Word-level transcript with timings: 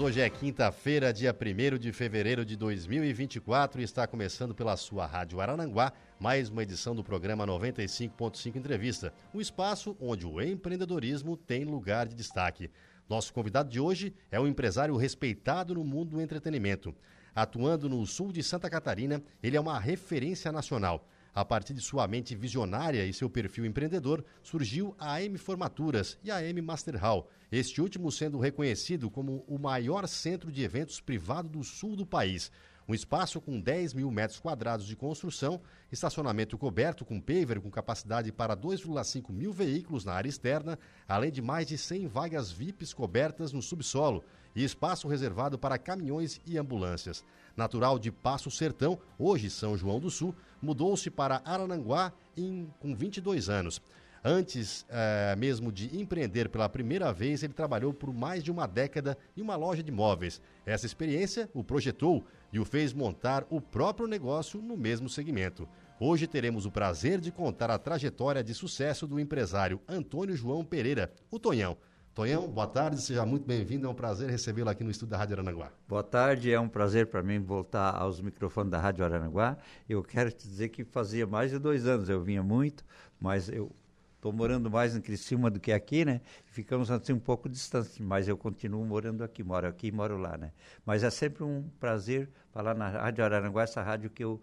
Hoje 0.00 0.20
é 0.20 0.30
quinta-feira, 0.30 1.12
dia 1.12 1.34
1 1.34 1.76
de 1.76 1.92
fevereiro 1.92 2.44
de 2.44 2.56
2024 2.56 3.80
e 3.80 3.84
está 3.84 4.06
começando 4.06 4.54
pela 4.54 4.76
sua 4.76 5.04
Rádio 5.04 5.40
Arananguá 5.40 5.92
mais 6.20 6.48
uma 6.48 6.62
edição 6.62 6.94
do 6.94 7.02
programa 7.02 7.44
95.5 7.44 8.54
Entrevista, 8.54 9.12
um 9.34 9.40
espaço 9.40 9.96
onde 10.00 10.24
o 10.24 10.40
empreendedorismo 10.40 11.36
tem 11.36 11.64
lugar 11.64 12.06
de 12.06 12.14
destaque. 12.14 12.70
Nosso 13.08 13.32
convidado 13.32 13.68
de 13.68 13.80
hoje 13.80 14.14
é 14.30 14.38
um 14.38 14.46
empresário 14.46 14.96
respeitado 14.96 15.74
no 15.74 15.82
mundo 15.82 16.10
do 16.10 16.20
entretenimento. 16.20 16.94
Atuando 17.34 17.88
no 17.88 18.06
sul 18.06 18.30
de 18.30 18.42
Santa 18.42 18.70
Catarina, 18.70 19.20
ele 19.42 19.56
é 19.56 19.60
uma 19.60 19.80
referência 19.80 20.52
nacional. 20.52 21.08
A 21.38 21.44
partir 21.44 21.72
de 21.72 21.80
sua 21.80 22.08
mente 22.08 22.34
visionária 22.34 23.06
e 23.06 23.12
seu 23.12 23.30
perfil 23.30 23.64
empreendedor, 23.64 24.24
surgiu 24.42 24.96
a 24.98 25.14
AM 25.14 25.38
Formaturas 25.38 26.18
e 26.24 26.32
a 26.32 26.38
AM 26.38 26.60
Master 26.60 26.96
Hall, 26.96 27.30
este 27.52 27.80
último 27.80 28.10
sendo 28.10 28.40
reconhecido 28.40 29.08
como 29.08 29.44
o 29.46 29.56
maior 29.56 30.08
centro 30.08 30.50
de 30.50 30.64
eventos 30.64 31.00
privado 31.00 31.48
do 31.48 31.62
sul 31.62 31.94
do 31.94 32.04
país. 32.04 32.50
Um 32.88 32.92
espaço 32.92 33.40
com 33.40 33.60
10 33.60 33.94
mil 33.94 34.10
metros 34.10 34.40
quadrados 34.40 34.84
de 34.84 34.96
construção, 34.96 35.60
estacionamento 35.92 36.58
coberto 36.58 37.04
com 37.04 37.20
paver 37.20 37.60
com 37.60 37.70
capacidade 37.70 38.32
para 38.32 38.56
2,5 38.56 39.30
mil 39.30 39.52
veículos 39.52 40.04
na 40.04 40.14
área 40.14 40.28
externa, 40.28 40.76
além 41.06 41.30
de 41.30 41.40
mais 41.40 41.68
de 41.68 41.78
100 41.78 42.08
vagas 42.08 42.50
VIPs 42.50 42.92
cobertas 42.92 43.52
no 43.52 43.62
subsolo 43.62 44.24
e 44.56 44.64
espaço 44.64 45.06
reservado 45.06 45.56
para 45.56 45.78
caminhões 45.78 46.40
e 46.44 46.58
ambulâncias. 46.58 47.24
Natural 47.58 47.98
de 47.98 48.12
Passo 48.12 48.50
Sertão, 48.52 48.98
hoje 49.18 49.50
São 49.50 49.76
João 49.76 49.98
do 49.98 50.10
Sul, 50.10 50.32
mudou-se 50.62 51.10
para 51.10 51.42
Arananguá 51.44 52.12
em, 52.36 52.72
com 52.78 52.94
22 52.94 53.50
anos. 53.50 53.82
Antes 54.24 54.86
é, 54.88 55.34
mesmo 55.36 55.72
de 55.72 55.96
empreender 55.96 56.48
pela 56.48 56.68
primeira 56.68 57.12
vez, 57.12 57.42
ele 57.42 57.52
trabalhou 57.52 57.92
por 57.92 58.12
mais 58.12 58.44
de 58.44 58.50
uma 58.50 58.66
década 58.66 59.18
em 59.36 59.42
uma 59.42 59.56
loja 59.56 59.82
de 59.82 59.90
móveis. 59.90 60.40
Essa 60.64 60.86
experiência 60.86 61.50
o 61.52 61.64
projetou 61.64 62.24
e 62.52 62.60
o 62.60 62.64
fez 62.64 62.92
montar 62.92 63.44
o 63.50 63.60
próprio 63.60 64.06
negócio 64.06 64.60
no 64.62 64.76
mesmo 64.76 65.08
segmento. 65.08 65.68
Hoje 66.00 66.28
teremos 66.28 66.64
o 66.64 66.70
prazer 66.70 67.20
de 67.20 67.32
contar 67.32 67.70
a 67.72 67.78
trajetória 67.78 68.42
de 68.42 68.54
sucesso 68.54 69.04
do 69.04 69.18
empresário 69.18 69.80
Antônio 69.88 70.36
João 70.36 70.64
Pereira, 70.64 71.12
o 71.28 71.40
Tonhão. 71.40 71.76
Tonhão, 72.18 72.48
boa 72.48 72.66
tarde, 72.66 73.00
seja 73.00 73.24
muito 73.24 73.46
bem-vindo. 73.46 73.86
É 73.86 73.88
um 73.88 73.94
prazer 73.94 74.28
recebê-lo 74.28 74.68
aqui 74.68 74.82
no 74.82 74.90
estúdio 74.90 75.12
da 75.12 75.18
Rádio 75.18 75.34
Aranaguá. 75.34 75.70
Boa 75.86 76.02
tarde, 76.02 76.52
é 76.52 76.58
um 76.58 76.68
prazer 76.68 77.06
para 77.06 77.22
mim 77.22 77.38
voltar 77.38 77.94
aos 77.94 78.20
microfones 78.20 78.72
da 78.72 78.80
Rádio 78.80 79.04
Aranaguá. 79.04 79.56
Eu 79.88 80.02
quero 80.02 80.32
te 80.32 80.48
dizer 80.48 80.70
que 80.70 80.82
fazia 80.82 81.28
mais 81.28 81.52
de 81.52 81.60
dois 81.60 81.86
anos 81.86 82.08
eu 82.08 82.20
vinha 82.20 82.42
muito, 82.42 82.84
mas 83.20 83.48
eu 83.48 83.70
Estou 84.16 84.32
morando 84.32 84.68
mais 84.68 84.96
em 84.96 85.00
Criciúma 85.00 85.48
do 85.48 85.60
que 85.60 85.70
aqui, 85.70 86.04
né? 86.04 86.20
Ficamos 86.46 86.90
assim 86.90 87.12
um 87.12 87.20
pouco 87.20 87.48
distantes, 87.48 88.00
mas 88.00 88.26
eu 88.26 88.36
continuo 88.36 88.84
morando 88.84 89.22
aqui, 89.22 89.44
moro 89.44 89.68
aqui 89.68 89.86
e 89.86 89.92
moro 89.92 90.18
lá, 90.18 90.36
né? 90.36 90.50
Mas 90.84 91.04
é 91.04 91.10
sempre 91.10 91.44
um 91.44 91.70
prazer 91.78 92.28
falar 92.50 92.74
na 92.74 92.88
Rádio 92.88 93.24
Araranguá, 93.24 93.62
essa 93.62 93.80
rádio 93.80 94.10
que 94.10 94.24
eu 94.24 94.42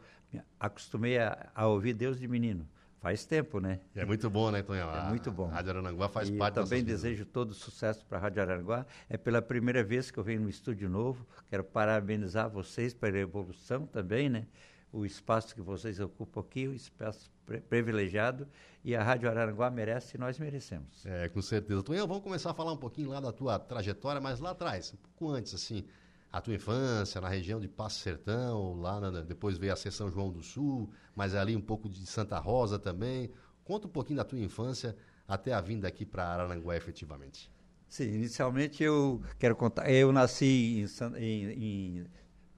acostumei 0.58 1.20
a, 1.20 1.50
a 1.54 1.68
ouvir 1.68 1.94
Deus 1.94 2.18
de 2.18 2.26
menino. 2.26 2.66
Faz 3.06 3.24
tempo, 3.24 3.60
né? 3.60 3.80
É 3.96 4.04
muito 4.04 4.28
bom, 4.32 4.50
né, 4.50 4.64
Tonhão? 4.64 4.92
É 4.92 5.08
muito 5.10 5.32
bom. 5.32 5.46
A 5.46 5.52
Rádio 5.52 5.70
Araranguá 5.70 6.10
faz 6.10 6.28
e 6.28 6.32
parte 6.32 6.56
também 6.56 6.84
desejo 6.84 7.24
todo 7.24 7.54
sucesso 7.54 8.04
para 8.04 8.18
a 8.18 8.22
Rádio 8.22 8.42
Araranguá. 8.42 8.84
É 9.08 9.16
pela 9.16 9.44
primeira 9.44 9.84
vez 9.84 10.10
que 10.10 10.18
eu 10.18 10.24
venho 10.24 10.42
no 10.42 10.50
estúdio 10.50 10.90
novo. 10.90 11.24
Quero 11.48 11.64
parabenizar 11.64 12.50
vocês 12.50 12.96
pela 12.96 13.20
evolução 13.20 13.86
também, 13.86 14.28
né? 14.28 14.48
o 14.92 15.06
espaço 15.06 15.54
que 15.54 15.62
vocês 15.62 16.00
ocupam 16.00 16.40
aqui, 16.40 16.68
o 16.68 16.74
espaço 16.74 17.30
privilegiado, 17.70 18.48
e 18.84 18.96
a 18.96 19.04
Rádio 19.04 19.30
Araranguá 19.30 19.70
merece 19.70 20.16
e 20.16 20.20
nós 20.20 20.40
merecemos. 20.40 21.06
É, 21.06 21.30
com 21.30 21.42
certeza. 21.42 21.84
Tonhão, 21.84 22.08
vamos 22.08 22.24
começar 22.24 22.52
a 22.52 22.54
falar 22.56 22.72
um 22.72 22.78
pouquinho 22.78 23.10
lá 23.10 23.20
da 23.20 23.32
tua 23.32 23.60
trajetória, 23.60 24.22
mas 24.22 24.40
lá 24.40 24.52
atrás, 24.52 24.94
um 24.94 24.98
pouco 24.98 25.32
antes, 25.32 25.54
assim, 25.54 25.86
a 26.36 26.42
tua 26.42 26.54
infância 26.54 27.22
na 27.22 27.30
região 27.30 27.62
de 27.62 27.68
Passo 27.70 28.02
Sertão, 28.02 28.74
lá 28.74 29.00
na, 29.00 29.22
depois 29.22 29.58
veio 29.58 29.72
a 29.72 29.76
São 29.78 30.12
João 30.12 30.30
do 30.30 30.44
Sul, 30.44 30.92
mas 31.16 31.34
ali 31.34 31.56
um 31.56 31.62
pouco 31.62 31.88
de 31.88 32.06
Santa 32.06 32.38
Rosa 32.40 32.78
também. 32.78 33.32
Conta 33.64 33.88
um 33.88 33.90
pouquinho 33.90 34.18
da 34.18 34.26
tua 34.26 34.38
infância 34.38 34.98
até 35.26 35.54
a 35.54 35.62
vinda 35.62 35.88
aqui 35.88 36.06
para 36.06 36.28
Araranguá 36.28 36.76
efetivamente. 36.76 37.50
Sim, 37.88 38.16
inicialmente 38.16 38.84
eu 38.84 39.22
quero 39.40 39.56
contar, 39.56 39.90
eu 39.90 40.12
nasci 40.12 40.86
em, 41.16 41.24
em, 41.24 41.52
em 41.54 42.06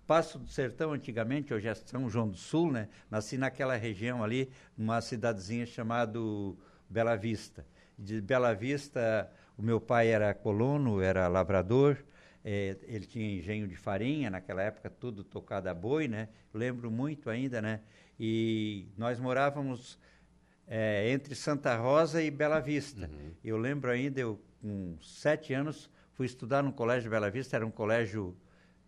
Passo 0.07 0.39
do 0.39 0.49
Sertão, 0.49 0.93
antigamente, 0.93 1.53
hoje 1.53 1.67
é 1.67 1.75
São 1.75 2.09
João 2.09 2.27
do 2.27 2.35
Sul, 2.35 2.71
né? 2.71 2.89
Nasci 3.11 3.37
naquela 3.37 3.75
região 3.75 4.23
ali, 4.23 4.49
numa 4.75 4.99
cidadezinha 5.01 5.67
chamada 5.67 6.17
Bela 6.89 7.15
Vista. 7.15 7.63
De 7.95 8.21
Bela 8.21 8.55
Vista, 8.55 9.31
o 9.55 9.61
meu 9.61 9.79
pai 9.79 10.07
era 10.07 10.33
colono, 10.33 10.99
era 10.99 11.27
lavrador, 11.27 12.03
é, 12.49 12.77
ele 12.83 13.05
tinha 13.05 13.37
engenho 13.37 13.67
de 13.67 13.75
farinha, 13.75 14.29
naquela 14.29 14.61
época 14.61 14.89
tudo 14.89 15.21
tocado 15.21 15.67
a 15.67 15.73
boi, 15.73 16.07
né? 16.07 16.29
Lembro 16.53 16.89
muito 16.89 17.29
ainda, 17.29 17.61
né? 17.61 17.81
E 18.17 18.87
nós 18.97 19.19
morávamos 19.19 19.99
é, 20.65 21.11
entre 21.11 21.35
Santa 21.35 21.75
Rosa 21.75 22.23
e 22.23 22.31
Bela 22.31 22.61
Vista. 22.61 23.05
Uhum. 23.05 23.31
Eu 23.43 23.57
lembro 23.57 23.91
ainda, 23.91 24.21
eu 24.21 24.41
com 24.61 24.97
sete 25.01 25.53
anos, 25.53 25.89
fui 26.13 26.25
estudar 26.25 26.63
no 26.63 26.71
Colégio 26.71 27.11
Bela 27.11 27.29
Vista, 27.29 27.57
era 27.57 27.65
um 27.65 27.69
colégio 27.71 28.33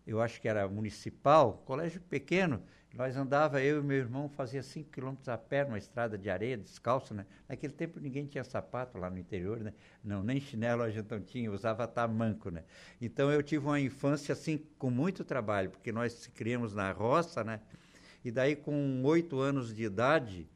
eu 0.06 0.22
acho 0.22 0.40
que 0.40 0.48
era 0.48 0.66
municipal, 0.66 1.62
colégio 1.66 2.00
pequeno, 2.00 2.62
nós 2.92 3.16
andava, 3.16 3.62
eu 3.62 3.78
e 3.78 3.82
meu 3.82 3.98
irmão, 3.98 4.28
fazia 4.28 4.62
5 4.62 4.90
quilômetros 4.90 5.28
a 5.28 5.38
pé 5.38 5.64
numa 5.64 5.78
estrada 5.78 6.18
de 6.18 6.28
areia, 6.28 6.56
descalço, 6.56 7.14
né? 7.14 7.24
Naquele 7.48 7.72
tempo 7.72 8.00
ninguém 8.00 8.26
tinha 8.26 8.42
sapato 8.42 8.98
lá 8.98 9.08
no 9.08 9.16
interior, 9.16 9.60
né? 9.60 9.72
Não, 10.02 10.22
nem 10.24 10.40
chinelo 10.40 10.82
a 10.82 10.90
gente 10.90 11.08
não 11.10 11.20
tinha, 11.20 11.52
usava 11.52 11.86
tamanco, 11.86 12.50
né? 12.50 12.64
Então 13.00 13.30
eu 13.30 13.42
tive 13.42 13.64
uma 13.64 13.78
infância, 13.78 14.32
assim, 14.32 14.58
com 14.76 14.90
muito 14.90 15.24
trabalho, 15.24 15.70
porque 15.70 15.92
nós 15.92 16.26
criamos 16.34 16.74
na 16.74 16.90
roça, 16.90 17.44
né? 17.44 17.60
E 18.24 18.30
daí, 18.30 18.56
com 18.56 19.02
oito 19.04 19.38
anos 19.38 19.72
de 19.72 19.84
idade, 19.84 20.48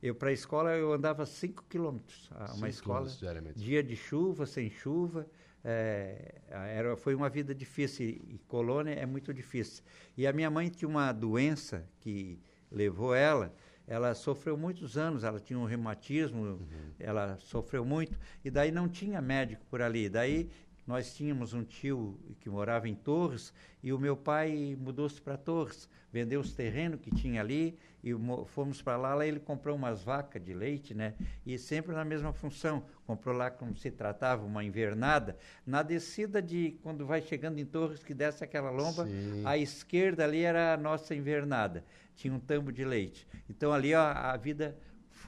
eu 0.00 0.14
para 0.14 0.30
a 0.30 0.32
escola 0.32 0.70
eu 0.76 0.92
andava 0.92 1.26
5 1.26 1.64
quilômetros, 1.68 2.30
uma 2.56 2.68
escola, 2.68 3.08
dia 3.56 3.82
de 3.82 3.96
chuva, 3.96 4.46
sem 4.46 4.70
chuva, 4.70 5.26
é, 5.70 6.40
era, 6.48 6.96
foi 6.96 7.14
uma 7.14 7.28
vida 7.28 7.54
difícil 7.54 8.06
e 8.06 8.40
colônia 8.48 8.92
é 8.92 9.04
muito 9.04 9.34
difícil. 9.34 9.84
E 10.16 10.26
a 10.26 10.32
minha 10.32 10.50
mãe 10.50 10.70
tinha 10.70 10.88
uma 10.88 11.12
doença 11.12 11.86
que 12.00 12.40
levou 12.72 13.14
ela, 13.14 13.54
ela 13.86 14.14
sofreu 14.14 14.56
muitos 14.56 14.96
anos, 14.96 15.24
ela 15.24 15.38
tinha 15.38 15.58
um 15.58 15.66
reumatismo, 15.66 16.42
uhum. 16.42 16.90
ela 16.98 17.36
sofreu 17.38 17.84
muito, 17.84 18.18
e 18.42 18.50
daí 18.50 18.70
não 18.70 18.88
tinha 18.88 19.20
médico 19.20 19.64
por 19.70 19.82
ali. 19.82 20.08
Daí 20.08 20.48
nós 20.86 21.14
tínhamos 21.14 21.52
um 21.52 21.62
tio 21.62 22.18
que 22.40 22.48
morava 22.48 22.88
em 22.88 22.94
Torres 22.94 23.52
e 23.82 23.92
o 23.92 23.98
meu 23.98 24.16
pai 24.16 24.74
mudou-se 24.80 25.20
para 25.20 25.36
Torres, 25.36 25.86
vendeu 26.10 26.40
os 26.40 26.54
terrenos 26.54 26.98
que 26.98 27.10
tinha 27.10 27.42
ali 27.42 27.78
e 28.10 28.46
fomos 28.46 28.80
para 28.82 28.96
lá, 28.96 29.14
lá 29.14 29.26
ele 29.26 29.40
comprou 29.40 29.76
umas 29.76 30.02
vacas 30.02 30.42
de 30.42 30.52
leite, 30.52 30.94
né? 30.94 31.14
E 31.44 31.58
sempre 31.58 31.94
na 31.94 32.04
mesma 32.04 32.32
função, 32.32 32.84
comprou 33.06 33.34
lá 33.34 33.50
como 33.50 33.76
se 33.76 33.90
tratava 33.90 34.44
uma 34.44 34.64
invernada, 34.64 35.36
na 35.66 35.82
descida 35.82 36.40
de 36.40 36.78
quando 36.82 37.06
vai 37.06 37.20
chegando 37.20 37.58
em 37.58 37.64
Torres 37.64 38.02
que 38.02 38.14
desce 38.14 38.42
aquela 38.44 38.70
lomba, 38.70 39.06
Sim. 39.06 39.42
à 39.44 39.56
esquerda 39.56 40.24
ali 40.24 40.42
era 40.42 40.74
a 40.74 40.76
nossa 40.76 41.14
invernada, 41.14 41.84
tinha 42.14 42.32
um 42.32 42.40
tambo 42.40 42.72
de 42.72 42.84
leite. 42.84 43.26
Então 43.48 43.72
ali 43.72 43.94
ó, 43.94 44.02
a 44.02 44.36
vida 44.36 44.76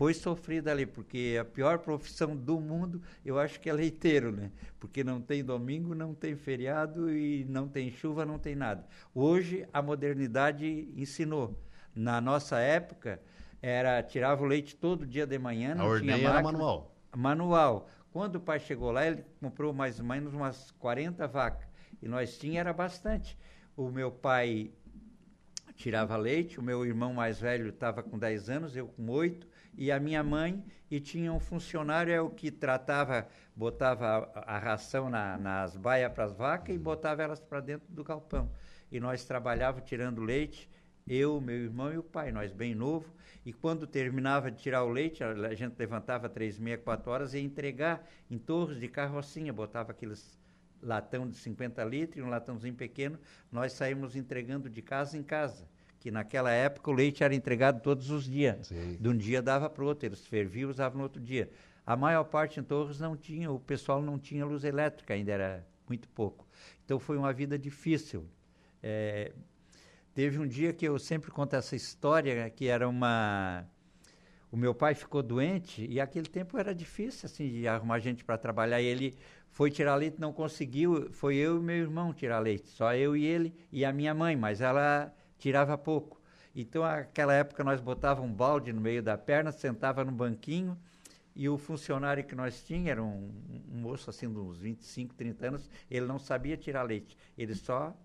foi 0.00 0.15
sofrida 0.15 0.71
ali, 0.71 0.87
porque 0.87 1.37
a 1.38 1.44
pior 1.44 1.79
profissão 1.79 2.35
do 2.35 2.59
mundo, 2.59 3.03
eu 3.23 3.38
acho 3.38 3.61
que 3.61 3.69
é 3.69 3.73
leiteiro, 3.73 4.33
né? 4.33 4.50
Porque 4.79 5.05
não 5.05 5.21
tem 5.21 5.44
domingo, 5.44 5.94
não 5.94 6.15
tem 6.15 6.35
feriado 6.37 7.12
e 7.12 7.44
não 7.44 7.69
tem 7.69 7.91
chuva, 7.91 8.25
não 8.25 8.38
tem 8.38 8.55
nada. 8.55 8.87
Hoje 9.15 9.67
a 9.73 9.83
modernidade 9.83 10.88
ensinou. 10.97 11.55
Na 11.94 12.20
nossa 12.20 12.58
época, 12.58 13.20
era 13.62 14.02
tirava 14.02 14.42
o 14.42 14.46
leite 14.46 14.76
todo 14.76 15.06
dia 15.06 15.26
de 15.26 15.38
manhã, 15.38 15.75
não 15.75 15.92
a 15.92 16.00
tinha 16.00 16.12
máquina, 16.12 16.31
era 16.31 16.42
manual. 16.42 16.96
Manual. 17.16 17.88
Quando 18.12 18.37
o 18.37 18.40
pai 18.40 18.58
chegou 18.58 18.90
lá, 18.90 19.06
ele 19.06 19.25
comprou 19.40 19.72
mais 19.72 20.00
ou 20.00 20.06
menos 20.06 20.34
umas 20.34 20.70
40 20.72 21.26
vacas. 21.28 21.69
E 22.02 22.08
nós 22.08 22.38
tinha 22.38 22.60
era 22.60 22.72
bastante. 22.72 23.38
O 23.76 23.88
meu 23.88 24.10
pai 24.10 24.72
tirava 25.75 26.16
leite, 26.16 26.58
o 26.58 26.62
meu 26.62 26.84
irmão 26.84 27.14
mais 27.14 27.40
velho 27.40 27.70
estava 27.70 28.02
com 28.02 28.19
10 28.19 28.50
anos, 28.50 28.76
eu 28.76 28.87
com 28.87 29.08
8, 29.08 29.48
e 29.76 29.90
a 29.90 29.98
minha 29.98 30.22
mãe, 30.22 30.62
e 30.90 31.00
tinha 31.00 31.32
um 31.32 31.40
funcionário 31.40 32.12
é 32.12 32.20
o 32.20 32.28
que 32.28 32.50
tratava, 32.50 33.26
botava 33.56 34.31
a, 34.34 34.56
a 34.56 34.58
ração 34.58 35.08
na, 35.08 35.38
nas 35.38 35.76
baias 35.76 36.12
para 36.12 36.25
as 36.25 36.32
vacas 36.32 36.75
e 36.75 36.78
botava 36.78 37.22
elas 37.22 37.40
para 37.40 37.60
dentro 37.60 37.87
do 37.88 38.04
galpão. 38.04 38.50
E 38.92 39.00
nós 39.00 39.25
trabalhávamos 39.25 39.88
tirando 39.88 40.20
leite, 40.20 40.69
Eu, 41.12 41.41
meu 41.41 41.57
irmão 41.57 41.93
e 41.93 41.99
o 41.99 42.05
pai, 42.05 42.31
nós 42.31 42.53
bem 42.53 42.73
novo. 42.73 43.12
E 43.45 43.53
quando 43.53 43.85
terminava 43.85 44.49
de 44.49 44.62
tirar 44.62 44.85
o 44.85 44.89
leite, 44.89 45.25
a 45.25 45.55
gente 45.57 45.75
levantava 45.77 46.29
três, 46.29 46.57
meia, 46.57 46.79
quatro 46.79 47.11
horas 47.11 47.35
e 47.35 47.39
ia 47.39 47.43
entregar 47.43 48.09
em 48.31 48.39
torres 48.39 48.79
de 48.79 48.87
carrocinha, 48.87 49.53
botava 49.53 49.91
aqueles 49.91 50.39
latão 50.81 51.29
de 51.29 51.37
50 51.37 51.83
litros 51.83 52.19
e 52.19 52.23
um 52.23 52.31
latãozinho 52.31 52.75
pequeno, 52.75 53.19
nós 53.51 53.73
saímos 53.73 54.15
entregando 54.15 54.71
de 54.71 54.81
casa 54.81 55.19
em 55.19 55.23
casa. 55.25 55.69
Que 55.99 56.12
naquela 56.12 56.53
época 56.53 56.89
o 56.89 56.95
leite 56.95 57.25
era 57.25 57.35
entregado 57.35 57.83
todos 57.83 58.09
os 58.09 58.25
dias. 58.25 58.69
Sim. 58.69 58.97
De 59.01 59.09
um 59.09 59.17
dia 59.17 59.43
dava 59.43 59.69
para 59.69 59.83
o 59.83 59.89
outro, 59.89 60.07
eles 60.07 60.25
ferviam 60.25 60.69
e 60.69 60.71
usavam 60.71 60.99
no 60.99 61.03
outro 61.03 61.21
dia. 61.21 61.51
A 61.85 61.97
maior 61.97 62.23
parte 62.23 62.61
em 62.61 62.62
Torres 62.62 63.01
não 63.01 63.17
tinha, 63.17 63.51
o 63.51 63.59
pessoal 63.59 64.01
não 64.01 64.17
tinha 64.17 64.47
luz 64.47 64.62
elétrica, 64.62 65.12
ainda 65.12 65.33
era 65.33 65.67
muito 65.89 66.09
pouco. 66.09 66.47
Então 66.85 67.01
foi 67.01 67.19
uma 67.19 67.33
vida 67.33 67.59
difícil. 67.59 68.25
É, 68.81 69.33
teve 70.15 70.39
um 70.39 70.47
dia 70.47 70.73
que 70.73 70.87
eu 70.87 70.99
sempre 70.99 71.31
conto 71.31 71.55
essa 71.55 71.77
história, 71.77 72.49
que 72.51 72.67
era 72.67 72.89
uma 72.89 73.67
o 74.53 74.57
meu 74.57 74.75
pai 74.75 74.95
ficou 74.95 75.23
doente 75.23 75.87
e 75.89 76.01
aquele 76.01 76.27
tempo 76.27 76.59
era 76.59 76.75
difícil 76.75 77.27
assim 77.27 77.49
de 77.49 77.69
arrumar 77.69 78.01
gente 78.01 78.25
para 78.25 78.37
trabalhar. 78.37 78.81
E 78.81 78.87
ele 78.87 79.17
foi 79.49 79.71
tirar 79.71 79.95
leite, 79.95 80.21
não 80.21 80.33
conseguiu. 80.33 81.09
Foi 81.12 81.37
eu 81.37 81.59
e 81.59 81.62
meu 81.62 81.77
irmão 81.77 82.12
tirar 82.12 82.41
leite, 82.41 82.69
só 82.69 82.95
eu 82.95 83.17
e 83.17 83.25
ele 83.25 83.55
e 83.71 83.85
a 83.85 83.93
minha 83.93 84.12
mãe, 84.12 84.37
mas 84.37 84.61
ela 84.61 85.15
tirava 85.39 85.79
pouco. 85.79 86.21
Então, 86.55 86.83
naquela 86.83 87.33
época 87.33 87.62
nós 87.62 87.81
botava 87.81 88.23
um 88.23 88.33
balde 88.33 88.73
no 88.73 88.81
meio 88.81 89.03
da 89.03 89.17
perna, 89.17 89.53
sentava 89.53 90.05
no 90.05 90.11
banquinho 90.11 90.77
e 91.35 91.49
o 91.49 91.57
funcionário 91.57 92.25
que 92.25 92.35
nós 92.35 92.62
tínhamos 92.65 92.91
era 92.91 93.03
um, 93.03 93.31
um 93.73 93.79
moço 93.79 94.11
assim 94.11 94.29
de 94.29 94.39
uns 94.39 94.59
25, 94.59 95.15
30 95.15 95.47
anos, 95.47 95.71
ele 95.89 96.07
não 96.07 96.19
sabia 96.19 96.57
tirar 96.57 96.83
leite. 96.83 97.17
Ele 97.39 97.55
só 97.55 97.97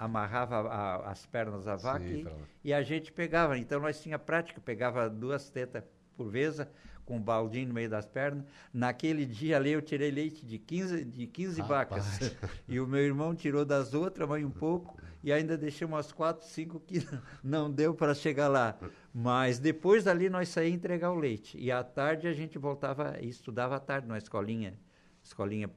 amarrava 0.00 0.66
a, 0.66 1.10
as 1.10 1.26
pernas 1.26 1.66
da 1.66 1.76
vaca 1.76 2.08
Sim, 2.08 2.26
e, 2.64 2.70
e, 2.70 2.72
a 2.72 2.82
gente 2.82 3.12
pegava. 3.12 3.58
Então 3.58 3.78
nós 3.78 4.02
tinha 4.02 4.18
prática, 4.18 4.58
pegava 4.58 5.10
duas 5.10 5.50
tetas 5.50 5.84
por 6.16 6.26
vez, 6.30 6.58
com 7.04 7.16
um 7.16 7.20
baldinho 7.20 7.68
no 7.68 7.74
meio 7.74 7.90
das 7.90 8.06
pernas. 8.06 8.46
Naquele 8.72 9.26
dia 9.26 9.58
ali 9.58 9.72
eu 9.72 9.82
tirei 9.82 10.10
leite 10.10 10.46
de 10.46 10.58
15, 10.58 11.04
de 11.04 11.26
15 11.26 11.60
vacas. 11.60 12.32
E 12.66 12.80
o 12.80 12.86
meu 12.86 13.00
irmão 13.00 13.34
tirou 13.34 13.64
das 13.64 13.92
outras, 13.92 14.26
mãe 14.26 14.44
um 14.44 14.50
pouco, 14.50 14.96
e 15.22 15.32
ainda 15.32 15.58
deixei 15.58 15.86
umas 15.86 16.12
4, 16.12 16.46
5 16.46 16.80
que 16.80 17.06
não 17.44 17.70
deu 17.70 17.92
para 17.92 18.14
chegar 18.14 18.48
lá. 18.48 18.78
Mas 19.12 19.58
depois 19.58 20.04
dali 20.04 20.30
nós 20.30 20.48
saímos 20.48 20.76
entregar 20.76 21.10
o 21.10 21.16
leite. 21.16 21.58
E 21.58 21.70
à 21.70 21.84
tarde 21.84 22.26
a 22.26 22.32
gente 22.32 22.56
voltava 22.56 23.18
e 23.20 23.28
estudava 23.28 23.76
à 23.76 23.80
tarde 23.80 24.06
na 24.06 24.16
escolinha, 24.16 24.78
escolinha 25.22 25.68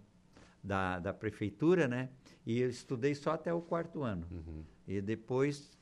da, 0.63 0.99
da 0.99 1.13
prefeitura, 1.13 1.87
né? 1.89 2.09
E 2.45 2.59
eu 2.59 2.69
estudei 2.69 3.15
só 3.15 3.31
até 3.31 3.53
o 3.53 3.61
quarto 3.61 4.03
ano. 4.03 4.27
Uhum. 4.31 4.63
E 4.87 5.01
depois 5.01 5.77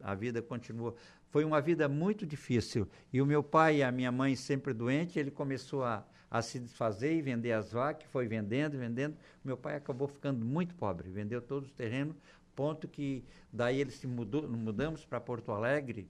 a 0.00 0.14
vida 0.14 0.42
continuou. 0.42 0.96
Foi 1.30 1.44
uma 1.44 1.60
vida 1.60 1.88
muito 1.88 2.26
difícil. 2.26 2.88
E 3.12 3.22
o 3.22 3.26
meu 3.26 3.42
pai 3.42 3.78
e 3.78 3.82
a 3.82 3.92
minha 3.92 4.10
mãe 4.10 4.34
sempre 4.34 4.72
doentes, 4.72 5.16
ele 5.16 5.30
começou 5.30 5.84
a, 5.84 6.04
a 6.30 6.42
se 6.42 6.58
desfazer 6.58 7.14
e 7.14 7.22
vender 7.22 7.52
as 7.52 7.72
vacas, 7.72 8.08
foi 8.10 8.26
vendendo, 8.26 8.76
vendendo. 8.76 9.16
Meu 9.44 9.56
pai 9.56 9.76
acabou 9.76 10.08
ficando 10.08 10.44
muito 10.44 10.74
pobre, 10.74 11.08
vendeu 11.08 11.40
todos 11.40 11.68
os 11.68 11.74
terrenos, 11.74 12.16
ponto 12.56 12.88
que 12.88 13.24
daí 13.52 13.80
ele 13.80 13.90
se 13.90 14.06
mudou, 14.06 14.48
mudamos 14.48 15.04
para 15.04 15.20
Porto 15.20 15.52
Alegre, 15.52 16.08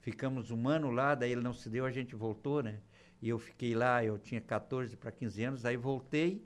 ficamos 0.00 0.50
um 0.50 0.68
ano 0.68 0.90
lá, 0.90 1.14
daí 1.14 1.32
ele 1.32 1.42
não 1.42 1.52
se 1.52 1.68
deu, 1.68 1.84
a 1.84 1.90
gente 1.90 2.16
voltou, 2.16 2.62
né? 2.62 2.80
E 3.20 3.28
eu 3.28 3.38
fiquei 3.38 3.74
lá, 3.74 4.04
eu 4.04 4.18
tinha 4.18 4.40
14 4.40 4.96
para 4.96 5.12
15 5.12 5.44
anos, 5.44 5.62
daí 5.62 5.76
voltei, 5.76 6.44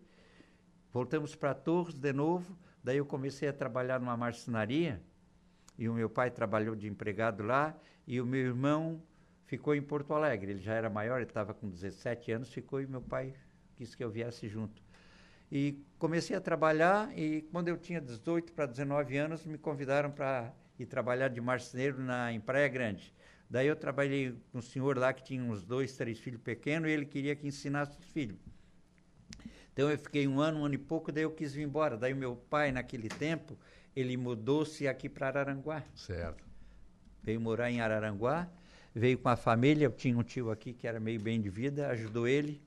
voltamos 0.92 1.34
para 1.34 1.54
Torres 1.54 1.94
de 1.94 2.12
novo, 2.12 2.56
Daí 2.86 2.98
eu 2.98 3.04
comecei 3.04 3.48
a 3.48 3.52
trabalhar 3.52 3.98
numa 3.98 4.16
marcenaria, 4.16 5.02
e 5.76 5.88
o 5.88 5.94
meu 5.94 6.08
pai 6.08 6.30
trabalhou 6.30 6.76
de 6.76 6.86
empregado 6.86 7.42
lá, 7.42 7.76
e 8.06 8.20
o 8.20 8.24
meu 8.24 8.38
irmão 8.38 9.02
ficou 9.44 9.74
em 9.74 9.82
Porto 9.82 10.14
Alegre. 10.14 10.52
Ele 10.52 10.60
já 10.60 10.74
era 10.74 10.88
maior, 10.88 11.16
ele 11.16 11.24
estava 11.24 11.52
com 11.52 11.68
17 11.68 12.30
anos, 12.30 12.48
ficou 12.48 12.80
e 12.80 12.86
meu 12.86 13.02
pai 13.02 13.34
quis 13.74 13.92
que 13.96 14.04
eu 14.04 14.08
viesse 14.08 14.48
junto. 14.48 14.80
E 15.50 15.84
comecei 15.98 16.36
a 16.36 16.40
trabalhar, 16.40 17.10
e 17.18 17.42
quando 17.50 17.66
eu 17.66 17.76
tinha 17.76 18.00
18 18.00 18.52
para 18.52 18.66
19 18.66 19.16
anos, 19.16 19.44
me 19.44 19.58
convidaram 19.58 20.12
para 20.12 20.54
ir 20.78 20.86
trabalhar 20.86 21.26
de 21.26 21.40
marceneiro 21.40 22.00
na, 22.00 22.32
em 22.32 22.38
Praia 22.38 22.68
Grande. 22.68 23.12
Daí 23.50 23.66
eu 23.66 23.74
trabalhei 23.74 24.40
com 24.52 24.58
um 24.58 24.62
senhor 24.62 24.96
lá 24.96 25.12
que 25.12 25.24
tinha 25.24 25.42
uns 25.42 25.64
dois, 25.64 25.96
três 25.96 26.20
filhos 26.20 26.40
pequenos, 26.40 26.88
e 26.88 26.92
ele 26.92 27.04
queria 27.04 27.34
que 27.34 27.48
ensinasse 27.48 27.98
os 27.98 28.06
filhos. 28.10 28.38
Então 29.76 29.90
eu 29.90 29.98
fiquei 29.98 30.26
um 30.26 30.40
ano, 30.40 30.60
um 30.60 30.64
ano 30.64 30.74
e 30.74 30.78
pouco, 30.78 31.12
daí 31.12 31.24
eu 31.24 31.30
quis 31.30 31.52
vir 31.52 31.64
embora. 31.64 31.98
Daí 31.98 32.14
meu 32.14 32.34
pai, 32.34 32.72
naquele 32.72 33.10
tempo, 33.10 33.58
ele 33.94 34.16
mudou-se 34.16 34.88
aqui 34.88 35.06
para 35.06 35.26
Araranguá. 35.26 35.82
Certo. 35.94 36.42
Veio 37.22 37.38
morar 37.38 37.70
em 37.70 37.82
Araranguá, 37.82 38.48
veio 38.94 39.18
com 39.18 39.28
a 39.28 39.36
família, 39.36 39.84
eu 39.84 39.92
tinha 39.92 40.16
um 40.16 40.22
tio 40.22 40.50
aqui 40.50 40.72
que 40.72 40.86
era 40.86 40.98
meio 40.98 41.20
bem 41.20 41.38
de 41.42 41.50
vida, 41.50 41.88
ajudou 41.88 42.26
ele, 42.26 42.62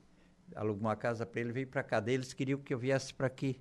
alugou 0.55 0.81
uma 0.81 0.95
casa 0.95 1.25
para 1.25 1.41
ele, 1.41 1.51
veio 1.51 1.65
para 1.65 1.81
cá. 1.81 1.99
Daí 1.99 2.13
eles 2.13 2.31
queriam 2.31 2.59
que 2.59 2.71
eu 2.71 2.77
viesse 2.77 3.11
para 3.11 3.25
aqui. 3.25 3.59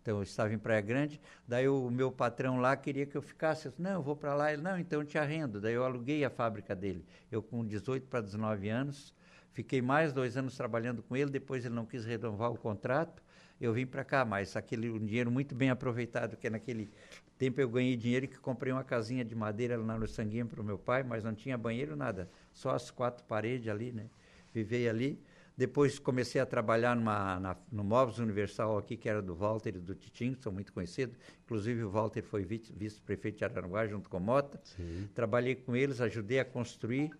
Então 0.00 0.18
eu 0.18 0.22
estava 0.22 0.54
em 0.54 0.58
Praia 0.58 0.80
Grande, 0.80 1.20
daí 1.48 1.66
o 1.66 1.90
meu 1.90 2.12
patrão 2.12 2.60
lá 2.60 2.76
queria 2.76 3.06
que 3.06 3.16
eu 3.16 3.22
ficasse. 3.22 3.66
Eu 3.66 3.70
disse, 3.72 3.82
não, 3.82 3.94
eu 3.94 4.02
vou 4.02 4.14
para 4.14 4.36
lá. 4.36 4.52
Ele, 4.52 4.62
não, 4.62 4.78
então 4.78 5.00
eu 5.00 5.04
te 5.04 5.18
arrendo. 5.18 5.60
Daí 5.60 5.74
eu 5.74 5.82
aluguei 5.82 6.24
a 6.24 6.30
fábrica 6.30 6.76
dele. 6.76 7.04
Eu 7.28 7.42
com 7.42 7.66
18 7.66 8.06
para 8.06 8.20
19 8.20 8.68
anos, 8.68 9.12
Fiquei 9.54 9.80
mais 9.80 10.12
dois 10.12 10.36
anos 10.36 10.56
trabalhando 10.56 11.02
com 11.02 11.16
ele, 11.16 11.30
depois 11.30 11.64
ele 11.64 11.74
não 11.74 11.86
quis 11.86 12.04
renovar 12.04 12.50
o 12.50 12.58
contrato, 12.58 13.22
eu 13.60 13.72
vim 13.72 13.86
para 13.86 14.04
cá, 14.04 14.24
mas 14.24 14.56
aquele 14.56 14.90
um 14.90 14.98
dinheiro 14.98 15.30
muito 15.30 15.54
bem 15.54 15.70
aproveitado, 15.70 16.36
que 16.36 16.50
naquele 16.50 16.90
tempo 17.38 17.60
eu 17.60 17.68
ganhei 17.68 17.96
dinheiro 17.96 18.26
que 18.26 18.36
comprei 18.36 18.72
uma 18.72 18.82
casinha 18.82 19.24
de 19.24 19.34
madeira 19.34 19.76
lá 19.76 19.96
no 19.96 20.08
Sanguinho 20.08 20.46
para 20.46 20.60
o 20.60 20.64
meu 20.64 20.76
pai, 20.76 21.04
mas 21.04 21.22
não 21.22 21.32
tinha 21.32 21.56
banheiro, 21.56 21.94
nada, 21.94 22.28
só 22.52 22.70
as 22.70 22.90
quatro 22.90 23.24
paredes 23.24 23.68
ali, 23.68 23.92
né? 23.92 24.06
Vivei 24.52 24.88
ali. 24.88 25.20
Depois 25.56 26.00
comecei 26.00 26.40
a 26.40 26.46
trabalhar 26.46 26.96
numa, 26.96 27.38
na, 27.38 27.56
no 27.70 27.84
Móveis 27.84 28.18
Universal 28.18 28.76
aqui, 28.76 28.96
que 28.96 29.08
era 29.08 29.22
do 29.22 29.36
Walter 29.36 29.76
e 29.76 29.78
do 29.78 29.94
Titinho, 29.94 30.34
que 30.34 30.42
são 30.42 30.50
muito 30.50 30.72
conhecidos. 30.72 31.16
Inclusive 31.44 31.84
o 31.84 31.90
Walter 31.90 32.22
foi 32.22 32.44
vice-prefeito 32.44 33.38
de 33.38 33.44
Araranguá 33.44 33.86
junto 33.86 34.10
com 34.10 34.16
o 34.16 34.20
Mota. 34.20 34.60
Sim. 34.64 35.08
Trabalhei 35.14 35.54
com 35.54 35.76
eles, 35.76 36.00
ajudei 36.00 36.40
a 36.40 36.44
construir 36.44 37.12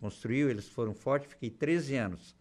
construiu, 0.00 0.50
eles 0.50 0.68
foram 0.68 0.94
fortes, 0.94 1.30
fiquei 1.30 1.50
13 1.50 1.96
anos. 1.96 2.36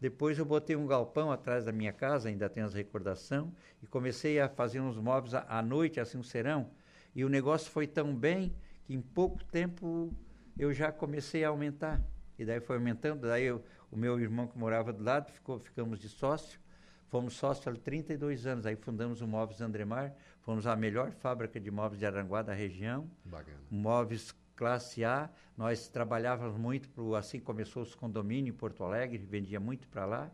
Depois 0.00 0.38
eu 0.38 0.44
botei 0.44 0.76
um 0.76 0.86
galpão 0.86 1.32
atrás 1.32 1.64
da 1.64 1.72
minha 1.72 1.92
casa, 1.92 2.28
ainda 2.28 2.48
tenho 2.48 2.66
as 2.66 2.74
recordação, 2.74 3.52
e 3.82 3.86
comecei 3.86 4.38
a 4.38 4.48
fazer 4.48 4.80
uns 4.80 4.96
móveis 4.96 5.34
à, 5.34 5.60
noite, 5.60 5.98
assim, 5.98 6.18
um 6.18 6.22
serão. 6.22 6.70
E 7.14 7.24
o 7.24 7.28
negócio 7.28 7.70
foi 7.70 7.86
tão 7.86 8.14
bem 8.14 8.54
que 8.84 8.94
em 8.94 9.00
pouco 9.00 9.42
tempo 9.44 10.14
eu 10.56 10.72
já 10.72 10.92
comecei 10.92 11.44
a 11.44 11.48
aumentar. 11.48 12.00
E 12.38 12.44
daí 12.44 12.60
foi 12.60 12.76
aumentando, 12.76 13.26
daí 13.26 13.44
eu, 13.44 13.64
o 13.90 13.96
meu 13.96 14.20
irmão 14.20 14.46
que 14.46 14.56
morava 14.56 14.92
do 14.92 15.02
lado, 15.02 15.32
ficou, 15.32 15.58
ficamos 15.58 15.98
de 15.98 16.08
sócio, 16.08 16.60
fomos 17.08 17.34
sócios 17.34 17.66
há 17.66 17.72
32 17.72 18.46
anos, 18.46 18.66
aí 18.66 18.76
fundamos 18.76 19.20
o 19.20 19.26
Móveis 19.26 19.60
Andremar, 19.60 20.14
fomos 20.42 20.64
a 20.66 20.76
melhor 20.76 21.10
fábrica 21.10 21.58
de 21.58 21.70
móveis 21.70 21.98
de 21.98 22.06
Aranguá 22.06 22.42
da 22.42 22.54
região. 22.54 23.10
Bacana. 23.24 23.58
Móveis 23.68 24.32
classe 24.58 25.04
A, 25.04 25.30
nós 25.56 25.88
trabalhávamos 25.88 26.58
muito, 26.58 26.88
pro, 26.88 27.14
assim 27.14 27.38
começou 27.38 27.80
os 27.80 27.94
condomínios 27.94 28.52
em 28.52 28.58
Porto 28.58 28.82
Alegre, 28.82 29.18
vendia 29.18 29.60
muito 29.60 29.86
para 29.86 30.04
lá. 30.04 30.30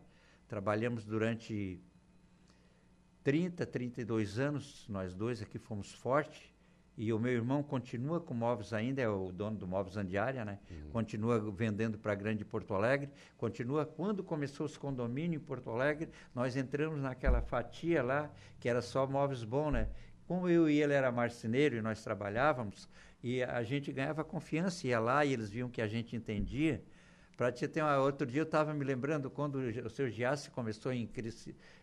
Trabalhamos 0.47 1.05
durante 1.05 1.79
30, 3.23 3.63
32 3.67 4.39
anos, 4.39 4.87
nós 4.89 5.13
dois 5.13 5.43
aqui 5.43 5.59
fomos 5.59 5.93
fortes. 5.93 6.51
E 6.97 7.13
o 7.13 7.19
meu 7.19 7.33
irmão 7.33 7.61
continua 7.61 8.19
com 8.19 8.33
móveis 8.33 8.73
ainda, 8.73 8.99
é 8.99 9.07
o 9.07 9.31
dono 9.31 9.57
do 9.57 9.67
Móveis 9.67 9.97
Andiária, 9.97 10.43
né? 10.43 10.57
Uhum. 10.71 10.89
Continua 10.91 11.51
vendendo 11.51 11.99
para 11.99 12.15
Grande 12.15 12.43
Porto 12.45 12.73
Alegre. 12.73 13.09
Continua, 13.37 13.85
quando 13.85 14.23
começou 14.23 14.65
os 14.65 14.77
condomínios 14.77 15.41
em 15.41 15.45
Porto 15.45 15.69
Alegre, 15.69 16.09
nós 16.33 16.55
entramos 16.55 16.99
naquela 16.99 17.41
fatia 17.41 18.01
lá, 18.01 18.31
que 18.59 18.69
era 18.69 18.81
só 18.81 19.05
móveis 19.05 19.43
bons, 19.43 19.71
né? 19.71 19.89
Como 20.25 20.49
eu 20.49 20.67
e 20.69 20.81
ele 20.81 20.93
era 20.93 21.11
marceneiro 21.11 21.75
e 21.75 21.81
nós 21.81 22.01
trabalhávamos, 22.01 22.89
e 23.25 23.41
a 23.41 23.63
gente 23.63 23.91
ganhava 23.91 24.23
confiança, 24.23 24.85
ia 24.85 24.99
lá 24.99 25.25
e 25.25 25.33
eles 25.33 25.49
viam 25.49 25.67
que 25.67 25.81
a 25.81 25.87
gente 25.87 26.15
entendia. 26.15 26.79
Para 27.35 27.51
te 27.51 27.67
ter 27.67 27.81
uma, 27.81 27.97
outro 27.97 28.27
dia 28.27 28.41
eu 28.41 28.45
estava 28.45 28.71
me 28.71 28.85
lembrando 28.85 29.31
quando 29.31 29.55
o 29.55 29.89
seu 29.89 30.07
Giassi 30.07 30.51
começou 30.51 30.93
em, 30.93 31.09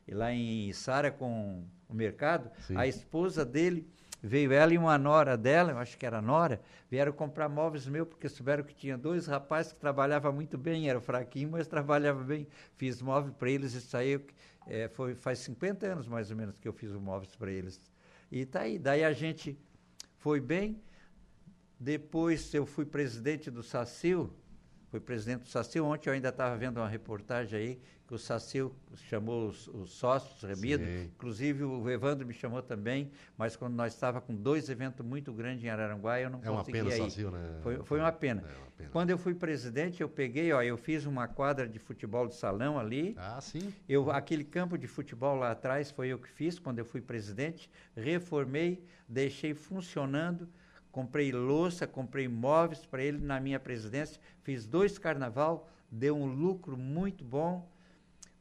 lá 0.09 0.33
em 0.33 0.73
Sara 0.73 1.11
com 1.11 1.65
o 1.89 1.95
mercado, 1.95 2.49
Sim. 2.61 2.77
a 2.77 2.87
esposa 2.87 3.45
dele 3.45 3.85
veio 4.23 4.53
ela 4.53 4.73
e 4.73 4.79
uma 4.79 4.97
nora 4.97 5.37
dela, 5.37 5.73
eu 5.73 5.79
acho 5.79 5.99
que 5.99 6.07
era 6.07 6.23
nora, 6.23 6.61
vieram 6.89 7.13
comprar 7.13 7.49
móveis 7.49 7.89
meu 7.89 8.07
porque 8.07 8.29
souberam 8.29 8.63
que 8.63 8.73
tinha 8.73 8.97
dois 8.97 9.27
rapazes 9.27 9.73
que 9.73 9.81
trabalhavam 9.81 10.33
muito 10.33 10.57
bem, 10.57 10.89
era 10.89 11.01
fraquinho, 11.01 11.51
mas 11.51 11.67
trabalhava 11.67 12.23
bem. 12.23 12.47
Fiz 12.77 13.03
móveis 13.03 13.35
para 13.35 13.51
eles 13.51 13.75
e 13.75 13.81
saiu, 13.81 14.25
é, 14.69 14.87
foi 14.87 15.17
faz 15.17 15.41
50 15.41 15.87
anos 15.87 16.07
mais 16.07 16.31
ou 16.31 16.37
menos 16.37 16.57
que 16.57 16.69
eu 16.69 16.73
fiz 16.73 16.93
os 16.93 17.01
móveis 17.01 17.35
para 17.35 17.51
eles. 17.51 17.81
E 18.31 18.47
tá 18.47 18.61
aí, 18.61 18.79
daí 18.79 19.03
a 19.03 19.13
gente 19.13 19.59
foi 20.19 20.41
bem, 20.41 20.81
depois 21.83 22.55
eu 22.55 22.65
fui 22.65 22.85
presidente 22.85 23.51
do 23.51 23.61
SACIL, 23.61 24.33
foi 24.89 25.01
presidente 25.01 25.43
do 25.43 25.49
SACIL. 25.49 25.85
Ontem 25.85 26.09
eu 26.09 26.15
ainda 26.15 26.29
estava 26.29 26.57
vendo 26.57 26.77
uma 26.77 26.89
reportagem 26.89 27.59
aí 27.59 27.81
que 28.07 28.15
o 28.15 28.19
SACIL 28.19 28.73
chamou 29.09 29.49
os, 29.49 29.67
os 29.67 29.91
sócios, 29.91 30.43
Remido, 30.43 30.85
inclusive 30.85 31.65
o 31.65 31.91
Evandro 31.91 32.25
me 32.25 32.33
chamou 32.33 32.63
também, 32.63 33.11
mas 33.37 33.57
quando 33.57 33.75
nós 33.75 33.95
estava 33.95 34.21
com 34.21 34.33
dois 34.35 34.69
eventos 34.69 35.05
muito 35.05 35.33
grandes 35.33 35.65
em 35.65 35.71
Araranguá, 35.71 36.21
eu 36.21 36.31
não 36.31 36.39
é 36.41 36.43
conseguia 36.43 36.83
ir. 36.83 36.85
É 36.85 36.85
uma 36.85 36.91
pena, 36.93 37.05
SACIL, 37.05 37.31
né? 37.33 37.59
Foi, 37.63 37.77
foi 37.83 37.99
uma 37.99 38.13
pena. 38.13 38.43
É 38.43 38.59
uma 38.59 38.71
pena. 38.77 38.91
Quando 38.91 39.11
eu 39.11 39.19
fui 39.19 39.35
presidente, 39.35 40.03
eu 40.03 40.09
peguei, 40.09 40.53
ó, 40.53 40.63
eu 40.63 40.77
fiz 40.77 41.05
uma 41.05 41.27
quadra 41.27 41.67
de 41.67 41.81
futebol 41.81 42.29
de 42.29 42.37
salão 42.37 42.79
ali. 42.79 43.17
Ah, 43.19 43.41
sim. 43.41 43.75
Eu, 43.89 44.09
aquele 44.09 44.45
campo 44.45 44.79
de 44.79 44.87
futebol 44.87 45.35
lá 45.35 45.51
atrás 45.51 45.91
foi 45.91 46.09
eu 46.09 46.19
que 46.19 46.29
fiz 46.29 46.61
quando 46.61 46.79
eu 46.79 46.85
fui 46.85 47.01
presidente, 47.01 47.69
reformei, 47.97 48.85
deixei 49.09 49.53
funcionando, 49.53 50.49
comprei 50.93 51.33
louça, 51.33 51.87
comprei 51.87 52.29
móveis 52.29 52.85
para 52.85 53.03
ele 53.03 53.19
na 53.19 53.41
minha 53.41 53.59
presidência, 53.59 54.21
fiz 54.43 54.67
dois 54.67 54.99
carnaval, 54.99 55.69
deu 55.91 56.15
um 56.15 56.27
lucro 56.27 56.77
muito 56.77 57.25
bom, 57.25 57.67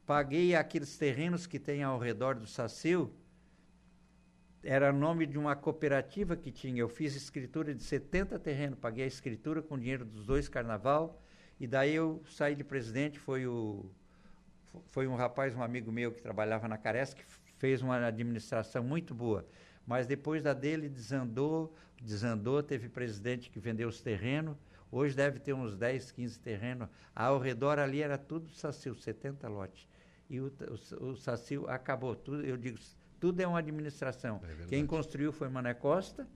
paguei 0.05 0.53
aqueles 0.53 0.97
terrenos 0.97 1.47
que 1.47 1.57
tem 1.57 1.81
ao 1.81 1.97
redor 1.97 2.35
do 2.35 2.45
Sacil, 2.45 3.11
era 4.63 4.91
nome 4.91 5.25
de 5.25 5.39
uma 5.39 5.55
cooperativa 5.55 6.35
que 6.35 6.51
tinha, 6.51 6.81
eu 6.81 6.89
fiz 6.89 7.15
escritura 7.15 7.73
de 7.73 7.81
70 7.81 8.37
terrenos, 8.37 8.77
paguei 8.77 9.05
a 9.05 9.07
escritura 9.07 9.61
com 9.61 9.79
dinheiro 9.79 10.05
dos 10.05 10.25
dois 10.25 10.49
carnaval, 10.49 11.19
e 11.59 11.65
daí 11.65 11.95
eu 11.95 12.21
saí 12.29 12.53
de 12.53 12.63
presidente, 12.63 13.17
foi 13.17 13.47
o 13.47 13.89
foi 14.87 15.07
um 15.07 15.15
rapaz, 15.15 15.55
um 15.55 15.61
amigo 15.61 15.91
meu 15.91 16.11
que 16.11 16.21
trabalhava 16.21 16.67
na 16.67 16.77
Caresc, 16.77 17.17
que 17.17 17.25
fez 17.57 17.81
uma 17.81 18.07
administração 18.07 18.81
muito 18.81 19.13
boa. 19.13 19.45
Mas 19.85 20.07
depois 20.07 20.43
da 20.43 20.53
dele 20.53 20.87
desandou, 20.87 21.75
desandou, 22.01 22.61
teve 22.61 22.89
presidente 22.89 23.49
que 23.49 23.59
vendeu 23.59 23.89
os 23.89 24.01
terrenos. 24.01 24.57
Hoje 24.91 25.15
deve 25.15 25.39
ter 25.39 25.53
uns 25.53 25.75
10, 25.75 26.11
15 26.11 26.39
terrenos. 26.39 26.89
Ao 27.15 27.39
redor 27.39 27.79
ali 27.79 28.01
era 28.01 28.17
tudo 28.17 28.49
Sacil, 28.51 28.95
70 28.95 29.47
lotes. 29.47 29.87
E 30.29 30.39
o, 30.39 30.51
o, 30.99 31.05
o 31.05 31.15
Sacil 31.15 31.69
acabou. 31.69 32.15
Tudo, 32.15 32.41
eu 32.45 32.57
digo, 32.57 32.77
tudo 33.19 33.39
é 33.39 33.47
uma 33.47 33.59
administração. 33.59 34.41
É 34.43 34.65
Quem 34.65 34.85
construiu 34.85 35.31
foi 35.31 35.49
Mané 35.49 35.73
Costa, 35.73 36.27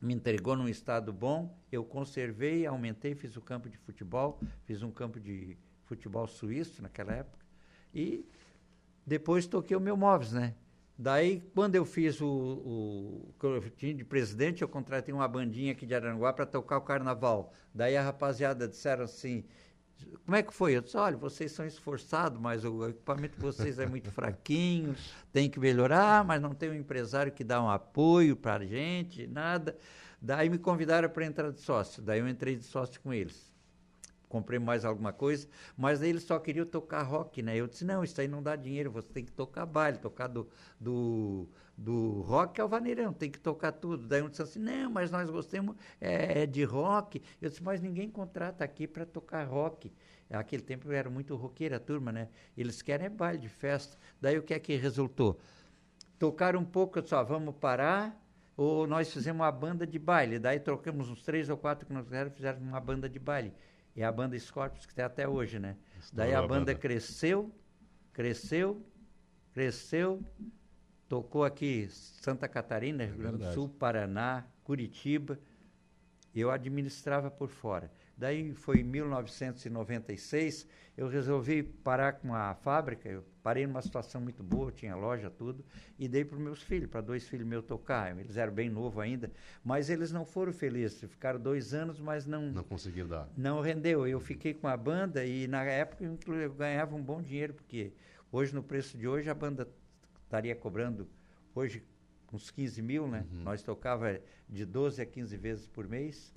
me 0.00 0.14
entregou 0.14 0.56
num 0.56 0.68
estado 0.68 1.12
bom, 1.12 1.56
eu 1.72 1.84
conservei, 1.84 2.66
aumentei, 2.66 3.14
fiz 3.14 3.36
o 3.36 3.40
campo 3.40 3.68
de 3.68 3.78
futebol, 3.78 4.40
fiz 4.64 4.82
um 4.82 4.90
campo 4.90 5.18
de 5.18 5.56
futebol 5.84 6.26
suíço 6.26 6.82
naquela 6.82 7.12
época. 7.12 7.44
E 7.94 8.28
depois 9.06 9.46
toquei 9.46 9.76
o 9.76 9.80
meu 9.80 9.96
móveis, 9.96 10.32
né? 10.32 10.54
Daí, 10.98 11.42
quando 11.54 11.74
eu 11.74 11.84
fiz 11.84 12.20
o, 12.20 12.26
o 12.26 13.32
de 13.78 14.04
presidente, 14.04 14.62
eu 14.62 14.68
contratei 14.68 15.12
uma 15.12 15.28
bandinha 15.28 15.72
aqui 15.72 15.84
de 15.84 15.94
Aranguá 15.94 16.32
para 16.32 16.46
tocar 16.46 16.78
o 16.78 16.80
carnaval. 16.80 17.52
Daí 17.74 17.96
a 17.96 18.02
rapaziada 18.02 18.66
disseram 18.66 19.04
assim: 19.04 19.44
como 20.24 20.36
é 20.36 20.42
que 20.42 20.54
foi? 20.54 20.76
Eu 20.76 20.80
disse: 20.80 20.96
olha, 20.96 21.16
vocês 21.16 21.52
são 21.52 21.66
esforçados, 21.66 22.40
mas 22.40 22.64
o 22.64 22.88
equipamento 22.88 23.36
de 23.36 23.42
vocês 23.42 23.78
é 23.78 23.86
muito 23.86 24.10
fraquinho, 24.10 24.96
tem 25.32 25.50
que 25.50 25.60
melhorar, 25.60 26.24
mas 26.24 26.40
não 26.40 26.54
tem 26.54 26.70
um 26.70 26.74
empresário 26.74 27.30
que 27.30 27.44
dá 27.44 27.62
um 27.62 27.68
apoio 27.68 28.34
para 28.34 28.64
a 28.64 28.66
gente, 28.66 29.26
nada. 29.26 29.76
Daí 30.20 30.48
me 30.48 30.58
convidaram 30.58 31.10
para 31.10 31.26
entrar 31.26 31.52
de 31.52 31.60
sócio. 31.60 32.02
Daí 32.02 32.20
eu 32.20 32.28
entrei 32.28 32.56
de 32.56 32.64
sócio 32.64 33.00
com 33.02 33.12
eles 33.12 33.55
comprei 34.28 34.58
mais 34.58 34.84
alguma 34.84 35.12
coisa, 35.12 35.48
mas 35.76 36.02
aí 36.02 36.10
eles 36.10 36.24
só 36.24 36.38
queriam 36.38 36.66
tocar 36.66 37.02
rock, 37.02 37.42
né? 37.42 37.56
Eu 37.56 37.66
disse, 37.66 37.84
não, 37.84 38.02
isso 38.02 38.20
aí 38.20 38.28
não 38.28 38.42
dá 38.42 38.56
dinheiro, 38.56 38.90
você 38.90 39.08
tem 39.08 39.24
que 39.24 39.32
tocar 39.32 39.64
baile, 39.66 39.98
tocar 39.98 40.26
do, 40.26 40.48
do, 40.80 41.48
do 41.76 42.20
rock 42.22 42.60
ao 42.60 42.68
vaneirão, 42.68 43.12
tem 43.12 43.30
que 43.30 43.38
tocar 43.38 43.72
tudo. 43.72 44.06
Daí 44.06 44.22
um 44.22 44.28
disse 44.28 44.42
assim, 44.42 44.58
não, 44.58 44.90
mas 44.90 45.10
nós 45.10 45.30
gostamos 45.30 45.76
é, 46.00 46.42
é 46.42 46.46
de 46.46 46.64
rock. 46.64 47.22
Eu 47.40 47.48
disse, 47.48 47.62
mas 47.62 47.80
ninguém 47.80 48.10
contrata 48.10 48.64
aqui 48.64 48.86
para 48.86 49.06
tocar 49.06 49.44
rock. 49.44 49.92
Naquele 50.28 50.62
tempo 50.62 50.88
eu 50.88 50.92
era 50.92 51.08
muito 51.08 51.36
roqueira 51.36 51.76
a 51.76 51.80
turma, 51.80 52.10
né? 52.10 52.28
Eles 52.56 52.82
querem 52.82 53.06
é 53.06 53.08
baile 53.08 53.38
de 53.38 53.48
festa. 53.48 53.96
Daí 54.20 54.36
o 54.36 54.42
que 54.42 54.54
é 54.54 54.58
que 54.58 54.74
resultou? 54.74 55.38
Tocaram 56.18 56.60
um 56.60 56.64
pouco, 56.64 57.00
só 57.06 57.22
vamos 57.22 57.54
parar, 57.56 58.20
ou 58.56 58.86
nós 58.88 59.12
fizemos 59.12 59.40
uma 59.40 59.52
banda 59.52 59.86
de 59.86 59.98
baile. 59.98 60.40
Daí 60.40 60.58
trocamos 60.58 61.08
uns 61.08 61.22
três 61.22 61.48
ou 61.48 61.56
quatro 61.56 61.86
que 61.86 61.92
nós 61.92 62.04
fizeram, 62.04 62.30
fizeram 62.30 62.58
uma 62.60 62.80
banda 62.80 63.08
de 63.08 63.20
baile 63.20 63.52
e 63.96 64.04
a 64.04 64.12
banda 64.12 64.38
Scorpions, 64.38 64.84
que 64.84 64.94
tem 64.94 65.04
até 65.04 65.26
hoje, 65.26 65.58
né? 65.58 65.76
Daí 66.12 66.34
a 66.34 66.42
banda, 66.42 66.48
banda 66.48 66.74
cresceu, 66.74 67.50
cresceu, 68.12 68.84
cresceu, 69.54 70.22
tocou 71.08 71.44
aqui 71.44 71.88
Santa 71.88 72.46
Catarina, 72.46 73.02
é 73.02 73.06
Rio 73.06 73.16
Grande 73.16 73.38
do 73.38 73.52
Sul, 73.52 73.70
Paraná, 73.70 74.44
Curitiba. 74.62 75.40
Eu 76.34 76.50
administrava 76.50 77.30
por 77.30 77.48
fora. 77.48 77.90
Daí 78.16 78.54
foi 78.54 78.80
em 78.80 78.82
1996, 78.82 80.66
eu 80.96 81.06
resolvi 81.06 81.62
parar 81.62 82.14
com 82.14 82.34
a 82.34 82.54
fábrica, 82.54 83.06
eu 83.06 83.22
parei 83.42 83.66
numa 83.66 83.82
situação 83.82 84.22
muito 84.22 84.42
boa, 84.42 84.72
tinha 84.72 84.96
loja, 84.96 85.28
tudo, 85.28 85.62
e 85.98 86.08
dei 86.08 86.24
para 86.24 86.36
os 86.36 86.42
meus 86.42 86.62
filhos, 86.62 86.88
para 86.88 87.02
dois 87.02 87.28
filhos 87.28 87.46
meus 87.46 87.66
tocar. 87.66 88.18
Eles 88.18 88.38
eram 88.38 88.54
bem 88.54 88.70
novos 88.70 88.98
ainda, 89.00 89.30
mas 89.62 89.90
eles 89.90 90.10
não 90.12 90.24
foram 90.24 90.50
felizes, 90.50 90.98
ficaram 91.10 91.38
dois 91.38 91.74
anos, 91.74 92.00
mas 92.00 92.26
não... 92.26 92.50
Não 92.50 92.64
conseguiram 92.64 93.08
dar. 93.08 93.28
Não 93.36 93.60
rendeu. 93.60 94.06
Eu 94.06 94.18
fiquei 94.18 94.54
com 94.54 94.66
a 94.66 94.76
banda 94.78 95.22
e 95.22 95.46
na 95.46 95.62
época 95.64 96.02
eu 96.02 96.52
ganhava 96.54 96.96
um 96.96 97.02
bom 97.02 97.20
dinheiro, 97.20 97.52
porque 97.52 97.92
hoje, 98.32 98.54
no 98.54 98.62
preço 98.62 98.96
de 98.96 99.06
hoje, 99.06 99.28
a 99.28 99.34
banda 99.34 99.68
estaria 100.24 100.56
cobrando, 100.56 101.06
hoje, 101.54 101.84
uns 102.32 102.50
15 102.50 102.80
mil, 102.80 103.06
né? 103.06 103.26
Uhum. 103.30 103.42
Nós 103.42 103.62
tocava 103.62 104.18
de 104.48 104.64
12 104.64 105.02
a 105.02 105.06
15 105.06 105.36
vezes 105.36 105.66
por 105.66 105.86
mês 105.86 106.32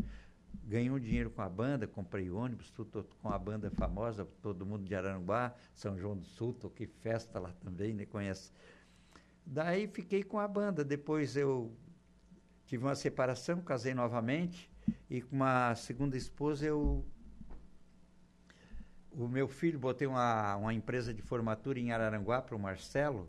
ganhei 0.64 0.90
um 0.90 1.00
dinheiro 1.00 1.30
com 1.30 1.42
a 1.42 1.50
banda, 1.50 1.88
comprei 1.88 2.30
ônibus, 2.30 2.70
tudo 2.70 3.04
com 3.22 3.30
a 3.30 3.40
banda 3.40 3.72
famosa, 3.72 4.26
todo 4.42 4.66
mundo 4.66 4.86
de 4.86 4.94
Aranguá, 4.94 5.54
São 5.74 5.98
João 5.98 6.16
do 6.16 6.26
Sul, 6.26 6.54
toquei 6.54 6.88
festa 6.88 7.40
lá 7.40 7.52
também, 7.54 7.94
né, 7.94 8.06
conhece. 8.06 8.52
Daí 9.46 9.88
fiquei 9.88 10.24
com 10.24 10.40
a 10.40 10.48
banda, 10.48 10.84
depois 10.84 11.36
eu 11.36 11.76
tive 12.66 12.84
uma 12.84 12.94
separação, 12.94 13.62
casei 13.62 13.96
novamente, 13.96 14.70
e 15.10 15.22
com 15.22 15.36
uma 15.36 15.74
segunda 15.76 16.16
esposa 16.16 16.66
eu... 16.66 17.04
O 19.12 19.28
meu 19.28 19.48
filho, 19.48 19.80
botei 19.80 20.08
uma, 20.08 20.56
uma 20.56 20.74
empresa 20.74 21.12
de 21.12 21.22
formatura 21.22 21.80
em 21.80 21.92
Araranguá 21.92 22.44
para 22.44 22.56
o 22.56 22.60
Marcelo, 22.60 23.28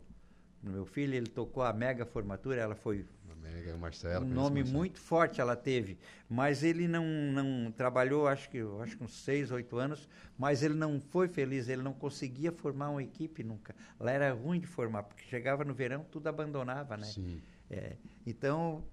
meu 0.69 0.85
filho, 0.85 1.13
ele 1.13 1.27
tocou 1.27 1.63
a 1.63 1.73
mega 1.73 2.05
formatura, 2.05 2.61
ela 2.61 2.75
foi 2.75 3.05
Mega, 3.41 3.75
Marcelo, 3.75 4.25
um 4.25 4.29
nome 4.29 4.59
Marcelo. 4.59 4.77
muito 4.77 4.99
forte 4.99 5.41
ela 5.41 5.55
teve, 5.55 5.97
mas 6.29 6.63
ele 6.63 6.87
não, 6.87 7.05
não 7.05 7.71
trabalhou, 7.71 8.27
acho 8.27 8.49
que 8.49 8.59
acho 8.81 8.97
que 8.97 9.03
uns 9.03 9.23
seis, 9.23 9.51
oito 9.51 9.77
anos, 9.77 10.07
mas 10.37 10.61
ele 10.61 10.75
não 10.75 10.99
foi 10.99 11.27
feliz, 11.27 11.67
ele 11.67 11.81
não 11.81 11.93
conseguia 11.93 12.51
formar 12.51 12.89
uma 12.89 13.03
equipe 13.03 13.43
nunca. 13.43 13.75
Lá 13.99 14.11
era 14.11 14.31
ruim 14.31 14.59
de 14.59 14.67
formar, 14.67 15.03
porque 15.03 15.23
chegava 15.25 15.63
no 15.63 15.73
verão 15.73 16.05
tudo 16.11 16.27
abandonava, 16.27 16.95
né? 16.95 17.05
Sim. 17.07 17.41
É, 17.69 17.95
então, 18.25 18.83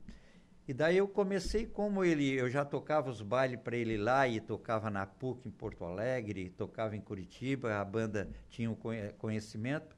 e 0.66 0.72
daí 0.72 0.96
eu 0.96 1.08
comecei 1.08 1.66
como 1.66 2.04
ele, 2.04 2.32
eu 2.32 2.48
já 2.48 2.64
tocava 2.64 3.10
os 3.10 3.20
bailes 3.20 3.60
para 3.60 3.76
ele 3.76 3.96
lá 3.96 4.26
e 4.26 4.40
tocava 4.40 4.90
na 4.90 5.04
PUC 5.06 5.48
em 5.48 5.50
Porto 5.50 5.84
Alegre, 5.84 6.48
tocava 6.50 6.96
em 6.96 7.00
Curitiba, 7.00 7.76
a 7.76 7.84
banda 7.84 8.28
tinha 8.48 8.70
o 8.70 8.78
conhecimento 9.18 9.97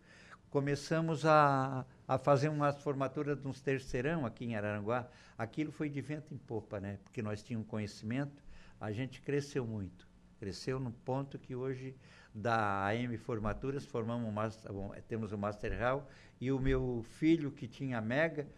começamos 0.50 1.24
a, 1.24 1.86
a 2.06 2.18
fazer 2.18 2.48
umas 2.48 2.82
formaturas 2.82 3.40
de 3.40 3.46
uns 3.46 3.60
terceirão 3.60 4.26
aqui 4.26 4.44
em 4.44 4.56
Araranguá. 4.56 5.08
Aquilo 5.38 5.70
foi 5.70 5.88
de 5.88 6.00
vento 6.00 6.34
em 6.34 6.36
popa, 6.36 6.80
né? 6.80 6.98
Porque 7.04 7.22
nós 7.22 7.42
tínhamos 7.42 7.68
conhecimento, 7.68 8.42
a 8.80 8.90
gente 8.90 9.22
cresceu 9.22 9.64
muito. 9.64 10.08
Cresceu 10.38 10.80
no 10.80 10.90
ponto 10.90 11.38
que 11.38 11.54
hoje, 11.54 11.94
da 12.34 12.84
AM 12.86 13.16
Formaturas, 13.16 13.84
formamos 13.84 14.28
um 14.28 14.32
master, 14.32 14.72
bom, 14.72 14.92
temos 15.06 15.32
o 15.32 15.38
Master 15.38 15.78
Hall, 15.78 16.08
e 16.40 16.50
o 16.50 16.58
meu 16.58 17.04
filho, 17.04 17.52
que 17.52 17.68
tinha 17.68 18.00
Mega, 18.00 18.48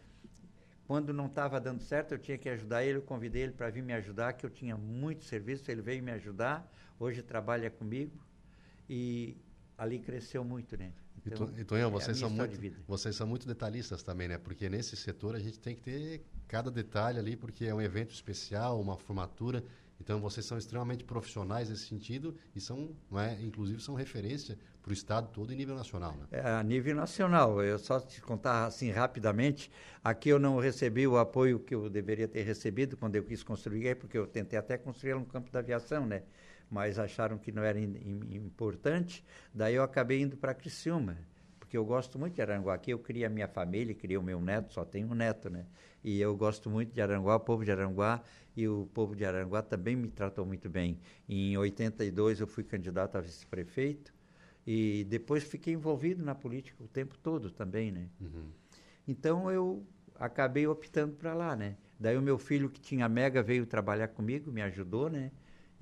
quando 0.86 1.12
não 1.12 1.26
estava 1.26 1.60
dando 1.60 1.82
certo, 1.82 2.12
eu 2.12 2.18
tinha 2.18 2.38
que 2.38 2.48
ajudar 2.48 2.84
ele, 2.84 2.98
eu 2.98 3.02
convidei 3.02 3.42
ele 3.42 3.52
para 3.52 3.68
vir 3.68 3.82
me 3.82 3.92
ajudar, 3.92 4.32
que 4.32 4.46
eu 4.46 4.50
tinha 4.50 4.76
muito 4.76 5.24
serviço, 5.24 5.70
ele 5.70 5.82
veio 5.82 6.02
me 6.02 6.12
ajudar, 6.12 6.70
hoje 6.98 7.22
trabalha 7.22 7.70
comigo, 7.70 8.16
e 8.88 9.36
ali 9.76 9.98
cresceu 9.98 10.44
muito, 10.44 10.76
né? 10.76 10.92
Então, 11.24 11.48
e 11.56 11.64
Tonhão, 11.64 11.88
é 11.88 11.92
vocês, 11.92 12.18
são 12.18 12.28
muito, 12.28 12.58
vocês 12.86 13.14
são 13.14 13.26
muito 13.26 13.46
detalhistas 13.46 14.02
também, 14.02 14.28
né? 14.28 14.38
Porque 14.38 14.68
nesse 14.68 14.96
setor 14.96 15.36
a 15.36 15.38
gente 15.38 15.58
tem 15.58 15.74
que 15.74 15.82
ter 15.82 16.24
cada 16.48 16.70
detalhe 16.70 17.18
ali, 17.18 17.36
porque 17.36 17.64
é 17.64 17.74
um 17.74 17.80
evento 17.80 18.12
especial, 18.12 18.80
uma 18.80 18.96
formatura. 18.96 19.62
Então 20.00 20.20
vocês 20.20 20.44
são 20.44 20.58
extremamente 20.58 21.04
profissionais 21.04 21.70
nesse 21.70 21.86
sentido 21.86 22.36
e 22.56 22.60
são, 22.60 22.90
é, 23.12 23.40
inclusive, 23.40 23.80
são 23.80 23.94
referência 23.94 24.58
para 24.82 24.90
o 24.90 24.92
estado 24.92 25.28
todo 25.28 25.52
em 25.52 25.56
nível 25.56 25.76
nacional. 25.76 26.12
Né? 26.16 26.26
É, 26.32 26.40
a 26.40 26.62
nível 26.62 26.96
nacional. 26.96 27.62
Eu 27.62 27.78
só 27.78 28.00
te 28.00 28.20
contar 28.20 28.66
assim 28.66 28.90
rapidamente. 28.90 29.70
Aqui 30.02 30.28
eu 30.28 30.40
não 30.40 30.58
recebi 30.58 31.06
o 31.06 31.16
apoio 31.16 31.60
que 31.60 31.72
eu 31.72 31.88
deveria 31.88 32.26
ter 32.26 32.42
recebido 32.42 32.96
quando 32.96 33.14
eu 33.14 33.22
quis 33.22 33.44
construir, 33.44 33.94
porque 33.96 34.18
eu 34.18 34.26
tentei 34.26 34.58
até 34.58 34.76
construir 34.76 35.14
um 35.14 35.24
campo 35.24 35.52
da 35.52 35.60
aviação, 35.60 36.04
né? 36.04 36.24
Mas 36.72 36.98
acharam 36.98 37.36
que 37.36 37.52
não 37.52 37.62
era 37.62 37.78
importante. 37.78 39.22
Daí 39.52 39.74
eu 39.74 39.82
acabei 39.82 40.22
indo 40.22 40.36
para 40.36 40.54
Criciúma, 40.54 41.18
porque 41.60 41.72
porque 41.72 41.78
eu 41.78 41.86
gosto 41.86 42.18
muito 42.18 42.34
de 42.34 42.42
Aranguá. 42.42 42.74
Aqui 42.74 42.90
eu 42.90 42.98
criei 42.98 43.24
a 43.24 43.30
minha 43.30 43.48
família, 43.48 43.94
criei 43.94 44.18
o 44.18 44.22
meu 44.22 44.38
neto, 44.42 44.74
só 44.74 44.84
tenho 44.84 45.08
um 45.10 45.14
neto, 45.14 45.48
né? 45.48 45.64
E 46.04 46.20
eu 46.20 46.36
gosto 46.36 46.68
muito 46.68 46.92
de 46.92 47.00
Aranguá, 47.00 47.36
o 47.36 47.40
povo 47.40 47.64
de 47.64 47.72
Aranguá, 47.72 48.22
e 48.54 48.68
o 48.68 48.86
povo 48.92 49.16
de 49.16 49.24
Aranguá 49.24 49.62
também 49.62 49.96
me 49.96 50.10
tratou 50.10 50.44
muito 50.44 50.68
bem. 50.68 50.98
Em 51.26 51.56
82 51.56 52.40
eu 52.40 52.46
fui 52.46 52.62
candidato 52.62 53.16
a 53.16 53.22
vice-prefeito, 53.22 54.12
e 54.66 55.06
depois 55.08 55.44
fiquei 55.44 55.72
envolvido 55.72 56.22
na 56.22 56.34
política 56.34 56.76
o 56.84 56.86
tempo 56.86 57.16
todo 57.16 57.50
também, 57.50 57.90
né? 57.90 58.06
Uhum. 58.20 58.50
Então 59.08 59.50
eu 59.50 59.82
acabei 60.16 60.66
optando 60.66 61.14
para 61.14 61.32
lá, 61.32 61.56
né? 61.56 61.76
Daí 61.98 62.18
o 62.18 62.22
meu 62.22 62.36
filho 62.36 62.68
que 62.68 62.82
tinha 62.82 63.08
Mega 63.08 63.42
veio 63.42 63.64
trabalhar 63.64 64.08
comigo, 64.08 64.52
me 64.52 64.60
ajudou, 64.60 65.08
né? 65.08 65.32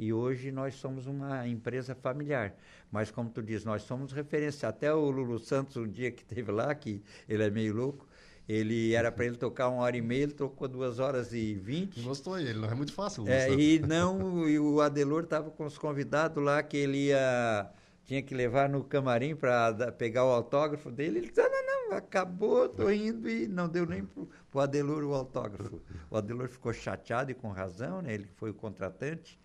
E 0.01 0.15
hoje 0.15 0.51
nós 0.51 0.77
somos 0.77 1.07
uma 1.07 1.47
empresa 1.47 1.95
familiar. 1.95 2.55
Mas 2.91 3.11
como 3.11 3.29
tu 3.29 3.43
diz, 3.43 3.67
nós 3.67 3.83
somos 3.83 4.13
referência. 4.13 4.67
Até 4.67 4.91
o 4.95 5.11
Lulu 5.11 5.39
Santos, 5.39 5.77
um 5.77 5.87
dia 5.87 6.11
que 6.11 6.25
teve 6.25 6.51
lá, 6.51 6.75
que 6.75 7.03
ele 7.29 7.43
é 7.43 7.51
meio 7.51 7.75
louco, 7.75 8.09
ele 8.49 8.95
era 8.95 9.13
para 9.13 9.27
ele 9.27 9.37
tocar 9.37 9.69
uma 9.69 9.83
hora 9.83 9.95
e 9.95 10.01
meia, 10.01 10.23
ele 10.23 10.33
tocou 10.33 10.67
duas 10.67 10.99
horas 10.99 11.35
e 11.35 11.55
vinte. 11.55 12.01
Gostou 12.01 12.39
ele, 12.39 12.55
não 12.55 12.71
é 12.71 12.75
muito 12.75 12.95
fácil. 12.95 13.29
É, 13.29 13.53
e 13.53 13.79
não, 13.79 14.49
e 14.49 14.59
o 14.59 14.81
Adelor 14.81 15.25
estava 15.25 15.51
com 15.51 15.67
os 15.67 15.77
convidados 15.77 16.43
lá 16.43 16.63
que 16.63 16.79
ele 16.79 17.09
ia 17.09 17.71
tinha 18.07 18.23
que 18.23 18.35
levar 18.35 18.69
no 18.69 18.83
camarim 18.83 19.37
para 19.37 19.93
pegar 19.93 20.25
o 20.25 20.31
autógrafo 20.31 20.91
dele. 20.91 21.19
Ele 21.19 21.29
disse: 21.29 21.41
ah, 21.41 21.49
não, 21.49 21.91
não, 21.91 21.97
acabou, 21.97 22.69
tô 22.69 22.91
indo 22.91 23.29
e 23.29 23.47
não 23.47 23.69
deu 23.69 23.87
nem 23.87 24.05
pro, 24.05 24.29
pro 24.51 24.61
Adelor 24.61 25.05
o 25.05 25.15
autógrafo. 25.15 25.81
O 26.11 26.17
Adelor 26.17 26.49
ficou 26.49 26.73
chateado 26.73 27.31
e 27.31 27.35
com 27.35 27.51
razão, 27.51 28.03
né? 28.03 28.15
Ele 28.15 28.27
foi 28.35 28.51
o 28.51 28.55
contratante, 28.55 29.40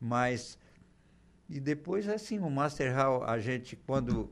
mas 0.00 0.58
e 1.48 1.60
depois 1.60 2.08
assim 2.08 2.38
o 2.38 2.50
Master 2.50 2.94
Hall 2.94 3.24
a 3.24 3.38
gente 3.38 3.76
quando 3.76 4.30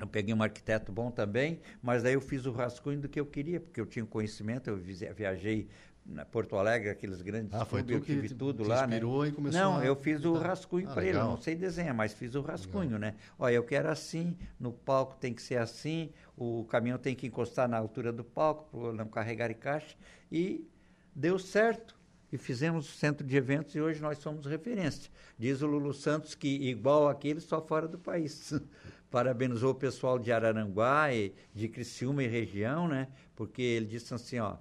eu 0.00 0.06
peguei 0.06 0.34
um 0.34 0.42
arquiteto 0.42 0.90
bom 0.90 1.10
também, 1.10 1.60
mas 1.80 2.02
daí 2.02 2.14
eu 2.14 2.20
fiz 2.20 2.46
o 2.46 2.52
rascunho 2.52 3.00
do 3.00 3.08
que 3.08 3.18
eu 3.18 3.26
queria, 3.26 3.60
porque 3.60 3.80
eu 3.80 3.86
tinha 3.86 4.04
conhecimento, 4.04 4.68
eu 4.68 4.76
viajei 4.76 5.68
na 6.04 6.24
Porto 6.24 6.56
Alegre, 6.56 6.90
aqueles 6.90 7.22
grandes 7.22 7.54
ah, 7.54 7.64
foi 7.64 7.82
clubes, 7.82 8.00
tu 8.00 8.04
que 8.04 8.12
eu 8.12 8.22
tive 8.22 8.34
tudo 8.34 8.64
te 8.64 8.68
lá, 8.68 8.86
né? 8.86 8.98
E 8.98 9.32
começou 9.32 9.60
não, 9.60 9.78
a... 9.78 9.86
eu 9.86 9.96
fiz 9.96 10.24
o 10.24 10.34
rascunho 10.34 10.88
ah, 10.90 10.92
para 10.92 11.04
ele, 11.04 11.18
não 11.18 11.38
sei 11.38 11.54
desenhar, 11.54 11.94
mas 11.94 12.12
fiz 12.12 12.34
o 12.34 12.42
rascunho, 12.42 12.96
legal. 12.96 12.98
né? 12.98 13.14
Olha, 13.38 13.54
eu 13.54 13.64
quero 13.64 13.88
assim, 13.88 14.36
no 14.60 14.72
palco 14.72 15.16
tem 15.16 15.32
que 15.32 15.40
ser 15.40 15.56
assim, 15.56 16.10
o 16.36 16.64
caminhão 16.64 16.98
tem 16.98 17.14
que 17.14 17.26
encostar 17.26 17.68
na 17.68 17.78
altura 17.78 18.12
do 18.12 18.22
palco 18.22 18.68
para 18.70 18.92
não 18.92 19.06
carregar 19.06 19.50
em 19.50 19.54
caixa 19.54 19.96
e 20.30 20.68
deu 21.14 21.38
certo. 21.38 21.96
E 22.32 22.38
fizemos 22.38 22.88
o 22.88 22.92
centro 22.92 23.26
de 23.26 23.36
eventos 23.36 23.74
e 23.74 23.80
hoje 23.80 24.00
nós 24.00 24.18
somos 24.18 24.46
referência. 24.46 25.10
Diz 25.38 25.62
o 25.62 25.66
Lulu 25.66 25.92
Santos 25.92 26.34
que 26.34 26.48
igual 26.48 27.08
aquele 27.08 27.40
só 27.40 27.60
fora 27.60 27.86
do 27.86 27.98
país. 27.98 28.52
Parabenizou 29.10 29.70
o 29.70 29.74
pessoal 29.74 30.18
de 30.18 30.32
Araranguá 30.32 31.12
e 31.14 31.32
de 31.54 31.68
Criciúma 31.68 32.22
e 32.24 32.26
região, 32.26 32.88
né? 32.88 33.08
Porque 33.36 33.62
ele 33.62 33.86
disse 33.86 34.12
assim, 34.12 34.40
ó, 34.40 34.56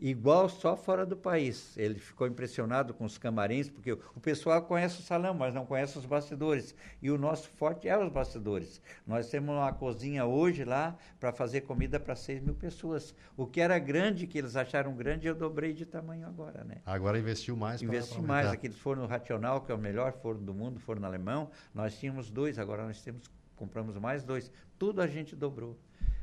igual 0.00 0.48
só 0.48 0.76
fora 0.76 1.04
do 1.04 1.16
país. 1.16 1.76
Ele 1.76 1.98
ficou 1.98 2.26
impressionado 2.26 2.94
com 2.94 3.04
os 3.04 3.18
camarins, 3.18 3.68
porque 3.68 3.92
o 3.92 4.20
pessoal 4.20 4.62
conhece 4.62 5.00
o 5.00 5.02
salão, 5.02 5.34
mas 5.34 5.52
não 5.52 5.66
conhece 5.66 5.98
os 5.98 6.06
bastidores. 6.06 6.74
E 7.02 7.10
o 7.10 7.18
nosso 7.18 7.48
forte 7.50 7.88
é 7.88 7.98
os 7.98 8.10
bastidores. 8.10 8.80
Nós 9.06 9.28
temos 9.28 9.54
uma 9.54 9.72
cozinha 9.72 10.24
hoje 10.24 10.64
lá 10.64 10.96
para 11.18 11.32
fazer 11.32 11.62
comida 11.62 11.98
para 11.98 12.14
6 12.14 12.40
mil 12.40 12.54
pessoas. 12.54 13.14
O 13.36 13.46
que 13.46 13.60
era 13.60 13.78
grande, 13.78 14.26
que 14.26 14.38
eles 14.38 14.56
acharam 14.56 14.94
grande, 14.94 15.26
eu 15.26 15.34
dobrei 15.34 15.72
de 15.72 15.84
tamanho 15.84 16.26
agora, 16.26 16.64
né? 16.64 16.78
Agora 16.86 17.18
investiu 17.18 17.56
mais. 17.56 17.82
Investi 17.82 18.20
mais. 18.20 18.48
Aqueles 18.48 18.78
forno 18.78 19.06
racional, 19.06 19.62
que 19.62 19.72
é 19.72 19.74
o 19.74 19.78
melhor 19.78 20.12
forno 20.12 20.42
do 20.42 20.54
mundo, 20.54 20.78
forno 20.78 21.06
alemão. 21.06 21.50
Nós 21.74 21.98
tínhamos 21.98 22.30
dois, 22.30 22.58
agora 22.58 22.84
nós 22.84 23.02
temos 23.02 23.28
compramos 23.58 23.96
mais 23.98 24.22
dois. 24.22 24.50
Tudo 24.78 25.02
a 25.02 25.06
gente 25.06 25.34
dobrou. 25.34 25.76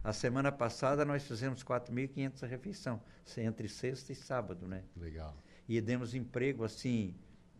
A 0.05 0.13
semana 0.13 0.51
passada 0.51 1.03
nós 1.03 1.23
fizemos 1.23 1.63
4.500 1.63 2.47
refeição, 2.47 3.01
entre 3.37 3.67
sexta 3.67 4.11
e 4.11 4.15
sábado, 4.15 4.67
né? 4.67 4.83
Legal. 4.95 5.35
E 5.67 5.81
demos 5.81 6.13
emprego 6.13 6.63
assim, 6.63 7.15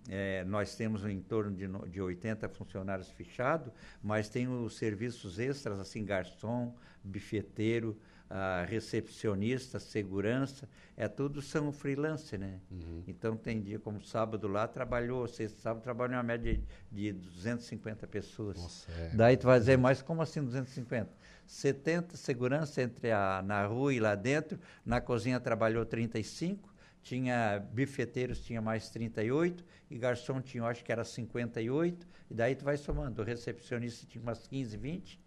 é, 0.08 0.44
nós 0.44 0.76
temos 0.76 1.04
em 1.06 1.20
torno 1.20 1.56
de, 1.56 1.68
de 1.90 2.00
80 2.00 2.48
funcionários 2.50 3.10
fechados, 3.10 3.74
mas 4.00 4.30
tem 4.30 4.48
os 4.48 4.78
serviços 4.78 5.40
extras, 5.40 5.80
assim, 5.80 6.06
garçom, 6.06 6.76
bifeteiro, 7.04 7.98
a 8.30 8.64
recepcionista, 8.64 9.80
segurança, 9.80 10.70
é 10.96 11.08
tudo 11.08 11.42
são 11.42 11.72
freelance, 11.72 12.38
né? 12.38 12.60
Uhum. 12.70 13.04
Então 13.08 13.36
tem 13.36 13.60
dia 13.60 13.80
como 13.80 14.02
sábado 14.02 14.48
lá, 14.48 14.68
trabalhou, 14.68 15.28
sexta 15.28 15.60
sábado 15.62 15.84
trabalhou 15.84 16.16
uma 16.16 16.24
média 16.24 16.54
de, 16.92 17.12
de 17.12 17.14
250 17.14 18.06
pessoas. 18.08 18.58
Nossa, 18.58 18.92
é. 18.92 19.10
Daí 19.16 19.36
tu 19.36 19.46
vai 19.48 19.60
dizer, 19.60 19.78
mas 19.78 20.02
como 20.02 20.22
assim 20.22 20.44
250? 20.44 21.10
70 21.46 22.18
segurança 22.18 22.82
entre 22.82 23.12
a 23.12 23.42
na 23.46 23.66
rua 23.66 23.94
e 23.94 24.00
lá 24.00 24.16
dentro, 24.16 24.60
na 24.86 25.00
cozinha 25.00 25.40
trabalhou 25.40 25.86
35, 25.86 26.74
tinha 27.02 27.60
bifeteiros 27.72 28.40
tinha 28.40 28.62
mais 28.62 28.90
38 28.90 29.64
e 29.90 29.98
garçom 29.98 30.42
tinha, 30.42 30.64
acho 30.66 30.84
que 30.84 30.92
era 30.92 31.04
58, 31.04 32.08
e 32.32 32.34
daí 32.34 32.56
tu 32.56 32.66
vai 32.66 32.78
somando, 32.78 33.22
o 33.22 33.26
recepcionista 33.26 34.08
tinha 34.08 34.22
umas 34.22 34.48
15, 34.48 34.76
20 34.76 35.20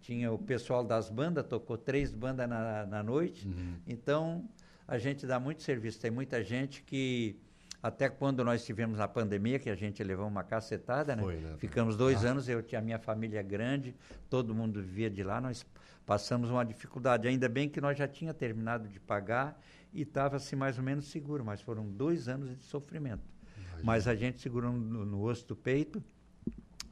tinha 0.00 0.32
o 0.32 0.38
pessoal 0.38 0.82
das 0.82 1.10
bandas, 1.10 1.46
tocou 1.46 1.76
três 1.76 2.12
bandas 2.12 2.48
na, 2.48 2.86
na 2.86 3.02
noite. 3.02 3.46
Uhum. 3.46 3.76
Então, 3.86 4.48
a 4.86 4.98
gente 4.98 5.26
dá 5.26 5.38
muito 5.38 5.62
serviço. 5.62 6.00
Tem 6.00 6.10
muita 6.10 6.42
gente 6.42 6.82
que, 6.82 7.36
até 7.82 8.08
quando 8.08 8.44
nós 8.44 8.64
tivemos 8.64 9.00
a 9.00 9.08
pandemia, 9.08 9.58
que 9.58 9.70
a 9.70 9.74
gente 9.74 10.02
levou 10.04 10.26
uma 10.26 10.44
cacetada, 10.44 11.16
né? 11.16 11.22
Foi, 11.22 11.36
né? 11.36 11.56
Ficamos 11.58 11.96
dois 11.96 12.24
ah. 12.24 12.30
anos, 12.30 12.48
eu 12.48 12.62
tinha 12.62 12.78
a 12.78 12.82
minha 12.82 12.98
família 12.98 13.42
grande, 13.42 13.94
todo 14.28 14.54
mundo 14.54 14.82
vivia 14.82 15.08
de 15.08 15.22
lá, 15.22 15.40
nós 15.40 15.64
passamos 16.04 16.50
uma 16.50 16.64
dificuldade. 16.64 17.26
Ainda 17.26 17.48
bem 17.48 17.68
que 17.68 17.80
nós 17.80 17.96
já 17.96 18.06
tinha 18.06 18.34
terminado 18.34 18.88
de 18.88 19.00
pagar 19.00 19.58
e 19.92 20.02
estava 20.02 20.36
assim 20.36 20.56
mais 20.56 20.76
ou 20.76 20.84
menos 20.84 21.06
seguro, 21.06 21.44
mas 21.44 21.60
foram 21.62 21.86
dois 21.88 22.28
anos 22.28 22.50
de 22.56 22.62
sofrimento. 22.64 23.22
Imagina. 23.56 23.80
Mas 23.82 24.06
a 24.06 24.14
gente 24.14 24.40
segurou 24.40 24.72
no, 24.72 25.06
no 25.06 25.22
osso 25.22 25.46
do 25.46 25.56
peito. 25.56 26.02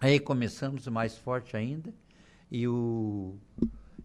Aí 0.00 0.18
começamos 0.18 0.86
mais 0.86 1.18
forte 1.18 1.56
ainda 1.56 1.92
e, 2.50 2.66
o, 2.66 3.36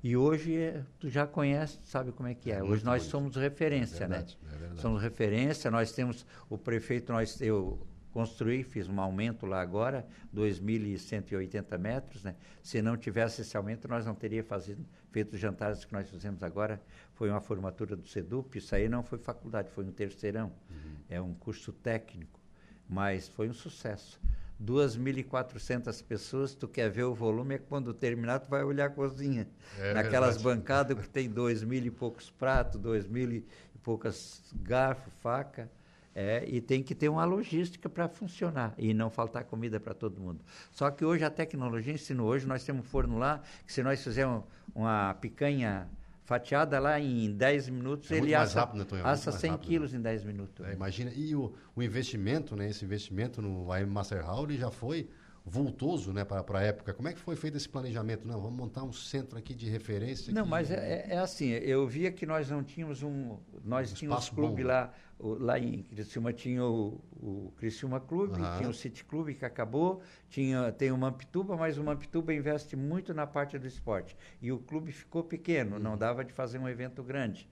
e 0.04 0.18
hoje 0.18 0.58
é, 0.58 0.84
tu 1.00 1.10
já 1.10 1.26
conhece, 1.26 1.80
sabe 1.86 2.12
como 2.12 2.28
é 2.28 2.36
que 2.36 2.52
é. 2.52 2.56
é 2.56 2.63
hoje 2.63 2.84
nós 2.84 3.04
somos 3.04 3.38
referência, 3.38 4.04
é 4.04 4.08
verdade, 4.08 4.38
né? 4.44 4.50
É 4.54 4.58
verdade. 4.58 4.82
Somos 4.82 5.02
referência, 5.02 5.72
nós 5.72 5.94
temos 5.94 6.26
o 6.50 6.58
prefeito, 6.58 7.13
nós, 7.13 7.39
eu 7.39 7.80
construí, 8.12 8.63
fiz 8.63 8.89
um 8.89 9.00
aumento 9.00 9.46
lá 9.46 9.62
agora, 9.62 10.06
2.180 10.36 11.78
metros, 11.78 12.22
né? 12.22 12.36
Se 12.62 12.82
não 12.82 12.98
tivesse 12.98 13.42
esse 13.42 13.56
aumento, 13.56 13.88
nós 13.88 14.06
não 14.06 14.13
teríamos 14.13 14.50
fazido, 14.50 14.86
feito 15.10 15.34
os 15.34 15.39
jantares 15.39 15.86
que 15.86 15.94
nós 15.94 16.10
fizemos 16.10 16.44
agora. 16.44 16.82
Foi 17.13 17.30
uma 17.30 17.39
formatura 17.39 17.96
do 17.96 18.06
SEDUP, 18.06 18.58
isso 18.58 18.76
aí 18.76 18.89
não 18.89 19.04
foi 19.04 19.18
faculdade, 19.18 19.70
foi 19.72 19.86
um 19.86 19.92
terceirão. 19.92 20.52
Uhum. 20.70 20.96
É 21.10 21.22
um 21.22 21.34
curso 21.34 21.72
técnico, 21.72 22.42
mas 22.89 23.30
foi 23.30 23.50
um 23.50 23.54
sucesso. 23.54 24.20
2.400 24.65 26.04
pessoas, 26.04 26.54
tu 26.56 26.67
quer 26.67 26.89
ver 26.89 27.04
o 27.04 27.13
volume, 27.13 27.56
é 27.56 27.58
quando 27.58 27.93
terminar 27.93 28.39
tu 28.39 28.49
vai 28.49 28.63
olhar 28.63 28.88
a 28.88 28.89
cozinha. 28.89 29.47
É 29.80 29.93
Naquelas 29.93 30.36
verdade. 30.38 30.43
bancadas 30.60 30.99
que 30.99 31.10
tem 31.10 31.30
dois 31.30 31.63
mil 31.63 31.84
e 31.86 31.91
poucos 31.91 32.30
pratos, 32.30 32.80
dois 32.80 33.08
mil 33.08 33.32
e 33.32 33.45
poucas 33.84 34.41
garfo, 34.56 35.10
faca. 35.21 35.69
É, 36.15 36.45
e 36.47 36.62
tem 36.62 36.84
que 36.84 36.93
ter 36.93 37.10
uma 37.10 37.26
logística 37.26 37.89
para 37.89 38.08
funcionar 38.08 38.76
e 38.78 38.93
não 38.93 39.10
faltar 39.10 39.45
comida 39.45 39.80
para 39.80 39.95
todo 39.95 40.21
mundo. 40.21 40.41
Só 40.71 40.91
que 40.91 41.04
hoje 41.04 41.23
a 41.23 41.30
tecnologia 41.32 41.91
ensinou. 41.91 42.28
Hoje 42.28 42.45
nós 42.45 42.63
temos 42.63 42.86
um 42.86 42.88
forno 42.88 43.17
lá 43.17 43.41
que 43.65 43.73
se 43.73 43.82
nós 43.82 44.04
fizermos 44.04 44.43
uma 44.76 45.15
picanha 45.15 45.89
fatiada 46.24 46.80
lá 46.80 47.00
em 47.00 47.32
10 47.32 47.70
minutos, 47.70 48.12
é 48.12 48.18
ele 48.18 48.34
assa, 48.34 48.62
rápido, 48.62 48.96
né, 48.96 49.02
assa 49.04 49.32
100 49.32 49.52
rápido, 49.52 49.68
quilos 49.68 49.94
né? 49.94 50.00
em 50.00 50.02
10 50.02 50.24
minutos. 50.24 50.66
É, 50.66 50.74
imagina, 50.74 51.12
e 51.14 51.36
o, 51.36 51.54
o, 51.76 51.84
investimento, 51.84 52.56
né, 52.56 52.70
esse 52.70 52.86
investimento 52.86 53.42
no 53.42 53.72
AM 53.72 53.90
Master 53.90 54.26
Hall, 54.26 54.46
ele 54.46 54.58
já 54.58 54.72
foi 54.72 55.10
vultoso 55.45 56.13
né, 56.13 56.23
para 56.23 56.60
a 56.60 56.62
época. 56.62 56.93
Como 56.93 57.08
é 57.08 57.13
que 57.13 57.19
foi 57.19 57.36
feito 57.36 57.58
esse 57.58 57.67
planejamento? 57.67 58.27
Não, 58.27 58.39
vamos 58.39 58.58
montar 58.58 58.84
um 58.84 58.93
centro 58.93 59.38
aqui 59.38 59.53
de 59.53 59.69
referência. 59.69 60.34
Não, 60.34 60.41
aqui, 60.41 60.49
mas 60.49 60.71
é, 60.71 61.08
é, 61.10 61.17
assim, 61.17 61.49
eu 61.49 61.86
via 61.86 62.12
que 62.12 62.25
nós 62.25 62.49
não 62.49 62.63
tínhamos 62.63 63.03
um... 63.03 63.38
Nós 63.63 63.91
um 63.91 63.95
tínhamos 63.95 64.29
clube 64.29 64.63
bom, 64.63 64.67
né? 64.69 64.73
lá, 64.73 64.93
lá 65.19 65.60
em 65.60 65.84
Criciúma 65.84 66.32
tinha 66.32 66.63
o, 66.63 67.01
o 67.12 67.53
Criciúma 67.58 67.99
Clube, 67.99 68.39
uhum. 68.39 68.58
tinha 68.58 68.69
o 68.69 68.73
City 68.73 69.03
Clube 69.03 69.34
que 69.34 69.43
acabou, 69.43 70.01
tinha, 70.29 70.71
tem 70.71 70.91
o 70.91 70.97
Mampituba, 70.97 71.58
mas 71.58 71.77
o 71.77 71.84
Mampituba 71.84 72.34
investe 72.34 72.75
muito 72.75 73.13
na 73.13 73.27
parte 73.27 73.58
do 73.60 73.67
esporte. 73.67 74.15
E 74.41 74.51
o 74.51 74.60
clube 74.60 74.91
ficou 74.91 75.23
pequeno, 75.23 75.75
uhum. 75.75 75.82
não 75.82 75.97
dava 75.97 76.23
de 76.23 76.32
fazer 76.32 76.58
um 76.58 76.69
evento 76.69 77.03
grande. 77.03 77.49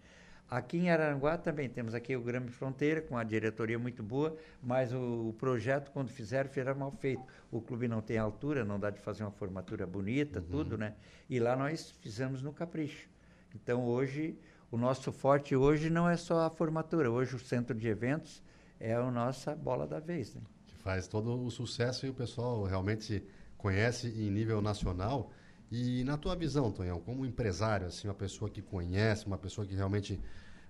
Aqui 0.51 0.79
em 0.79 0.89
Aranguá 0.89 1.37
também 1.37 1.69
temos 1.69 1.95
aqui 1.95 2.13
o 2.13 2.21
Grande 2.21 2.51
Fronteira, 2.51 3.01
com 3.01 3.17
a 3.17 3.23
diretoria 3.23 3.79
muito 3.79 4.03
boa, 4.03 4.35
mas 4.61 4.91
o, 4.91 5.29
o, 5.29 5.35
projeto, 5.39 5.89
quando 5.91 6.09
fizeram, 6.09 6.49
foi 6.49 6.61
mal 6.73 6.91
feito. 6.91 7.23
O 7.49 7.61
clube 7.61 7.87
não 7.87 8.01
tem 8.01 8.17
altura, 8.17 8.65
não 8.65 8.77
dá 8.77 8.89
de 8.89 8.99
fazer 8.99 9.23
uma 9.23 9.31
formatura 9.31 9.87
bonita, 9.87 10.39
uhum. 10.39 10.45
tudo, 10.51 10.77
né? 10.77 10.93
E 11.29 11.39
lá 11.39 11.55
nós 11.55 11.91
fizemos 12.01 12.41
no 12.41 12.51
capricho. 12.51 13.07
Então 13.55 13.85
hoje, 13.85 14.37
o 14.69 14.75
nosso 14.75 15.13
forte 15.13 15.55
hoje 15.55 15.89
não 15.89 16.09
é 16.09 16.17
só 16.17 16.41
a 16.41 16.49
formatura, 16.49 17.09
hoje 17.09 17.33
o 17.33 17.39
centro 17.39 17.73
de 17.73 17.87
eventos 17.87 18.43
é 18.77 18.93
a 18.93 19.09
nossa 19.09 19.55
bola 19.55 19.87
da 19.87 20.01
vez, 20.01 20.35
né? 20.35 20.41
Que 20.67 20.75
faz 20.75 21.07
todo 21.07 21.45
o 21.45 21.49
sucesso 21.49 22.05
e 22.05 22.09
o 22.09 22.13
pessoal 22.13 22.65
realmente 22.65 23.23
conhece 23.57 24.09
em 24.09 24.29
nível 24.29 24.61
nacional 24.61 25.31
E 25.71 26.03
na 26.03 26.17
tua 26.17 26.35
visão, 26.35 26.69
Tonhão, 26.69 26.99
como 26.99 27.25
empresário, 27.25 27.87
assim, 27.87 28.07
uma 28.07 28.13
pessoa 28.13 28.49
que 28.51 28.61
conhece, 28.61 29.25
uma 29.25 29.37
pessoa 29.37 29.65
que 29.65 29.73
realmente 29.73 30.19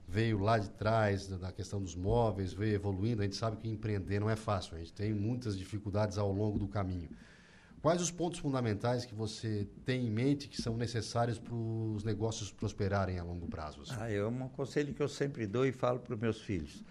veio 0.08 0.38
lá 0.40 0.60
de 0.60 0.70
trás 0.70 1.28
da 1.28 1.52
questão 1.52 1.82
dos 1.82 1.96
móveis, 1.96 2.54
veio 2.54 2.76
evoluindo, 2.76 3.22
a 3.22 3.26
gente 3.26 3.36
sabe 3.36 3.58
que 3.58 3.68
empreender 3.68 4.20
não 4.20 4.30
é 4.30 4.36
fácil, 4.36 4.76
a 4.76 4.80
gente 4.80 4.94
tem 4.94 5.14
muitas 5.14 5.58
dificuldades 5.58 6.18
ao 6.18 6.32
longo 6.32 6.60
do 6.60 6.68
caminho. 6.68 7.10
Quais 7.82 8.00
os 8.00 8.12
pontos 8.12 8.40
fundamentais 8.40 9.06
que 9.06 9.16
você 9.16 9.68
tem 9.84 10.06
em 10.06 10.12
mente 10.12 10.48
que 10.48 10.62
são 10.62 10.78
necessários 10.78 11.40
para 11.40 11.56
os 11.56 12.04
negócios 12.04 12.52
prosperarem 12.52 13.18
a 13.18 13.24
longo 13.24 13.48
prazo? 13.48 13.82
Assim? 13.82 13.96
Ah, 13.98 14.12
é 14.12 14.24
um 14.24 14.48
conselho 14.50 14.94
que 14.94 15.02
eu 15.02 15.08
sempre 15.08 15.48
dou 15.48 15.66
e 15.66 15.72
falo 15.72 16.00
para 16.00 16.14
os 16.14 16.20
meus 16.20 16.40
filhos. 16.42 16.84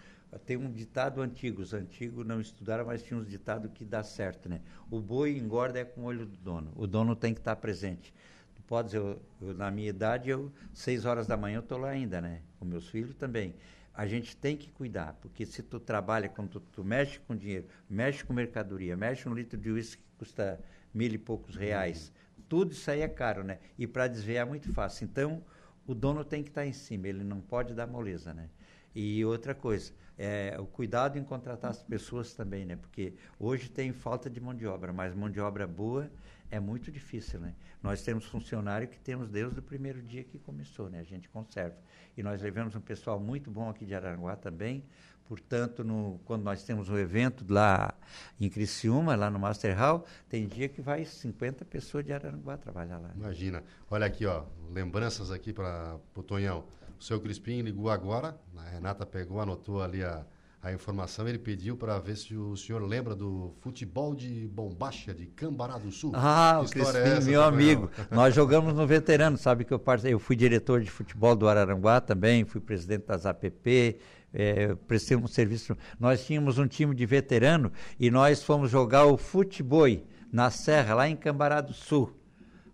Tem 0.47 0.57
um 0.57 0.71
ditado 0.71 1.21
antigo, 1.21 1.61
os 1.61 1.75
antigos 1.75 2.25
não 2.25 2.41
estudaram, 2.41 2.87
mas 2.87 3.03
tinha 3.03 3.19
um 3.19 3.25
ditado 3.25 3.69
que 3.69 3.85
dá 3.85 4.03
certo, 4.03 4.49
né? 4.49 4.61
O 4.89 5.01
boi 5.01 5.37
engorda 5.37 5.81
é 5.81 5.85
com 5.85 6.03
o 6.03 6.05
olho 6.05 6.25
do 6.25 6.37
dono. 6.37 6.73
O 6.77 6.87
dono 6.87 7.17
tem 7.17 7.35
que 7.35 7.41
estar 7.41 7.57
presente. 7.57 8.15
Tu 8.55 8.63
podes, 8.63 8.95
eu, 8.95 9.21
eu, 9.43 9.55
na 9.55 9.71
minha 9.71 9.89
idade, 9.89 10.31
eu 10.31 10.53
seis 10.73 11.05
horas 11.05 11.27
da 11.27 11.37
manhã 11.37 11.57
eu 11.57 11.61
estou 11.61 11.79
lá 11.79 11.89
ainda, 11.89 12.21
né? 12.21 12.43
Com 12.59 12.65
meus 12.65 12.89
filhos 12.89 13.17
também. 13.17 13.55
A 13.93 14.07
gente 14.07 14.37
tem 14.37 14.57
que 14.57 14.71
cuidar, 14.71 15.19
porque 15.21 15.45
se 15.45 15.63
tu 15.63 15.81
trabalha, 15.81 16.29
quando 16.29 16.49
tu, 16.49 16.61
tu 16.61 16.85
mexe 16.85 17.19
com 17.19 17.35
dinheiro, 17.35 17.67
mexe 17.89 18.25
com 18.25 18.33
mercadoria, 18.33 18.97
mexe 18.97 19.29
um 19.29 19.35
litro 19.35 19.59
de 19.59 19.71
uísque 19.71 20.01
que 20.03 20.19
custa 20.19 20.61
mil 20.95 21.13
e 21.13 21.19
poucos 21.19 21.57
reais. 21.57 22.13
Tudo 22.49 22.73
isso 22.73 22.89
aí 22.91 23.01
é 23.01 23.09
caro, 23.09 23.43
né? 23.43 23.59
E 23.77 23.87
para 23.87 24.07
desviar 24.07 24.47
é 24.47 24.49
muito 24.49 24.73
fácil. 24.73 25.05
Então, 25.05 25.43
o 25.87 25.95
dono 25.95 26.25
tem 26.25 26.43
que 26.43 26.51
estar 26.51 26.65
em 26.65 26.73
cima, 26.73 27.09
ele 27.09 27.25
não 27.25 27.41
pode 27.41 27.75
dar 27.75 27.89
moleza, 27.89 28.33
né? 28.33 28.49
E 28.95 29.25
outra 29.25 29.55
coisa, 29.55 29.93
é, 30.19 30.57
o 30.59 30.67
cuidado 30.67 31.19
em 31.19 31.25
contratar 31.25 31.71
as 31.71 31.83
pessoas 31.83 32.35
também, 32.35 32.65
né? 32.65 32.77
Porque 32.77 33.15
hoje 33.39 33.71
tem 33.71 33.93
falta 33.93 34.29
de 34.29 34.41
mão 34.41 34.55
de 34.55 34.67
obra, 34.67 34.93
mas 34.93 35.15
mão 35.15 35.31
de 35.31 35.41
obra 35.41 35.67
boa 35.67 36.11
é 36.51 36.59
muito 36.59 36.91
difícil, 36.91 37.41
né? 37.41 37.55
Nós 37.83 38.03
temos 38.03 38.25
funcionário 38.25 38.89
que 38.89 38.99
temos 38.99 39.31
desde 39.31 39.59
o 39.61 39.63
primeiro 39.63 40.03
dia 40.03 40.25
que 40.25 40.39
começou, 40.39 40.91
né? 40.91 40.99
A 41.01 41.05
gente 41.05 41.29
conserva. 41.29 41.77
E 42.17 42.23
nós 42.23 42.43
levamos 42.43 42.75
um 42.75 42.81
pessoal 42.81 43.21
muito 43.21 43.51
bom 43.51 43.71
aqui 43.71 43.87
de 43.87 43.95
Aranguá 43.95 44.37
também, 44.37 44.85
Portanto, 45.31 45.85
no, 45.85 46.21
quando 46.25 46.43
nós 46.43 46.65
temos 46.65 46.89
um 46.89 46.99
evento 46.99 47.45
lá 47.49 47.95
em 48.41 48.51
Criciúma, 48.51 49.15
lá 49.15 49.31
no 49.31 49.39
Master 49.39 49.79
Hall, 49.79 50.05
tem 50.29 50.45
dia 50.49 50.69
que 50.69 50.83
vai 50.83 51.05
50 51.05 51.65
pessoas 51.67 52.05
de 52.05 52.13
Araranguá 52.13 52.57
trabalhar 52.57 52.99
lá. 52.99 53.13
Imagina. 53.15 53.63
Olha 53.89 54.07
aqui, 54.07 54.27
ó, 54.27 54.43
lembranças 54.73 55.31
aqui 55.31 55.53
para 55.53 56.01
o 56.17 56.23
Tonhão. 56.25 56.65
O 57.01 57.03
seu 57.03 57.19
Crispim 57.19 57.63
ligou 57.63 57.89
agora, 57.89 58.39
a 58.59 58.63
Renata 58.69 59.07
pegou, 59.07 59.41
anotou 59.41 59.83
ali 59.83 60.05
a, 60.05 60.23
a 60.63 60.71
informação, 60.71 61.27
ele 61.27 61.39
pediu 61.39 61.75
para 61.75 61.99
ver 61.99 62.15
se 62.15 62.37
o 62.37 62.55
senhor 62.55 62.83
lembra 62.83 63.17
do 63.17 63.55
futebol 63.63 64.15
de 64.15 64.47
bombacha 64.47 65.15
de 65.15 65.25
Cambará 65.25 65.79
do 65.79 65.91
Sul. 65.91 66.13
Ah, 66.15 66.61
o 66.63 66.69
Crispim, 66.69 66.99
é 66.99 67.21
meu 67.23 67.43
amigo. 67.43 67.91
Nós 68.11 68.35
jogamos 68.35 68.75
no 68.75 68.87
veterano, 68.87 69.39
sabe 69.39 69.65
que 69.65 69.73
eu, 69.73 69.83
eu 70.05 70.19
fui 70.19 70.37
diretor 70.37 70.83
de 70.83 70.91
futebol 70.91 71.35
do 71.35 71.49
Araranguá 71.49 72.03
também, 72.03 72.45
fui 72.45 72.61
presidente 72.61 73.07
das 73.07 73.25
APP, 73.25 73.97
é, 74.35 74.75
prestamos 74.87 75.33
serviço. 75.33 75.75
Nós 75.99 76.27
tínhamos 76.27 76.59
um 76.59 76.67
time 76.67 76.95
de 76.95 77.07
veterano 77.07 77.73
e 77.99 78.11
nós 78.11 78.43
fomos 78.43 78.71
jogar 78.71 79.07
o 79.07 79.17
futebol 79.17 79.89
na 80.31 80.51
Serra, 80.51 80.97
lá 80.97 81.09
em 81.09 81.17
Cambará 81.17 81.63
do 81.63 81.73
Sul. 81.73 82.15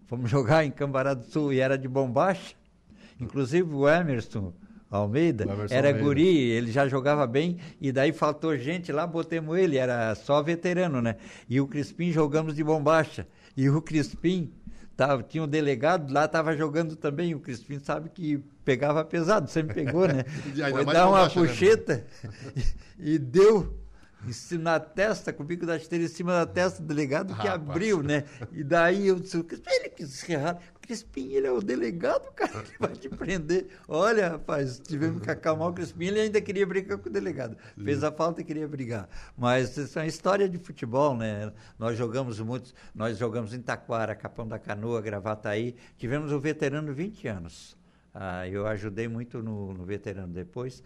Fomos 0.09 0.29
jogar 0.29 0.65
em 0.65 0.73
Cambará 0.73 1.15
do 1.15 1.23
Sul 1.23 1.53
e 1.53 1.61
era 1.61 1.79
de 1.79 1.87
bombacha. 1.87 2.56
Inclusive 3.21 3.73
o 3.73 3.89
Emerson 3.89 4.53
Almeida 4.91 5.45
era 5.71 5.89
Almeida. 5.89 5.93
guri, 5.99 6.39
ele 6.51 6.71
já 6.71 6.87
jogava 6.87 7.27
bem 7.27 7.59
e 7.81 7.91
daí 7.91 8.13
faltou 8.13 8.57
gente 8.57 8.93
lá, 8.93 9.07
botemos 9.07 9.59
ele, 9.59 9.77
era 9.77 10.15
só 10.15 10.43
veterano, 10.43 11.01
né? 11.03 11.17
E 11.49 11.61
o 11.61 11.67
Crispim 11.67 12.13
jogamos 12.13 12.55
de 12.55 12.63
bombacha. 12.63 13.27
E 13.57 13.69
o 13.69 13.81
Crispim 13.81 14.53
Tava, 14.97 15.23
tinha 15.23 15.45
um 15.45 15.49
delegado 15.49 16.11
lá, 16.11 16.25
estava 16.25 16.57
jogando 16.57 16.97
também. 16.97 17.35
O 17.35 17.41
Crispim 17.41 17.79
sabe 17.79 18.09
que 18.09 18.39
pegava 18.65 19.05
pesado, 19.05 19.51
sempre 19.51 19.85
pegou, 19.85 20.09
né? 20.09 20.25
Foi 20.73 20.85
dar 20.87 21.09
uma 21.09 21.29
puxeta 21.29 22.07
né? 22.25 22.33
e, 22.99 23.15
e 23.15 23.19
deu 23.19 23.79
na 24.59 24.81
testa, 24.81 25.33
com 25.33 25.43
o 25.43 25.47
bico 25.47 25.65
da 25.67 25.77
esteira 25.77 26.05
em 26.05 26.09
cima 26.09 26.33
da 26.33 26.47
testa 26.47 26.83
do 26.83 26.89
delegado, 26.89 27.35
que 27.35 27.47
Rapaz. 27.47 27.71
abriu, 27.71 28.03
né? 28.03 28.25
E 28.53 28.65
daí 28.65 29.09
eu 29.09 29.17
disse, 29.17 29.37
ele 29.37 29.89
quis 29.91 30.29
errar. 30.29 30.59
Crispim, 30.81 31.33
ele 31.33 31.49
é 31.49 31.53
o 31.53 31.61
delegado, 31.61 32.31
cara, 32.35 32.63
que 32.63 32.79
vai 32.79 32.93
te 32.93 33.09
prender. 33.09 33.67
Olha, 33.89 34.31
rapaz, 34.31 34.79
tivemos 34.79 35.21
que 35.21 35.31
acalmar 35.31 35.69
o 35.69 35.73
Crispim, 35.73 36.07
ele 36.07 36.21
ainda 36.21 36.41
queria 36.41 36.65
brigar 36.65 36.99
com 36.99 37.09
o 37.09 37.13
delegado. 37.13 37.57
Fez 37.83 38.05
a 38.05 38.13
falta 38.13 38.41
e 38.41 38.45
queria 38.45 38.69
brigar. 38.69 39.09
Mas 39.37 39.77
isso 39.77 39.99
é 39.99 40.03
uma 40.03 40.09
história 40.09 40.49
de 40.49 40.59
futebol, 40.59 41.17
né? 41.17 41.53
Nós 41.77 41.99
jogamos 41.99 42.39
muitos, 42.39 42.73
nós 42.95 43.19
jogamos 43.19 43.53
em 43.53 43.61
Taquara, 43.61 44.15
Capão 44.15 44.47
da 44.47 44.59
Canoa, 44.61 45.01
Gravataí. 45.01 45.75
Tivemos 45.97 46.31
o 46.31 46.39
veterano 46.39 46.95
20 46.95 47.27
anos. 47.29 47.77
Ah, 48.15 48.49
eu 48.49 48.67
ajudei 48.67 49.09
muito 49.09 49.43
no, 49.43 49.75
no 49.75 49.85
veterano 49.85 50.33
depois. 50.33 50.83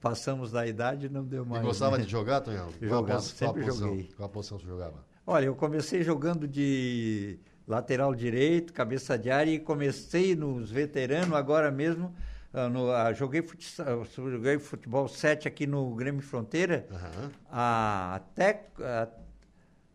Passamos 0.00 0.50
da 0.50 0.66
idade 0.66 1.06
e 1.06 1.08
não 1.08 1.24
deu 1.24 1.44
mais. 1.44 1.62
E 1.62 1.66
gostava 1.66 1.98
né? 1.98 2.04
de 2.04 2.10
jogar, 2.10 2.40
Tonhão? 2.40 2.70
Jogava, 2.80 3.20
sempre 3.20 3.64
qual 3.64 3.76
joguei. 3.76 4.10
Qual 4.16 4.26
a 4.26 4.32
posição 4.32 4.58
você 4.58 4.66
jogava? 4.66 5.04
Olha, 5.26 5.44
eu 5.44 5.54
comecei 5.54 6.02
jogando 6.02 6.48
de 6.48 7.38
lateral 7.68 8.14
direito, 8.14 8.72
cabeça 8.72 9.18
de 9.18 9.30
área, 9.30 9.50
e 9.50 9.58
comecei 9.58 10.34
nos 10.34 10.70
veteranos 10.70 11.34
agora 11.34 11.70
mesmo. 11.70 12.14
Uh, 12.52 12.68
no, 12.68 12.90
uh, 12.90 13.14
joguei, 13.14 13.42
futsal, 13.42 14.04
joguei 14.04 14.58
futebol 14.58 15.06
7 15.06 15.46
aqui 15.46 15.66
no 15.66 15.94
Grêmio 15.94 16.22
Fronteira. 16.22 16.86
Uhum. 16.90 17.26
Uh, 17.28 18.14
até, 18.14 18.66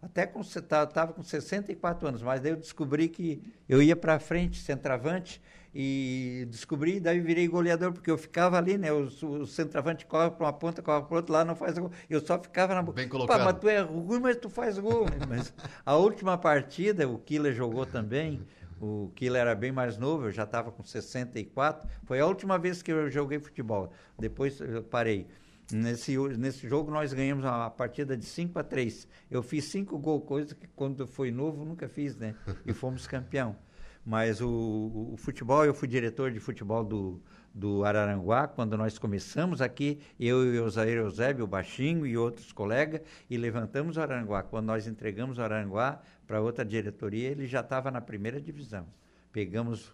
até 0.01 0.25
com, 0.25 0.39
estava 0.39 1.11
com 1.11 1.21
64 1.21 2.07
anos, 2.07 2.21
mas 2.21 2.39
daí 2.39 2.51
eu 2.51 2.57
descobri 2.57 3.09
que 3.09 3.43
eu 3.67 3.81
ia 3.81 3.95
para 3.95 4.19
frente, 4.19 4.61
centroavante, 4.61 5.41
e 5.77 6.47
descobri, 6.49 7.01
daí 7.01 7.19
virei 7.19 7.49
goleador, 7.49 7.91
porque 7.91 8.09
eu 8.09 8.17
ficava 8.17 8.57
ali, 8.57 8.77
né? 8.77 8.93
O, 8.93 9.07
o 9.07 9.45
centroavante 9.45 10.05
corre 10.05 10.31
para 10.31 10.45
uma 10.45 10.53
ponta, 10.53 10.81
corre 10.81 11.03
para 11.03 11.17
outra, 11.17 11.33
lá 11.33 11.43
não 11.43 11.53
faz 11.53 11.77
gol. 11.77 11.91
Eu 12.09 12.25
só 12.25 12.41
ficava 12.41 12.73
na 12.73 12.81
Bem 12.81 13.09
colocado. 13.09 13.37
Pá, 13.37 13.43
mas 13.43 13.59
tu 13.59 13.67
é 13.67 13.81
ruim, 13.81 14.21
mas 14.21 14.37
tu 14.37 14.49
faz 14.49 14.79
gol. 14.79 15.05
mas 15.27 15.53
a 15.85 15.97
última 15.97 16.37
partida, 16.37 17.05
o 17.09 17.17
Killer 17.19 17.53
jogou 17.53 17.85
também. 17.85 18.41
O 18.79 19.11
Killer 19.15 19.41
era 19.41 19.53
bem 19.53 19.73
mais 19.73 19.97
novo, 19.97 20.27
eu 20.27 20.31
já 20.31 20.43
estava 20.43 20.71
com 20.71 20.81
64. 20.81 21.89
Foi 22.05 22.21
a 22.21 22.25
última 22.25 22.57
vez 22.57 22.81
que 22.81 22.93
eu 22.93 23.11
joguei 23.11 23.37
futebol. 23.37 23.91
Depois 24.17 24.61
eu 24.61 24.81
parei. 24.81 25.27
Nesse, 25.73 26.17
nesse 26.37 26.69
jogo 26.69 26.89
nós 26.89 27.11
ganhamos 27.11 27.43
uma 27.43 27.69
partida 27.69 28.15
de 28.15 28.23
5 28.23 28.57
a 28.57 28.63
3. 28.63 29.09
Eu 29.29 29.43
fiz 29.43 29.65
cinco 29.65 29.97
gols, 29.97 30.23
coisa 30.25 30.55
que 30.55 30.67
quando 30.67 31.05
fui 31.05 31.31
novo 31.31 31.65
nunca 31.65 31.89
fiz, 31.89 32.15
né? 32.15 32.33
E 32.65 32.71
fomos 32.71 33.07
campeão. 33.07 33.57
Mas 34.05 34.39
o, 34.39 35.09
o, 35.13 35.17
futebol, 35.17 35.65
eu 35.65 35.73
fui 35.73 35.87
diretor 35.87 36.31
de 36.31 36.39
futebol 36.39 36.83
do, 36.83 37.19
do 37.51 37.83
Araranguá, 37.83 38.47
quando 38.47 38.77
nós 38.77 38.99
começamos 38.99 39.61
aqui, 39.61 39.99
eu 40.19 40.53
e 40.53 40.59
o 40.59 40.69
Zaire 40.69 40.97
Eusébio, 40.99 41.45
o 41.45 41.47
Baixinho 41.47 42.05
e 42.05 42.15
outros 42.15 42.51
colegas, 42.51 43.01
e 43.27 43.35
levantamos 43.35 43.97
o 43.97 44.01
Araranguá. 44.01 44.43
Quando 44.43 44.67
nós 44.67 44.85
entregamos 44.85 45.39
o 45.39 45.41
Araranguá 45.41 45.99
para 46.27 46.39
outra 46.39 46.63
diretoria, 46.63 47.29
ele 47.29 47.47
já 47.47 47.61
estava 47.61 47.89
na 47.89 47.99
primeira 47.99 48.39
divisão. 48.39 48.85
Pegamos, 49.31 49.91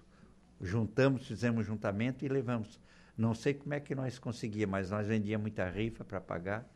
juntamos, 0.59 1.25
fizemos 1.25 1.65
juntamento 1.65 2.25
e 2.25 2.27
levamos. 2.27 2.81
Não 3.17 3.33
sei 3.33 3.53
como 3.53 3.73
é 3.73 3.79
que 3.79 3.95
nós 3.95 4.19
conseguíamos, 4.19 4.71
mas 4.71 4.91
nós 4.91 5.07
vendíamos 5.07 5.43
muita 5.43 5.69
rifa 5.69 6.03
para 6.03 6.19
pagar 6.19 6.69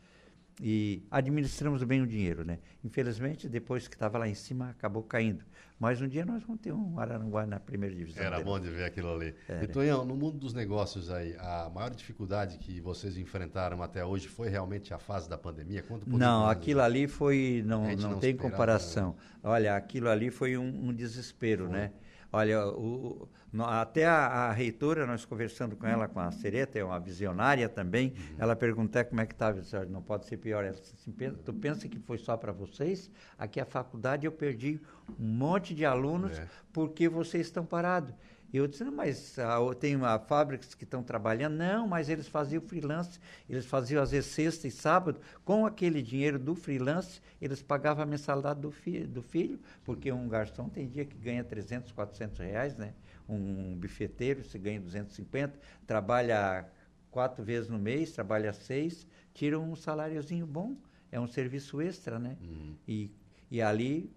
e 0.60 1.02
administramos 1.10 1.82
bem 1.82 2.00
o 2.00 2.06
dinheiro, 2.06 2.44
né? 2.44 2.58
Infelizmente, 2.82 3.48
depois 3.48 3.86
que 3.86 3.94
estava 3.94 4.16
lá 4.18 4.28
em 4.28 4.34
cima, 4.34 4.70
acabou 4.70 5.02
caindo. 5.02 5.44
Mas 5.78 6.00
um 6.00 6.08
dia 6.08 6.24
nós 6.24 6.42
vamos 6.42 6.62
ter 6.62 6.72
um 6.72 6.98
Araranguá 6.98 7.44
na 7.44 7.60
primeira 7.60 7.94
divisão. 7.94 8.24
Era 8.24 8.36
dele. 8.36 8.44
bom 8.44 8.58
de 8.58 8.70
ver 8.70 8.84
aquilo 8.84 9.12
ali. 9.12 9.34
É, 9.46 9.64
e, 9.64 9.68
Tonhão, 9.68 10.06
no 10.06 10.16
mundo 10.16 10.38
dos 10.38 10.54
negócios 10.54 11.10
aí, 11.10 11.36
a 11.38 11.70
maior 11.74 11.90
dificuldade 11.90 12.56
que 12.56 12.80
vocês 12.80 13.18
enfrentaram 13.18 13.82
até 13.82 14.02
hoje 14.02 14.26
foi 14.26 14.48
realmente 14.48 14.94
a 14.94 14.98
fase 14.98 15.28
da 15.28 15.36
pandemia? 15.36 15.82
Quanto 15.82 16.08
não, 16.08 16.46
aquilo 16.46 16.80
ali 16.80 17.06
foi, 17.06 17.62
não, 17.66 17.94
não, 17.94 18.10
não 18.12 18.18
tem 18.18 18.34
comparação. 18.34 19.14
Olha, 19.42 19.76
aquilo 19.76 20.08
ali 20.08 20.30
foi 20.30 20.56
um, 20.56 20.88
um 20.88 20.94
desespero, 20.94 21.66
foi. 21.66 21.74
né? 21.74 21.92
Olha, 22.36 22.66
o, 22.68 23.26
até 23.64 24.04
a, 24.04 24.26
a, 24.26 24.52
reitora, 24.52 25.06
nós 25.06 25.24
conversando 25.24 25.74
com 25.74 25.86
ela, 25.86 26.06
com 26.06 26.20
a 26.20 26.30
Sereta, 26.30 26.78
é 26.78 26.84
uma 26.84 27.00
visionária 27.00 27.66
também, 27.66 28.08
uhum. 28.08 28.36
ela 28.38 28.54
perguntou 28.54 29.02
como 29.06 29.22
é 29.22 29.26
que 29.26 29.32
estava, 29.32 29.58
não 29.88 30.02
pode 30.02 30.26
ser 30.26 30.36
pior. 30.36 30.62
Ela 30.62 30.74
disse 30.74 30.94
assim, 31.00 31.14
tu 31.42 31.54
pensa 31.54 31.88
que 31.88 31.98
foi 31.98 32.18
só 32.18 32.36
para 32.36 32.52
vocês? 32.52 33.10
Aqui 33.38 33.58
a 33.58 33.64
faculdade 33.64 34.26
eu 34.26 34.32
perdi 34.32 34.78
um 35.18 35.24
monte 35.24 35.74
de 35.74 35.86
alunos 35.86 36.38
é. 36.38 36.46
porque 36.74 37.08
vocês 37.08 37.46
estão 37.46 37.64
parados. 37.64 38.12
E 38.56 38.58
eu 38.58 38.66
disse, 38.66 38.82
não, 38.82 38.92
mas 38.92 39.38
ah, 39.38 39.58
tem 39.78 39.94
uma, 39.94 40.18
fábricas 40.18 40.74
que 40.74 40.84
estão 40.84 41.02
trabalhando. 41.02 41.56
Não, 41.56 41.86
mas 41.86 42.08
eles 42.08 42.26
faziam 42.26 42.62
freelance, 42.62 43.20
eles 43.50 43.66
faziam 43.66 44.02
às 44.02 44.12
vezes 44.12 44.30
sexta 44.30 44.66
e 44.66 44.70
sábado. 44.70 45.20
Com 45.44 45.66
aquele 45.66 46.00
dinheiro 46.00 46.38
do 46.38 46.54
freelance, 46.54 47.20
eles 47.38 47.60
pagavam 47.60 48.02
a 48.02 48.06
mensalidade 48.06 48.58
do, 48.58 48.70
fi 48.70 49.00
do 49.00 49.20
filho, 49.20 49.60
porque 49.84 50.10
um 50.10 50.26
garçom 50.26 50.70
tem 50.70 50.88
dia 50.88 51.04
que 51.04 51.18
ganha 51.18 51.44
300, 51.44 51.92
400 51.92 52.38
reais, 52.38 52.74
né? 52.78 52.94
Um 53.28 53.76
bifeteiro, 53.76 54.42
se 54.42 54.58
ganha 54.58 54.80
250, 54.80 55.52
trabalha 55.86 56.66
quatro 57.10 57.44
vezes 57.44 57.68
no 57.68 57.78
mês, 57.78 58.12
trabalha 58.12 58.54
seis, 58.54 59.06
tira 59.34 59.60
um 59.60 59.76
saláriozinho 59.76 60.46
bom. 60.46 60.74
É 61.12 61.20
um 61.20 61.26
serviço 61.26 61.82
extra, 61.82 62.18
né? 62.18 62.38
Uhum. 62.40 62.74
E, 62.88 63.10
e 63.50 63.60
ali 63.60 64.10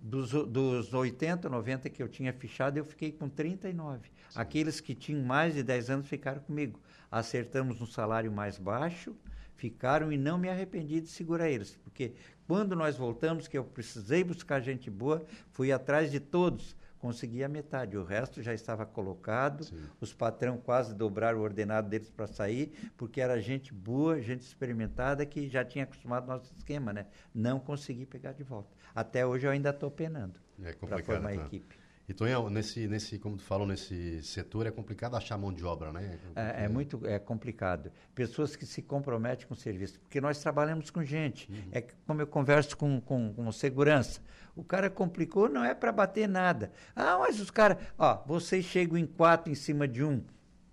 dos, 0.00 0.30
dos 0.30 0.92
80, 0.92 1.48
90 1.48 1.90
que 1.90 2.02
eu 2.02 2.08
tinha 2.08 2.32
fichado, 2.32 2.78
eu 2.78 2.84
fiquei 2.84 3.12
com 3.12 3.28
39. 3.28 4.08
Sim. 4.28 4.38
Aqueles 4.38 4.80
que 4.80 4.94
tinham 4.94 5.24
mais 5.24 5.54
de 5.54 5.62
10 5.62 5.90
anos 5.90 6.08
ficaram 6.08 6.40
comigo. 6.40 6.80
Acertamos 7.10 7.80
um 7.80 7.86
salário 7.86 8.30
mais 8.30 8.58
baixo, 8.58 9.14
ficaram 9.56 10.12
e 10.12 10.16
não 10.16 10.38
me 10.38 10.48
arrependi 10.48 11.00
de 11.00 11.08
segurar 11.08 11.48
eles, 11.48 11.76
porque 11.82 12.12
quando 12.46 12.76
nós 12.76 12.96
voltamos, 12.96 13.48
que 13.48 13.58
eu 13.58 13.64
precisei 13.64 14.22
buscar 14.22 14.60
gente 14.60 14.90
boa, 14.90 15.24
fui 15.50 15.72
atrás 15.72 16.10
de 16.10 16.20
todos, 16.20 16.76
consegui 16.98 17.44
a 17.44 17.48
metade, 17.48 17.96
o 17.96 18.04
resto 18.04 18.42
já 18.42 18.54
estava 18.54 18.84
colocado, 18.84 19.64
Sim. 19.64 19.76
os 20.00 20.12
patrão 20.12 20.58
quase 20.58 20.94
dobraram 20.94 21.38
o 21.38 21.42
ordenado 21.42 21.88
deles 21.88 22.10
para 22.10 22.26
sair, 22.26 22.72
porque 22.96 23.20
era 23.20 23.40
gente 23.40 23.72
boa, 23.72 24.20
gente 24.20 24.42
experimentada 24.42 25.24
que 25.24 25.48
já 25.48 25.64
tinha 25.64 25.84
acostumado 25.84 26.26
nosso 26.26 26.52
esquema, 26.56 26.92
né? 26.92 27.06
Não 27.34 27.60
consegui 27.60 28.06
pegar 28.06 28.32
de 28.32 28.42
volta. 28.42 28.74
Até 28.94 29.26
hoje 29.26 29.46
eu 29.46 29.50
ainda 29.50 29.70
estou 29.70 29.90
penando 29.90 30.40
é 30.62 30.72
para 30.72 31.02
formar 31.02 31.30
a 31.30 31.34
equipe. 31.34 31.78
E 32.08 32.14
Tonhão, 32.14 32.48
nesse, 32.48 32.86
nesse, 32.86 33.18
como 33.18 33.36
tu 33.36 33.42
falou, 33.42 33.66
nesse 33.66 34.22
setor 34.22 34.66
é 34.66 34.70
complicado 34.70 35.16
achar 35.16 35.36
mão 35.36 35.52
de 35.52 35.64
obra, 35.64 35.92
né? 35.92 36.18
É, 36.36 36.64
é 36.64 36.68
muito 36.68 37.04
é 37.04 37.18
complicado. 37.18 37.90
Pessoas 38.14 38.54
que 38.54 38.64
se 38.64 38.80
comprometem 38.80 39.46
com 39.46 39.54
o 39.54 39.56
serviço, 39.56 39.98
porque 39.98 40.20
nós 40.20 40.38
trabalhamos 40.38 40.88
com 40.88 41.02
gente. 41.02 41.50
Uhum. 41.50 41.68
É 41.72 41.84
como 42.06 42.22
eu 42.22 42.26
converso 42.26 42.76
com, 42.76 43.00
com, 43.00 43.34
com 43.34 43.50
segurança. 43.50 44.20
O 44.54 44.62
cara 44.62 44.88
complicou, 44.88 45.48
não 45.48 45.64
é 45.64 45.74
para 45.74 45.90
bater 45.90 46.28
nada. 46.28 46.70
Ah, 46.94 47.18
mas 47.18 47.40
os 47.40 47.50
caras, 47.50 47.78
ó, 47.98 48.22
vocês 48.24 48.64
chegam 48.64 48.96
em 48.96 49.06
quatro 49.06 49.50
em 49.50 49.56
cima 49.56 49.88
de 49.88 50.04
um 50.04 50.22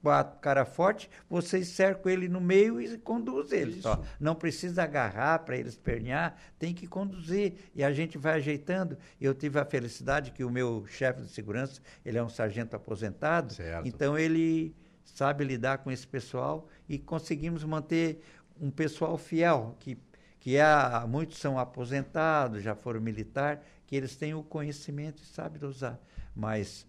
quatro 0.03 0.37
cara 0.41 0.65
forte, 0.65 1.09
vocês 1.29 1.69
cercam 1.69 2.11
ele 2.11 2.27
no 2.27 2.41
meio 2.41 2.81
e 2.81 2.97
conduz 2.97 3.53
ele 3.53 3.81
só. 3.81 4.03
Não 4.19 4.35
precisa 4.35 4.83
agarrar 4.83 5.39
para 5.39 5.57
ele 5.57 5.69
espernear, 5.69 6.35
tem 6.59 6.73
que 6.73 6.85
conduzir. 6.85 7.53
E 7.73 7.81
a 7.81 7.91
gente 7.93 8.17
vai 8.17 8.33
ajeitando. 8.33 8.97
Eu 9.19 9.33
tive 9.33 9.57
a 9.57 9.65
felicidade 9.65 10.31
que 10.31 10.43
o 10.43 10.49
meu 10.49 10.85
chefe 10.87 11.21
de 11.21 11.29
segurança, 11.29 11.81
ele 12.05 12.17
é 12.17 12.23
um 12.23 12.27
sargento 12.27 12.75
aposentado, 12.75 13.53
certo. 13.53 13.87
então 13.87 14.19
ele 14.19 14.75
sabe 15.05 15.45
lidar 15.45 15.77
com 15.77 15.89
esse 15.89 16.05
pessoal 16.05 16.67
e 16.89 16.99
conseguimos 16.99 17.63
manter 17.63 18.21
um 18.59 18.69
pessoal 18.69 19.17
fiel, 19.17 19.77
que, 19.79 19.97
que 20.37 20.57
é, 20.57 20.65
muitos 21.07 21.37
são 21.37 21.57
aposentados, 21.57 22.61
já 22.61 22.75
foram 22.75 22.99
militar, 22.99 23.63
que 23.87 23.95
eles 23.95 24.17
têm 24.17 24.33
o 24.33 24.43
conhecimento 24.43 25.23
e 25.23 25.25
sabem 25.25 25.63
usar. 25.63 25.97
Mas 26.35 26.85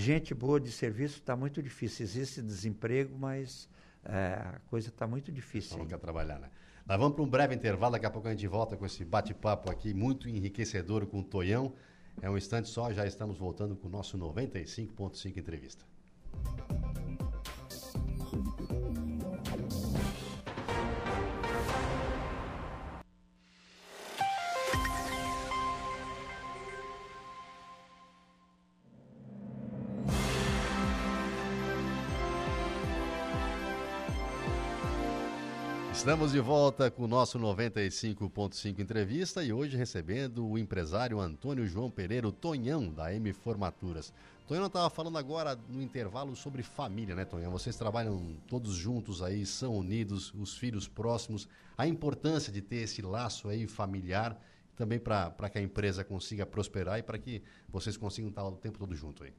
gente 0.00 0.34
boa 0.34 0.58
de 0.58 0.72
serviço 0.72 1.18
está 1.18 1.36
muito 1.36 1.62
difícil. 1.62 2.04
Existe 2.04 2.42
desemprego, 2.42 3.16
mas 3.16 3.68
é, 4.04 4.34
a 4.34 4.60
coisa 4.68 4.88
está 4.88 5.06
muito 5.06 5.30
difícil. 5.30 5.76
Vamos 5.76 6.00
trabalhar, 6.00 6.38
né? 6.38 6.50
Nós 6.86 6.98
vamos 6.98 7.14
para 7.14 7.22
um 7.24 7.28
breve 7.28 7.54
intervalo, 7.54 7.92
daqui 7.92 8.06
a 8.06 8.10
pouco 8.10 8.26
a 8.26 8.32
gente 8.32 8.46
volta 8.48 8.76
com 8.76 8.84
esse 8.84 9.04
bate-papo 9.04 9.70
aqui, 9.70 9.94
muito 9.94 10.28
enriquecedor 10.28 11.06
com 11.06 11.20
o 11.20 11.24
Tonhão. 11.24 11.72
É 12.20 12.28
um 12.28 12.36
instante 12.36 12.68
só, 12.68 12.92
já 12.92 13.06
estamos 13.06 13.38
voltando 13.38 13.76
com 13.76 13.86
o 13.86 13.90
nosso 13.90 14.18
95.5 14.18 15.36
entrevista. 15.36 15.84
Estamos 36.10 36.32
de 36.32 36.40
volta 36.40 36.90
com 36.90 37.04
o 37.04 37.06
nosso 37.06 37.38
95.5 37.38 38.80
entrevista 38.80 39.44
e 39.44 39.52
hoje 39.52 39.76
recebendo 39.76 40.44
o 40.44 40.58
empresário 40.58 41.20
Antônio 41.20 41.64
João 41.68 41.88
Pereira, 41.88 42.32
Tonhão, 42.32 42.92
da 42.92 43.14
M 43.14 43.32
Formaturas. 43.32 44.12
Tonhão 44.44 44.66
estava 44.66 44.90
falando 44.90 45.16
agora 45.16 45.56
no 45.68 45.80
intervalo 45.80 46.34
sobre 46.34 46.64
família, 46.64 47.14
né, 47.14 47.24
Tonhão? 47.24 47.52
Vocês 47.52 47.76
trabalham 47.76 48.36
todos 48.48 48.74
juntos 48.74 49.22
aí, 49.22 49.46
são 49.46 49.76
unidos, 49.76 50.34
os 50.34 50.58
filhos 50.58 50.88
próximos. 50.88 51.46
A 51.78 51.86
importância 51.86 52.52
de 52.52 52.60
ter 52.60 52.78
esse 52.78 53.00
laço 53.00 53.48
aí 53.48 53.68
familiar 53.68 54.36
também 54.74 54.98
para 54.98 55.48
que 55.48 55.58
a 55.58 55.62
empresa 55.62 56.02
consiga 56.02 56.44
prosperar 56.44 56.98
e 56.98 57.04
para 57.04 57.18
que 57.18 57.40
vocês 57.68 57.96
consigam 57.96 58.30
estar 58.30 58.42
o 58.42 58.56
tempo 58.56 58.80
todo 58.80 58.96
junto 58.96 59.22
aí. 59.22 59.32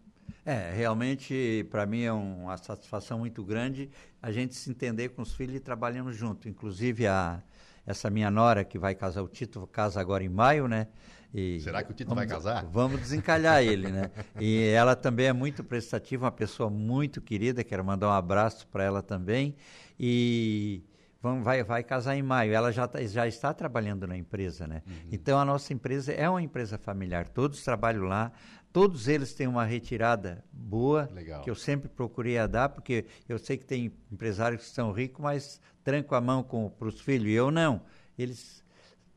É, 0.46 0.74
realmente, 0.76 1.68
para 1.70 1.86
mim 1.86 2.02
é 2.02 2.12
uma 2.12 2.58
satisfação 2.58 3.20
muito 3.20 3.44
grande 3.44 3.90
a 4.22 4.32
gente 4.32 4.56
se 4.56 4.70
entender 4.70 5.10
com 5.10 5.22
os 5.22 5.34
filhos 5.34 5.56
e 5.56 5.60
trabalhando 5.60 6.12
junto. 6.12 6.50
Inclusive, 6.50 7.08
a, 7.08 7.42
essa 7.86 8.10
minha 8.10 8.32
nora 8.32 8.64
que 8.64 8.78
vai 8.78 8.96
casar, 8.96 9.22
o 9.22 9.28
Tito 9.28 9.66
casa 9.68 10.00
agora 10.00 10.24
em 10.24 10.30
maio, 10.30 10.68
né? 10.68 10.88
E 11.34 11.62
Será 11.62 11.82
que 11.84 11.92
o 11.92 11.94
Tito 11.94 12.10
vamos, 12.10 12.26
vai 12.26 12.28
casar? 12.28 12.66
Vamos 12.66 13.00
desencalhar 13.00 13.64
ele, 13.64 13.90
né? 13.90 14.12
E 14.40 14.66
ela 14.70 14.96
também 14.96 15.28
é 15.28 15.34
muito 15.34 15.64
prestativa, 15.64 16.26
uma 16.26 16.32
pessoa 16.32 16.70
muito 16.70 17.22
querida, 17.22 17.64
quero 17.64 17.84
mandar 17.86 18.08
um 18.10 18.12
abraço 18.12 18.68
para 18.68 18.84
ela 18.84 19.02
também. 19.02 19.56
E 20.00 20.84
vamos, 21.22 21.44
vai, 21.44 21.64
vai 21.64 21.84
casar 21.84 22.16
em 22.16 22.24
maio. 22.24 22.54
Ela 22.54 22.72
já, 22.72 22.88
tá, 22.88 23.02
já 23.04 23.28
está 23.28 23.54
trabalhando 23.54 24.06
na 24.06 24.18
empresa, 24.18 24.68
né? 24.68 24.82
Uhum. 24.86 24.94
Então 25.12 25.40
a 25.40 25.46
nossa 25.46 25.74
empresa 25.74 26.12
é 26.12 26.30
uma 26.30 26.42
empresa 26.42 26.78
familiar, 26.78 27.28
todos 27.28 27.64
trabalham 27.64 28.04
lá. 28.04 28.32
Todos 28.72 29.08
eles 29.08 29.34
têm 29.34 29.48
uma 29.48 29.66
retirada 29.66 30.44
boa, 30.52 31.10
Legal. 31.14 31.42
que 31.42 31.50
eu 31.50 31.56
sempre 31.56 31.90
procurei 31.90 32.38
a 32.38 32.48
dar, 32.48 32.70
porque 32.70 33.06
eu 33.28 33.38
sei 33.38 33.58
que 33.58 33.66
tem 33.66 33.92
empresários 34.10 34.62
que 34.62 34.70
são 34.70 34.92
ricos, 34.94 35.22
mas 35.22 35.62
trancam 35.84 36.18
a 36.18 36.22
mão 36.22 36.44
para 36.44 36.88
os 36.88 37.02
filhos, 37.02 37.28
e 37.28 37.34
eu 37.34 37.52
não. 37.52 37.82
Eles, 38.18 38.64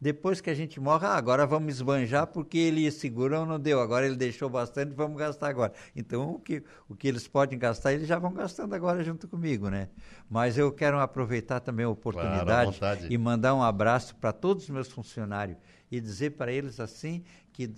depois 0.00 0.40
que 0.40 0.50
a 0.50 0.54
gente 0.54 0.80
morre, 0.80 1.06
ah, 1.06 1.14
agora 1.14 1.46
vamos 1.46 1.72
esbanjar 1.72 2.26
porque 2.26 2.58
ele 2.58 2.90
segurou, 2.90 3.46
não 3.46 3.60
deu, 3.60 3.80
agora 3.80 4.06
ele 4.06 4.16
deixou 4.16 4.50
bastante, 4.50 4.92
vamos 4.92 5.16
gastar 5.16 5.50
agora. 5.50 5.72
Então, 5.94 6.32
o 6.32 6.38
que, 6.40 6.62
o 6.88 6.96
que 6.96 7.06
eles 7.06 7.28
podem 7.28 7.56
gastar, 7.56 7.92
eles 7.92 8.08
já 8.08 8.18
vão 8.18 8.32
gastando 8.32 8.74
agora 8.74 9.04
junto 9.04 9.28
comigo, 9.28 9.70
né? 9.70 9.88
Mas 10.28 10.58
eu 10.58 10.72
quero 10.72 10.98
aproveitar 10.98 11.60
também 11.60 11.86
a 11.86 11.88
oportunidade 11.88 12.76
claro, 12.76 13.06
e 13.08 13.16
mandar 13.16 13.54
um 13.54 13.62
abraço 13.62 14.16
para 14.16 14.32
todos 14.32 14.64
os 14.64 14.70
meus 14.70 14.90
funcionários 14.90 15.58
e 15.92 16.00
dizer 16.00 16.30
para 16.30 16.50
eles 16.50 16.80
assim 16.80 17.22
que 17.52 17.72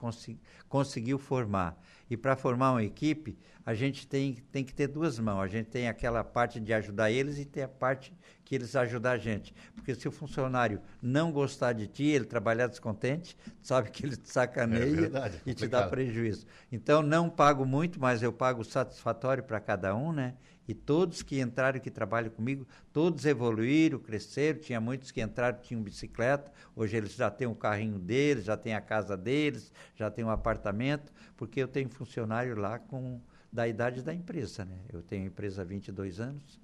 conseguiu 0.68 1.18
formar. 1.18 1.80
E 2.10 2.16
para 2.16 2.36
formar 2.36 2.72
uma 2.72 2.84
equipe, 2.84 3.38
a 3.64 3.74
gente 3.74 4.06
tem, 4.06 4.34
tem 4.50 4.64
que 4.64 4.74
ter 4.74 4.86
duas 4.86 5.18
mãos. 5.18 5.40
A 5.40 5.46
gente 5.46 5.66
tem 5.66 5.88
aquela 5.88 6.22
parte 6.22 6.60
de 6.60 6.72
ajudar 6.72 7.10
eles 7.10 7.38
e 7.38 7.44
tem 7.44 7.62
a 7.62 7.68
parte 7.68 8.14
que 8.44 8.54
eles 8.54 8.74
ajudam 8.76 9.12
a 9.12 9.18
gente. 9.18 9.54
Porque 9.74 9.94
se 9.94 10.08
o 10.08 10.10
funcionário 10.10 10.80
não 11.02 11.30
gostar 11.30 11.72
de 11.72 11.86
ti, 11.86 12.04
ele 12.04 12.24
trabalhar 12.24 12.66
descontente, 12.66 13.36
sabe 13.62 13.90
que 13.90 14.04
ele 14.04 14.16
te 14.16 14.30
sacaneia 14.30 14.84
é 14.84 14.86
verdade, 14.86 15.36
é 15.46 15.50
e 15.50 15.54
te 15.54 15.66
dá 15.66 15.86
prejuízo. 15.86 16.46
Então, 16.72 17.02
não 17.02 17.28
pago 17.30 17.64
muito, 17.64 18.00
mas 18.00 18.22
eu 18.22 18.32
pago 18.32 18.64
satisfatório 18.64 19.42
para 19.42 19.60
cada 19.60 19.94
um, 19.94 20.12
né? 20.12 20.34
E 20.68 20.74
todos 20.74 21.22
que 21.22 21.40
entraram, 21.40 21.80
que 21.80 21.90
trabalham 21.90 22.30
comigo, 22.30 22.68
todos 22.92 23.24
evoluíram, 23.24 23.98
cresceram. 23.98 24.60
Tinha 24.60 24.80
muitos 24.80 25.10
que 25.10 25.22
entraram, 25.22 25.58
tinham 25.60 25.82
bicicleta. 25.82 26.52
Hoje 26.76 26.96
eles 26.96 27.14
já 27.14 27.30
têm 27.30 27.48
o 27.48 27.52
um 27.52 27.54
carrinho 27.54 27.98
deles, 27.98 28.44
já 28.44 28.56
têm 28.56 28.74
a 28.74 28.80
casa 28.80 29.16
deles, 29.16 29.72
já 29.96 30.10
têm 30.10 30.24
um 30.24 30.30
apartamento, 30.30 31.10
porque 31.36 31.60
eu 31.60 31.66
tenho 31.66 31.88
funcionário 31.88 32.54
lá 32.54 32.78
com 32.78 33.20
da 33.50 33.66
idade 33.66 34.02
da 34.02 34.12
empresa, 34.12 34.66
né? 34.66 34.78
Eu 34.92 35.02
tenho 35.02 35.24
empresa 35.24 35.62
há 35.62 35.64
22 35.64 36.20
anos 36.20 36.60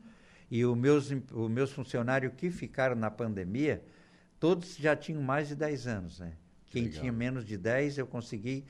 e 0.51 0.64
os 0.64 0.77
meus, 0.77 1.11
os 1.11 1.51
meus 1.51 1.73
funcionários 1.73 2.33
que 2.37 2.51
ficaram 2.51 2.95
na 2.95 3.11
pandemia, 3.11 3.83
todos 4.38 4.77
já 4.77 4.95
tinham 4.95 5.23
mais 5.23 5.49
de 5.49 5.55
10 5.55 5.87
anos, 5.87 6.21
né? 6.21 6.35
Quem 6.67 6.85
Legal. 6.85 7.01
tinha 7.01 7.12
menos 7.12 7.45
de 7.45 7.57
10, 7.57 7.99
eu 7.99 8.07
consegui 8.07 8.64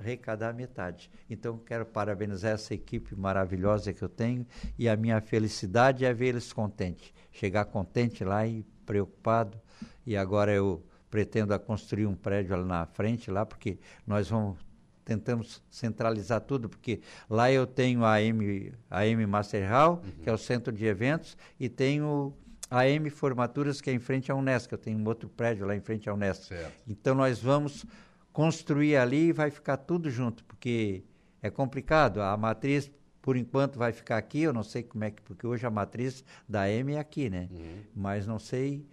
arrecadar 0.00 0.52
metade. 0.52 1.10
Então, 1.28 1.58
quero 1.58 1.84
parabenizar 1.84 2.52
essa 2.52 2.74
equipe 2.74 3.14
maravilhosa 3.14 3.92
que 3.92 4.02
eu 4.02 4.08
tenho 4.08 4.46
e 4.78 4.88
a 4.88 4.96
minha 4.96 5.20
felicidade 5.20 6.04
é 6.04 6.12
ver 6.12 6.28
eles 6.28 6.52
contentes. 6.52 7.12
Chegar 7.30 7.66
contente 7.66 8.24
lá 8.24 8.46
e 8.46 8.64
preocupado. 8.84 9.60
E 10.04 10.16
agora 10.16 10.52
eu 10.52 10.84
pretendo 11.10 11.58
construir 11.60 12.06
um 12.06 12.14
prédio 12.14 12.56
lá 12.56 12.64
na 12.64 12.86
frente, 12.86 13.30
lá, 13.30 13.44
porque 13.44 13.78
nós 14.06 14.28
vamos 14.28 14.58
tentamos 15.04 15.60
centralizar 15.68 16.40
tudo, 16.40 16.68
porque 16.68 17.00
lá 17.28 17.50
eu 17.50 17.66
tenho 17.66 18.04
a 18.04 18.22
M, 18.22 18.72
a 18.88 19.04
M 19.04 19.26
Master 19.26 19.68
Hall, 19.68 19.94
uhum. 20.04 20.22
que 20.22 20.30
é 20.30 20.32
o 20.32 20.38
centro 20.38 20.72
de 20.72 20.84
eventos, 20.84 21.36
e 21.58 21.68
tenho 21.68 22.32
a 22.70 22.88
M 22.88 23.10
Formaturas, 23.10 23.80
que 23.80 23.90
é 23.90 23.92
em 23.92 23.98
frente 23.98 24.30
à 24.30 24.36
Unesco. 24.36 24.72
Eu 24.72 24.78
tenho 24.78 24.96
um 24.96 25.06
outro 25.08 25.28
prédio 25.28 25.66
lá 25.66 25.74
em 25.74 25.80
frente 25.80 26.08
à 26.08 26.14
Unesco. 26.14 26.44
Certo. 26.44 26.72
Então 26.86 27.16
nós 27.16 27.40
vamos 27.40 27.84
construir 28.32 28.96
ali 28.96 29.28
e 29.28 29.32
vai 29.32 29.50
ficar 29.50 29.76
tudo 29.76 30.10
junto, 30.10 30.44
porque 30.44 31.04
é 31.42 31.50
complicado. 31.50 32.20
A 32.20 32.36
matriz, 32.36 32.90
por 33.20 33.36
enquanto, 33.36 33.78
vai 33.78 33.92
ficar 33.92 34.16
aqui. 34.16 34.42
Eu 34.42 34.52
não 34.52 34.62
sei 34.62 34.82
como 34.82 35.04
é 35.04 35.10
que, 35.10 35.22
porque 35.22 35.46
hoje 35.46 35.66
a 35.66 35.70
matriz 35.70 36.24
da 36.48 36.70
M 36.70 36.94
é 36.94 36.98
aqui, 36.98 37.28
né? 37.30 37.48
Uhum. 37.50 37.82
Mas 37.94 38.26
não 38.26 38.38
sei 38.38 38.86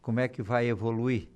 como 0.00 0.20
é 0.20 0.28
que 0.28 0.42
vai 0.42 0.66
evoluir. 0.66 1.28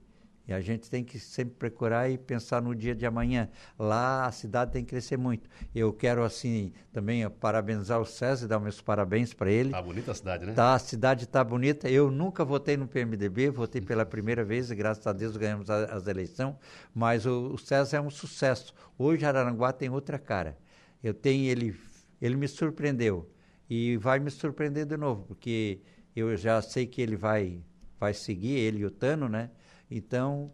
E 0.46 0.53
a 0.53 0.61
gente 0.61 0.90
tem 0.90 1.05
que 1.05 1.18
sempre 1.18 1.55
procurar 1.55 2.11
e 2.11 2.18
pensar 2.18 2.61
no 2.61 2.74
dia 2.74 2.94
de 2.94 3.07
amanhã. 3.07 3.48
Lá 3.79 4.26
a 4.26 4.33
cidade 4.33 4.72
tem 4.72 4.85
que 4.85 4.90
crescer 4.90 5.16
muito. 5.16 5.48
Eu 5.74 5.92
quero, 5.92 6.24
assim, 6.24 6.72
também 6.92 7.29
parabenizar 7.31 8.00
o 8.00 8.05
César, 8.05 8.48
dar 8.48 8.59
meus 8.59 8.81
parabéns 8.81 9.33
para 9.33 9.50
ele. 9.50 9.70
Tá 9.70 9.81
bonita 9.81 10.11
a 10.11 10.14
cidade, 10.14 10.46
né? 10.46 10.53
Tá, 10.53 10.74
a 10.74 10.79
cidade 10.79 11.24
está 11.24 11.44
bonita. 11.44 11.88
Eu 11.88 12.11
nunca 12.11 12.44
votei 12.44 12.76
no 12.76 12.88
PMDB, 12.88 13.50
votei 13.50 13.81
pela 13.81 14.05
primeira 14.05 14.44
vez 14.44 14.70
e 14.70 14.74
graças 14.74 15.07
a 15.07 15.12
Deus 15.12 15.37
ganhamos 15.37 15.70
a, 15.70 15.85
as 15.85 16.07
eleições. 16.07 16.57
Mas 16.92 17.26
o, 17.26 17.53
o 17.53 17.59
César 17.59 17.98
é 17.98 18.00
um 18.00 18.11
sucesso. 18.11 18.74
Hoje 18.98 19.24
Araranguá 19.24 19.72
tem 19.72 19.88
outra 19.88 20.18
cara. 20.18 20.59
Eu 21.03 21.14
tenho 21.14 21.48
ele, 21.48 21.76
ele 22.20 22.37
me 22.37 22.48
surpreendeu 22.48 23.31
e 23.68 23.96
vai 23.96 24.18
me 24.18 24.31
surpreender 24.31 24.85
de 24.85 24.96
novo, 24.96 25.22
porque 25.22 25.81
eu 26.14 26.37
já 26.37 26.61
sei 26.61 26.87
que 26.87 27.00
ele 27.00 27.16
vai, 27.16 27.62
vai 27.98 28.12
seguir 28.12 28.59
ele 28.59 28.81
e 28.81 28.85
o 28.85 28.90
Tano, 28.90 29.29
né? 29.29 29.50
Então, 29.90 30.53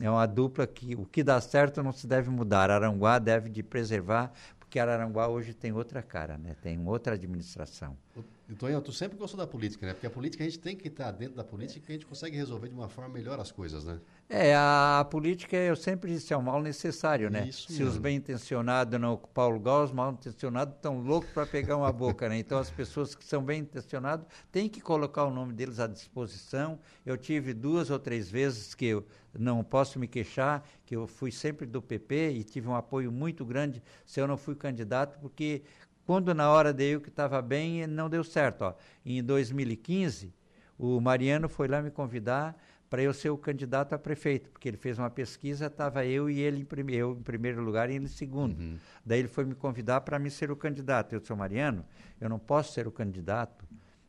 é 0.00 0.10
uma 0.10 0.26
dupla 0.26 0.66
que 0.66 0.94
o 0.94 1.04
que 1.06 1.22
dá 1.22 1.40
certo 1.40 1.82
não 1.82 1.92
se 1.92 2.06
deve 2.06 2.30
mudar. 2.30 2.70
Aranguá 2.70 3.18
deve 3.18 3.48
de 3.48 3.62
preservar, 3.62 4.32
porque 4.58 4.78
Araranguá 4.78 5.28
hoje 5.28 5.54
tem 5.54 5.72
outra 5.72 6.02
cara, 6.02 6.36
né? 6.36 6.54
tem 6.60 6.86
outra 6.86 7.14
administração. 7.14 7.96
Então, 8.48 8.80
tu 8.80 8.92
sempre 8.92 9.18
gostou 9.18 9.38
da 9.38 9.46
política, 9.46 9.86
né? 9.86 9.92
Porque 9.92 10.06
a 10.06 10.10
política 10.10 10.44
a 10.44 10.46
gente 10.46 10.60
tem 10.60 10.76
que 10.76 10.86
estar 10.86 11.10
dentro 11.10 11.34
da 11.34 11.42
política 11.42 11.84
e 11.88 11.90
a 11.90 11.92
gente 11.94 12.06
consegue 12.06 12.36
resolver 12.36 12.68
de 12.68 12.74
uma 12.74 12.88
forma 12.88 13.12
melhor 13.12 13.40
as 13.40 13.50
coisas, 13.50 13.84
né? 13.84 13.98
É, 14.28 14.56
a, 14.56 15.00
a 15.00 15.04
política, 15.04 15.56
eu 15.56 15.76
sempre 15.76 16.12
disse, 16.12 16.34
é 16.34 16.36
um 16.36 16.42
mal 16.42 16.60
necessário, 16.60 17.30
né? 17.30 17.46
Isso 17.46 17.68
Se 17.68 17.78
mesmo. 17.78 17.88
os 17.90 17.96
bem-intencionados, 17.96 18.98
não 18.98 19.16
Paulo 19.16 19.60
Gauss, 19.60 19.92
mal-intencionados, 19.92 20.74
estão 20.74 20.98
loucos 20.98 21.30
para 21.30 21.46
pegar 21.46 21.76
uma 21.76 21.92
boca, 21.92 22.28
né? 22.28 22.36
Então, 22.36 22.58
as 22.58 22.68
pessoas 22.68 23.14
que 23.14 23.24
são 23.24 23.40
bem-intencionadas 23.44 24.26
têm 24.50 24.68
que 24.68 24.80
colocar 24.80 25.24
o 25.24 25.30
nome 25.30 25.52
deles 25.52 25.78
à 25.78 25.86
disposição. 25.86 26.76
Eu 27.04 27.16
tive 27.16 27.54
duas 27.54 27.88
ou 27.88 28.00
três 28.00 28.28
vezes 28.28 28.74
que 28.74 28.86
eu 28.86 29.06
não 29.38 29.62
posso 29.62 29.96
me 29.96 30.08
queixar, 30.08 30.66
que 30.84 30.96
eu 30.96 31.06
fui 31.06 31.30
sempre 31.30 31.64
do 31.64 31.80
PP 31.80 32.30
e 32.32 32.42
tive 32.42 32.66
um 32.66 32.74
apoio 32.74 33.12
muito 33.12 33.44
grande 33.44 33.80
se 34.04 34.20
eu 34.20 34.26
não 34.26 34.36
fui 34.36 34.56
candidato, 34.56 35.20
porque 35.20 35.62
quando 36.04 36.34
na 36.34 36.50
hora 36.50 36.72
de 36.72 36.84
eu 36.84 37.00
que 37.00 37.10
estava 37.10 37.40
bem, 37.40 37.86
não 37.86 38.10
deu 38.10 38.24
certo. 38.24 38.62
Ó. 38.62 38.74
Em 39.04 39.22
2015, 39.22 40.34
o 40.78 41.00
Mariano 41.00 41.48
foi 41.48 41.68
lá 41.68 41.80
me 41.80 41.90
convidar 41.90 42.56
para 42.96 43.02
eu 43.02 43.12
ser 43.12 43.28
o 43.28 43.36
candidato 43.36 43.92
a 43.92 43.98
prefeito, 43.98 44.48
porque 44.48 44.66
ele 44.66 44.78
fez 44.78 44.98
uma 44.98 45.10
pesquisa, 45.10 45.66
estava 45.66 46.06
eu 46.06 46.30
e 46.30 46.40
ele 46.40 46.62
em, 46.62 46.64
prime 46.64 46.94
eu 46.94 47.12
em 47.12 47.22
primeiro 47.22 47.60
lugar 47.60 47.90
e 47.90 47.96
ele 47.96 48.06
em 48.06 48.08
segundo. 48.08 48.58
Uhum. 48.58 48.78
Daí 49.04 49.18
ele 49.18 49.28
foi 49.28 49.44
me 49.44 49.54
convidar 49.54 50.00
para 50.00 50.18
mim 50.18 50.30
ser 50.30 50.50
o 50.50 50.56
candidato. 50.56 51.12
Eu 51.12 51.20
sou 51.20 51.36
Mariano, 51.36 51.84
eu 52.18 52.26
não 52.26 52.38
posso 52.38 52.72
ser 52.72 52.88
o 52.88 52.90
candidato 52.90 53.66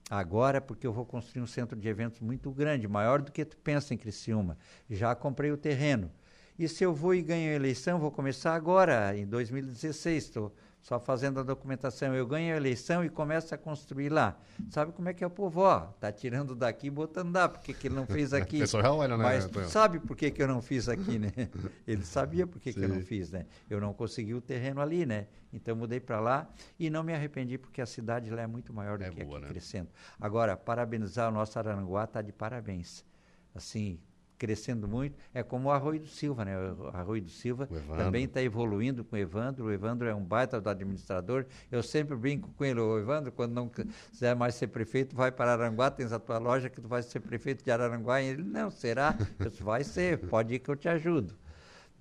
agora 0.10 0.62
porque 0.62 0.88
eu 0.88 0.94
vou 0.94 1.06
construir 1.06 1.42
um 1.42 1.46
centro 1.46 1.78
de 1.78 1.86
eventos 1.86 2.22
muito 2.22 2.50
grande, 2.50 2.88
maior 2.88 3.22
do 3.22 3.30
que 3.30 3.44
tu 3.44 3.58
pensa 3.58 3.94
em 3.94 3.98
Criciúma. 3.98 4.58
Já 4.90 5.14
comprei 5.14 5.52
o 5.52 5.58
terreno. 5.58 6.10
E 6.58 6.66
se 6.70 6.86
eu 6.86 6.94
vou 6.94 7.14
e 7.14 7.22
ganho 7.22 7.52
a 7.52 7.56
eleição, 7.56 8.00
vou 8.00 8.10
começar 8.10 8.56
agora, 8.56 9.18
em 9.18 9.28
2016. 9.28 10.24
Estou 10.24 10.56
só 10.82 11.00
fazendo 11.00 11.40
a 11.40 11.44
documentação. 11.44 12.16
Eu 12.16 12.26
ganho 12.26 12.54
a 12.54 12.58
eleição 12.58 13.04
e 13.04 13.10
começo 13.10 13.54
a 13.54 13.58
construir 13.58 14.10
lá. 14.10 14.38
Sabe 14.70 14.92
como 14.92 15.10
é 15.10 15.14
que 15.14 15.24
é 15.24 15.28
o 15.28 15.30
povo? 15.30 15.62
Ó, 15.62 15.80
tá 16.00 16.12
tirando 16.12 16.56
daqui 16.56 16.88
e 16.88 16.90
botando 16.90 17.34
lá. 17.34 17.50
Por 17.50 17.62
que, 17.62 17.88
ele 17.88 17.96
não 17.96 18.06
fez 18.06 18.32
aqui? 18.34 18.60
Pessoal 18.60 18.98
olha, 18.98 19.18
né? 19.18 19.24
Mas 19.24 19.46
tu 19.48 19.64
sabe 19.68 20.00
por 20.00 20.16
que, 20.16 20.32
que 20.32 20.42
eu 20.42 20.48
não 20.48 20.62
fiz 20.62 20.88
aqui, 20.88 21.20
né? 21.20 21.32
Ele 21.88 22.04
sabia 22.04 22.48
por 22.48 22.62
que, 22.62 22.74
que 22.74 22.84
eu 22.84 22.90
não 22.90 23.02
fiz, 23.02 23.32
né? 23.32 23.46
Eu 23.70 23.82
não 23.82 23.94
consegui 23.94 24.34
o 24.34 24.42
terreno 24.42 24.82
ali, 24.82 25.06
né? 25.06 25.28
Então 25.52 25.76
mudei 25.76 26.00
para 26.00 26.20
lá 26.20 26.50
e 26.80 26.90
não 26.90 27.04
me 27.04 27.14
arrependi 27.14 27.58
porque 27.58 27.82
a 27.82 27.86
cidade 27.86 28.30
lá 28.30 28.42
é 28.42 28.48
muito 28.48 28.74
maior 28.74 28.98
do 28.98 29.04
é 29.04 29.10
que 29.10 29.24
boa, 29.24 29.38
aqui 29.38 29.48
né? 29.48 29.52
crescendo. 29.52 29.90
Agora, 30.20 30.56
parabenizar 30.56 31.30
o 31.30 31.32
nosso 31.32 31.58
Aranguá, 31.58 32.04
está 32.04 32.22
de 32.22 32.32
parabéns. 32.32 33.06
Assim, 33.56 34.00
crescendo 34.38 34.88
muito. 34.88 35.18
É 35.34 35.44
como 35.44 35.70
o 35.70 35.72
Arroio 35.72 36.00
do 36.00 36.08
Silva, 36.08 36.46
né? 36.46 36.56
O 36.58 36.88
Arroio 36.88 37.22
do 37.22 37.30
Silva 37.30 37.68
também 37.96 38.26
está 38.26 38.42
evoluindo 38.42 39.04
com 39.04 39.16
o 39.16 39.20
Evandro. 39.20 39.66
O 39.66 39.72
Evandro 39.72 40.08
é 40.08 40.14
um 40.14 40.24
baita 40.24 40.62
do 40.62 40.70
administrador. 40.70 41.46
Eu 41.72 41.82
sempre 41.82 42.16
brinco 42.16 42.50
com 42.54 42.64
ele, 42.64 42.80
o 42.80 43.00
Evandro, 43.00 43.32
quando 43.32 43.54
não 43.54 43.70
quiser 43.70 44.36
mais 44.36 44.56
ser 44.56 44.68
prefeito, 44.68 45.16
vai 45.16 45.32
para 45.32 45.54
Aranguá, 45.54 45.90
tens 45.90 46.12
a 46.12 46.20
tua 46.20 46.38
loja 46.38 46.70
que 46.70 46.80
tu 46.80 46.88
vai 46.88 47.02
ser 47.02 47.20
prefeito 47.20 47.64
de 47.64 47.72
Araranguá. 47.72 48.22
E 48.22 48.28
ele, 48.28 48.44
não, 48.44 48.70
será? 48.70 49.18
Eu 49.40 49.50
disse, 49.50 49.64
vai 49.64 49.84
ser, 49.84 50.20
pode 50.28 50.54
ir 50.54 50.60
que 50.60 50.70
eu 50.70 50.76
te 50.76 50.88
ajudo. 50.88 51.34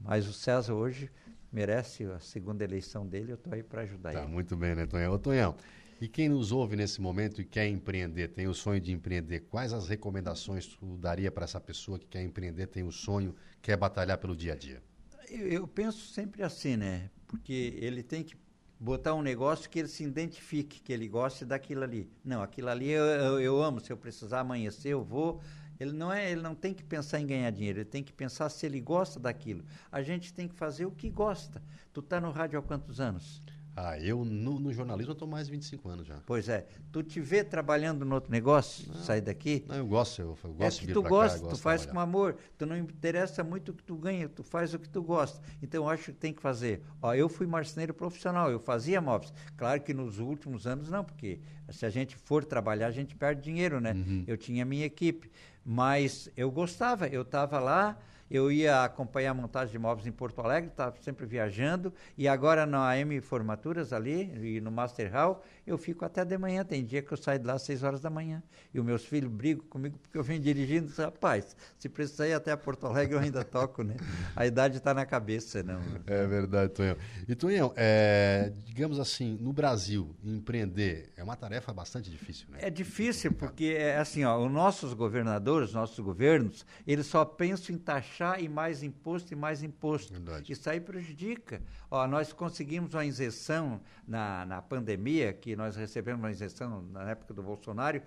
Mas 0.01 0.29
o 0.29 0.33
César 0.33 0.75
hoje 0.75 1.11
merece 1.51 2.05
a 2.05 2.19
segunda 2.19 2.65
eleição 2.65 3.07
dele, 3.07 3.33
eu 3.33 3.37
estou 3.37 3.55
aí 3.55 3.63
para 3.63 3.83
ajudar 3.83 4.13
tá, 4.13 4.23
ele. 4.23 4.31
Muito 4.31 4.57
bem, 4.57 4.75
né, 4.75 4.87
Tonhão? 4.87 5.15
Ô, 5.15 5.19
Tonhão, 5.19 5.55
e 6.01 6.09
quem 6.09 6.29
nos 6.29 6.53
ouve 6.53 6.77
nesse 6.77 7.01
momento 7.01 7.41
e 7.41 7.45
quer 7.45 7.67
empreender, 7.69 8.29
tem 8.29 8.47
o 8.47 8.55
sonho 8.55 8.81
de 8.81 8.93
empreender, 8.93 9.41
quais 9.41 9.73
as 9.73 9.89
recomendações 9.89 10.67
tu 10.67 10.99
daria 10.99 11.31
para 11.31 11.45
essa 11.45 11.61
pessoa 11.61 11.99
que 11.99 12.07
quer 12.07 12.23
empreender, 12.23 12.67
tem 12.67 12.83
o 12.83 12.93
sonho, 12.93 13.35
quer 13.63 13.77
batalhar 13.77 14.19
pelo 14.19 14.37
dia 14.37 14.53
a 14.53 14.57
dia? 14.57 14.83
Eu, 15.31 15.49
eu, 15.49 15.67
penso 15.67 16.07
sempre 16.13 16.43
assim, 16.43 16.77
né? 16.77 17.11
Porque 17.27 17.77
ele 17.79 18.03
tem 18.03 18.23
que 18.23 18.37
botar 18.79 19.15
um 19.15 19.23
negócio 19.23 19.69
que 19.69 19.79
ele 19.79 19.89
se 19.89 20.05
identifique, 20.05 20.81
que 20.81 20.93
ele 20.93 21.09
goste 21.09 21.45
daquilo 21.45 21.83
ali. 21.83 22.11
Não, 22.25 22.43
aquilo 22.43 22.69
ali 22.69 22.91
eu, 22.91 23.05
eu, 23.05 23.41
eu 23.41 23.63
amo, 23.63 23.81
se 23.81 23.91
eu 23.93 23.97
precisar 23.97 24.41
amanhecer, 24.41 24.91
eu 24.91 25.03
vou. 25.03 25.41
Ele 25.81 25.93
não 25.93 26.13
é, 26.13 26.31
ele 26.31 26.41
não 26.41 26.55
tem 26.55 26.73
que 26.73 26.85
pensar 26.85 27.21
em 27.21 27.27
ganhar 27.27 27.51
dinheiro, 27.51 27.81
ele 27.81 27.85
tem 27.85 28.03
que 28.03 28.13
pensar 28.13 28.49
se 28.49 28.65
ele 28.65 28.81
gosta 28.81 29.19
daquilo. 29.19 29.65
A 29.91 30.03
gente 30.03 30.33
tem 30.33 30.47
que 30.49 30.55
fazer 30.55 30.87
o 30.87 30.91
que 30.91 31.11
gosta. 31.11 31.63
Tu 31.93 32.01
está 32.01 32.21
no 32.21 32.31
rádio 32.31 32.59
há 32.59 32.63
quantos 32.63 33.01
anos? 33.01 33.43
Ah, 33.79 33.99
eu 34.01 34.25
no, 34.25 34.59
no 34.59 34.73
jornalismo 34.73 35.13
estou 35.13 35.29
mais 35.29 35.47
de 35.47 35.53
25 35.53 35.89
anos 35.91 36.07
já. 36.07 36.19
Pois 36.25 36.49
é. 36.49 36.67
Tu 36.91 37.03
te 37.03 37.21
vê 37.21 37.45
trabalhando 37.45 38.07
no 38.07 38.15
outro 38.15 38.33
negócio, 38.33 38.89
não, 38.89 39.03
sair 39.03 39.21
daqui? 39.21 39.67
Não, 39.69 39.77
eu 39.77 39.87
gosto, 39.87 40.23
eu, 40.23 40.39
eu 40.43 40.55
gosto 40.55 40.79
é 40.79 40.81
que 40.81 40.87
de 40.87 40.93
tu 40.95 41.03
gosta, 41.03 41.41
cá, 41.41 41.47
tu 41.49 41.59
faz 41.59 41.85
com 41.85 42.01
amor. 42.01 42.39
Tu 42.57 42.65
não 42.65 42.75
interessa 42.75 43.45
muito 43.45 43.73
o 43.73 43.75
que 43.75 43.83
tu 43.83 43.95
ganha, 43.97 44.31
tu 44.31 44.43
faz 44.43 44.73
o 44.73 44.79
que 44.79 44.89
tu 44.89 45.03
gosta. 45.03 45.43
Então 45.63 45.85
eu 45.85 45.91
acho 45.91 46.05
que 46.05 46.13
tem 46.13 46.33
que 46.33 46.41
fazer. 46.41 46.83
Ó, 47.03 47.13
eu 47.13 47.29
fui 47.29 47.47
marceneiro 47.47 47.93
profissional, 47.93 48.51
eu 48.51 48.59
fazia 48.59 48.99
móveis. 48.99 49.31
Claro 49.59 49.83
que 49.83 49.93
nos 49.93 50.19
últimos 50.21 50.67
anos 50.67 50.89
não, 50.89 51.05
porque 51.05 51.41
se 51.69 51.85
a 51.85 51.91
gente 51.91 52.17
for 52.17 52.47
trabalhar, 52.47 52.87
a 52.87 52.93
gente 52.93 53.15
perde 53.15 53.43
dinheiro, 53.43 53.79
né? 53.79 53.93
Uhum. 53.93 54.25
Eu 54.27 54.39
tinha 54.39 54.65
minha 54.65 54.87
equipe, 54.87 55.31
mas 55.63 56.31
eu 56.35 56.51
gostava, 56.51 57.09
eu 57.09 57.21
estava 57.21 57.61
lá, 57.61 57.99
eu 58.31 58.51
ia 58.51 58.85
acompanhar 58.85 59.31
a 59.31 59.35
montagem 59.35 59.73
de 59.73 59.79
móveis 59.79 60.07
em 60.07 60.13
Porto 60.13 60.41
Alegre, 60.41 60.71
estava 60.71 60.97
sempre 61.01 61.27
viajando, 61.27 61.93
e 62.17 62.27
agora 62.27 62.67
na 62.67 62.91
AM 62.91 63.21
Formaturas 63.21 63.93
ali, 63.93 64.57
e 64.57 64.61
no 64.61 64.71
Master 64.71 65.13
Hall, 65.13 65.45
eu 65.67 65.77
fico 65.77 66.05
até 66.05 66.25
de 66.25 66.39
manhã. 66.39 66.65
Tem 66.65 66.85
dia 66.85 67.03
que 67.03 67.13
eu 67.13 67.17
saio 67.17 67.39
de 67.39 67.47
lá 67.47 67.55
às 67.55 67.63
6 67.63 67.83
horas 67.83 68.01
da 68.01 68.09
manhã. 68.09 68.43
E 68.73 68.79
os 68.79 68.87
meus 68.87 69.05
filhos 69.05 69.31
brigam 69.31 69.65
comigo 69.67 69.99
porque 69.99 70.17
eu 70.17 70.23
venho 70.23 70.41
dirigindo. 70.41 70.93
Rapaz, 70.97 71.57
se 71.79 71.89
precisar 71.89 72.29
ir 72.29 72.35
até 72.35 72.55
Porto 72.57 72.87
Alegre, 72.87 73.15
eu 73.15 73.21
ainda 73.21 73.45
toco, 73.45 73.83
né? 73.83 73.97
A 74.35 74.47
idade 74.47 74.77
está 74.79 74.95
na 74.95 75.05
cabeça, 75.05 75.63
não. 75.63 75.81
É 76.07 76.27
verdade, 76.27 76.73
Tonhão. 76.73 76.97
E, 77.27 77.35
Tonhão, 77.35 77.73
é, 77.77 78.53
digamos 78.65 79.01
assim, 79.01 79.37
no 79.41 79.53
Brasil, 79.53 80.15
empreender 80.23 81.13
é 81.17 81.23
uma 81.23 81.37
tarefa 81.37 81.73
bastante 81.73 82.11
difícil, 82.11 82.47
né? 82.51 82.59
É 82.61 82.71
difícil 82.71 83.33
porque, 83.33 83.77
é 83.79 83.99
assim, 83.99 84.25
ó, 84.25 84.39
os 84.39 84.51
nossos 84.51 84.95
governadores, 84.95 85.71
os 85.71 85.75
nossos 85.75 85.99
governos, 85.99 86.65
eles 86.87 87.07
só 87.07 87.25
pensam 87.25 87.75
em 87.75 87.79
taxar 87.79 88.16
e 88.39 88.49
mais 88.49 88.83
imposto 88.83 89.33
e 89.33 89.37
mais 89.37 89.63
imposto. 89.63 90.13
Verdade. 90.13 90.53
Isso 90.53 90.69
aí 90.69 90.81
prejudica. 90.81 91.61
Ó, 91.91 92.07
nós 92.07 92.33
conseguimos 92.33 92.95
uma 92.95 93.05
isenção 93.05 93.81
na, 94.07 94.45
na 94.47 94.63
pandemia, 94.63 95.33
que 95.33 95.55
nós 95.55 95.77
recebemos 95.77 96.23
uma 96.23 96.31
isenção 96.31 96.83
na 96.83 97.11
época 97.11 97.35
do 97.35 97.43
Bolsonaro, 97.43 98.01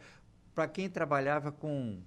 para 0.54 0.68
quem 0.68 0.90
trabalhava 0.90 1.52
com 1.52 2.02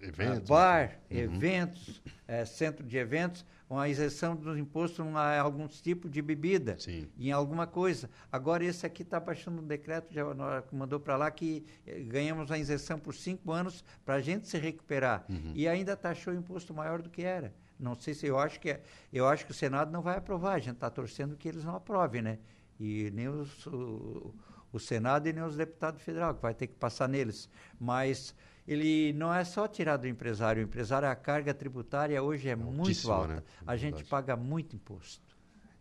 eventos, 0.00 0.48
bar, 0.48 0.98
uhum. 1.10 1.16
eventos, 1.16 2.02
é, 2.26 2.44
centro 2.44 2.84
de 2.86 2.96
eventos, 2.96 3.44
uma 3.70 3.88
isenção 3.88 4.34
dos 4.34 4.58
impostos 4.58 5.06
em 5.06 5.38
algum 5.38 5.68
tipo 5.68 6.08
de 6.10 6.20
bebida, 6.20 6.76
Sim. 6.76 7.08
em 7.16 7.30
alguma 7.30 7.68
coisa. 7.68 8.10
Agora 8.30 8.64
esse 8.64 8.84
aqui 8.84 9.02
está 9.02 9.20
baixando 9.20 9.62
um 9.62 9.66
decreto, 9.66 10.12
já 10.12 10.24
mandou 10.72 10.98
para 10.98 11.16
lá 11.16 11.30
que 11.30 11.64
eh, 11.86 12.00
ganhamos 12.00 12.50
a 12.50 12.58
isenção 12.58 12.98
por 12.98 13.14
cinco 13.14 13.52
anos 13.52 13.84
para 14.04 14.16
a 14.16 14.20
gente 14.20 14.48
se 14.48 14.58
recuperar. 14.58 15.24
Uhum. 15.28 15.52
E 15.54 15.68
ainda 15.68 15.96
taxou 15.96 16.34
o 16.34 16.36
imposto 16.36 16.74
maior 16.74 17.00
do 17.00 17.08
que 17.08 17.22
era. 17.22 17.54
Não 17.78 17.94
sei 17.94 18.12
se 18.12 18.26
eu 18.26 18.38
acho 18.38 18.58
que 18.58 18.70
é, 18.70 18.82
eu 19.12 19.26
acho 19.28 19.46
que 19.46 19.52
o 19.52 19.54
Senado 19.54 19.92
não 19.92 20.02
vai 20.02 20.18
aprovar. 20.18 20.54
A 20.54 20.58
gente 20.58 20.74
está 20.74 20.90
torcendo 20.90 21.36
que 21.36 21.48
eles 21.48 21.64
não 21.64 21.76
aprovem, 21.76 22.22
né? 22.22 22.38
E 22.78 23.10
nem 23.14 23.28
os, 23.28 23.66
o, 23.68 24.34
o 24.72 24.80
Senado 24.80 25.28
e 25.28 25.32
nem 25.32 25.44
os 25.44 25.56
deputados 25.56 26.02
federais, 26.02 26.34
que 26.34 26.42
vai 26.42 26.54
ter 26.54 26.66
que 26.66 26.74
passar 26.74 27.08
neles. 27.08 27.48
Mas 27.78 28.34
ele 28.66 29.12
não 29.14 29.32
é 29.32 29.44
só 29.44 29.66
tirar 29.66 29.96
do 29.96 30.06
empresário. 30.06 30.62
O 30.62 30.64
empresário, 30.64 31.08
a 31.08 31.14
carga 31.14 31.52
tributária 31.52 32.22
hoje 32.22 32.48
é, 32.48 32.52
é 32.52 32.56
muito 32.56 33.10
alta. 33.12 33.34
Né? 33.34 33.42
A 33.66 33.76
gente 33.76 34.04
paga 34.04 34.36
muito 34.36 34.76
imposto. 34.76 35.30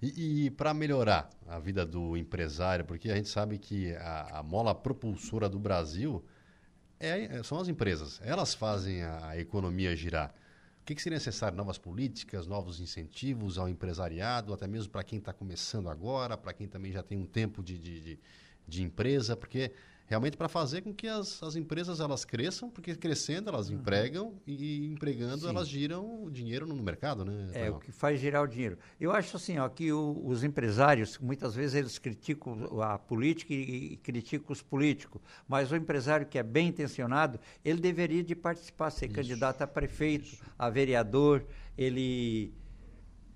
E, 0.02 0.46
e 0.46 0.50
para 0.50 0.74
melhorar 0.74 1.30
a 1.46 1.60
vida 1.60 1.86
do 1.86 2.16
empresário, 2.16 2.86
porque 2.86 3.12
a 3.12 3.16
gente 3.16 3.28
sabe 3.28 3.58
que 3.58 3.94
a, 3.96 4.40
a 4.40 4.44
mola 4.44 4.74
propulsora 4.74 5.50
do 5.50 5.60
Brasil 5.60 6.24
é, 7.00 7.44
são 7.44 7.60
as 7.60 7.68
empresas. 7.68 8.20
Elas 8.24 8.54
fazem 8.54 9.04
a, 9.04 9.30
a 9.30 9.40
economia 9.40 9.96
girar. 9.96 10.34
O 10.82 10.86
que, 10.86 10.96
que, 10.96 11.02
seria 11.02 11.18
necessário? 11.18 11.56
Novas 11.56 11.78
políticas, 11.78 12.48
novos 12.48 12.80
incentivos 12.80 13.58
ao 13.58 13.70
empresariado, 13.70 14.54
até 14.54 14.68
mesmo 14.68 14.92
para 14.92 15.04
quem 15.04 15.20
está 15.20 15.32
começando 15.32 15.90
agora, 15.90 16.36
para 16.38 16.54
quem 16.54 16.68
também 16.68 16.92
já 16.92 17.04
tem 17.04 17.18
um 17.18 17.26
tempo 17.26 17.62
de, 17.62 17.78
de, 17.78 18.02
de, 18.02 18.20
de 18.68 18.84
empresa, 18.84 19.36
porque 19.36 19.72
realmente 20.10 20.36
para 20.36 20.50
fazer 20.50 20.82
com 20.82 20.92
que 20.92 21.08
as, 21.08 21.42
as 21.44 21.56
empresas 21.56 22.00
elas 22.00 22.26
cresçam, 22.26 22.68
porque 22.68 22.96
crescendo 22.96 23.50
elas 23.50 23.70
uhum. 23.70 23.76
empregam 23.76 24.34
e 24.46 24.88
empregando 24.88 25.42
Sim. 25.42 25.50
elas 25.50 25.68
giram 25.68 26.24
o 26.24 26.32
dinheiro 26.32 26.66
no 26.66 26.76
mercado, 26.82 27.24
né? 27.24 27.48
É, 27.54 27.70
o 27.70 27.80
que 27.80 27.92
faz 27.92 28.20
girar 28.20 28.42
o 28.42 28.48
dinheiro. 28.48 28.78
Eu 29.00 29.12
acho 29.12 29.38
assim, 29.38 29.60
ó, 29.60 29.70
que 29.70 29.94
o, 29.94 30.20
os 30.26 30.44
empresários, 30.44 31.20
muitas 31.20 31.54
vezes 31.54 31.76
eles 31.76 32.00
criticam 32.00 32.82
a 32.82 32.98
política 32.98 33.54
e, 33.54 33.94
e, 33.94 33.98
criticam 33.98 34.52
os 34.52 34.64
políticos, 34.64 35.22
mas 35.48 35.72
o 35.72 35.76
empresário 35.76 36.26
que 36.26 36.40
é 36.40 36.44
bem 36.44 36.70
intencionado, 36.70 37.40
ele 37.64 37.80
deveria 37.80 38.24
de 38.24 38.36
participar, 38.36 38.90
ser 38.90 39.06
Isso. 39.06 39.16
candidato 39.16 39.62
a 39.62 39.68
prefeito, 39.68 40.26
Isso. 40.26 40.44
a 40.58 40.72
vereador, 40.72 41.46
ele 41.78 42.52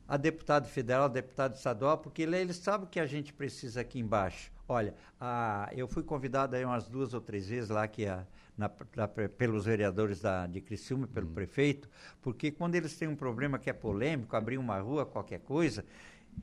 a 0.07 0.17
deputado 0.17 0.67
federal, 0.67 1.05
a 1.05 1.07
deputado 1.07 1.55
estadual, 1.55 1.99
porque 1.99 2.23
ele, 2.23 2.35
ele 2.35 2.53
sabe 2.53 2.85
o 2.85 2.87
que 2.87 2.99
a 2.99 3.05
gente 3.05 3.31
precisa 3.31 3.81
aqui 3.81 3.99
embaixo. 3.99 4.51
Olha, 4.67 4.95
a, 5.19 5.69
eu 5.73 5.87
fui 5.87 6.03
convidado 6.03 6.55
aí 6.55 6.63
umas 6.63 6.87
duas 6.87 7.13
ou 7.13 7.19
três 7.19 7.47
vezes 7.47 7.69
lá 7.69 7.87
que 7.87 8.05
a, 8.05 8.25
na, 8.57 8.71
na, 8.95 9.07
pelos 9.07 9.65
vereadores 9.65 10.21
da, 10.21 10.47
de 10.47 10.61
Criciúma, 10.61 11.05
pelo 11.07 11.27
uhum. 11.27 11.33
prefeito, 11.33 11.89
porque 12.21 12.49
quando 12.51 12.75
eles 12.75 12.95
têm 12.97 13.07
um 13.07 13.15
problema 13.15 13.59
que 13.59 13.69
é 13.69 13.73
polêmico, 13.73 14.35
abrir 14.35 14.57
uma 14.57 14.79
rua, 14.79 15.05
qualquer 15.05 15.39
coisa, 15.39 15.83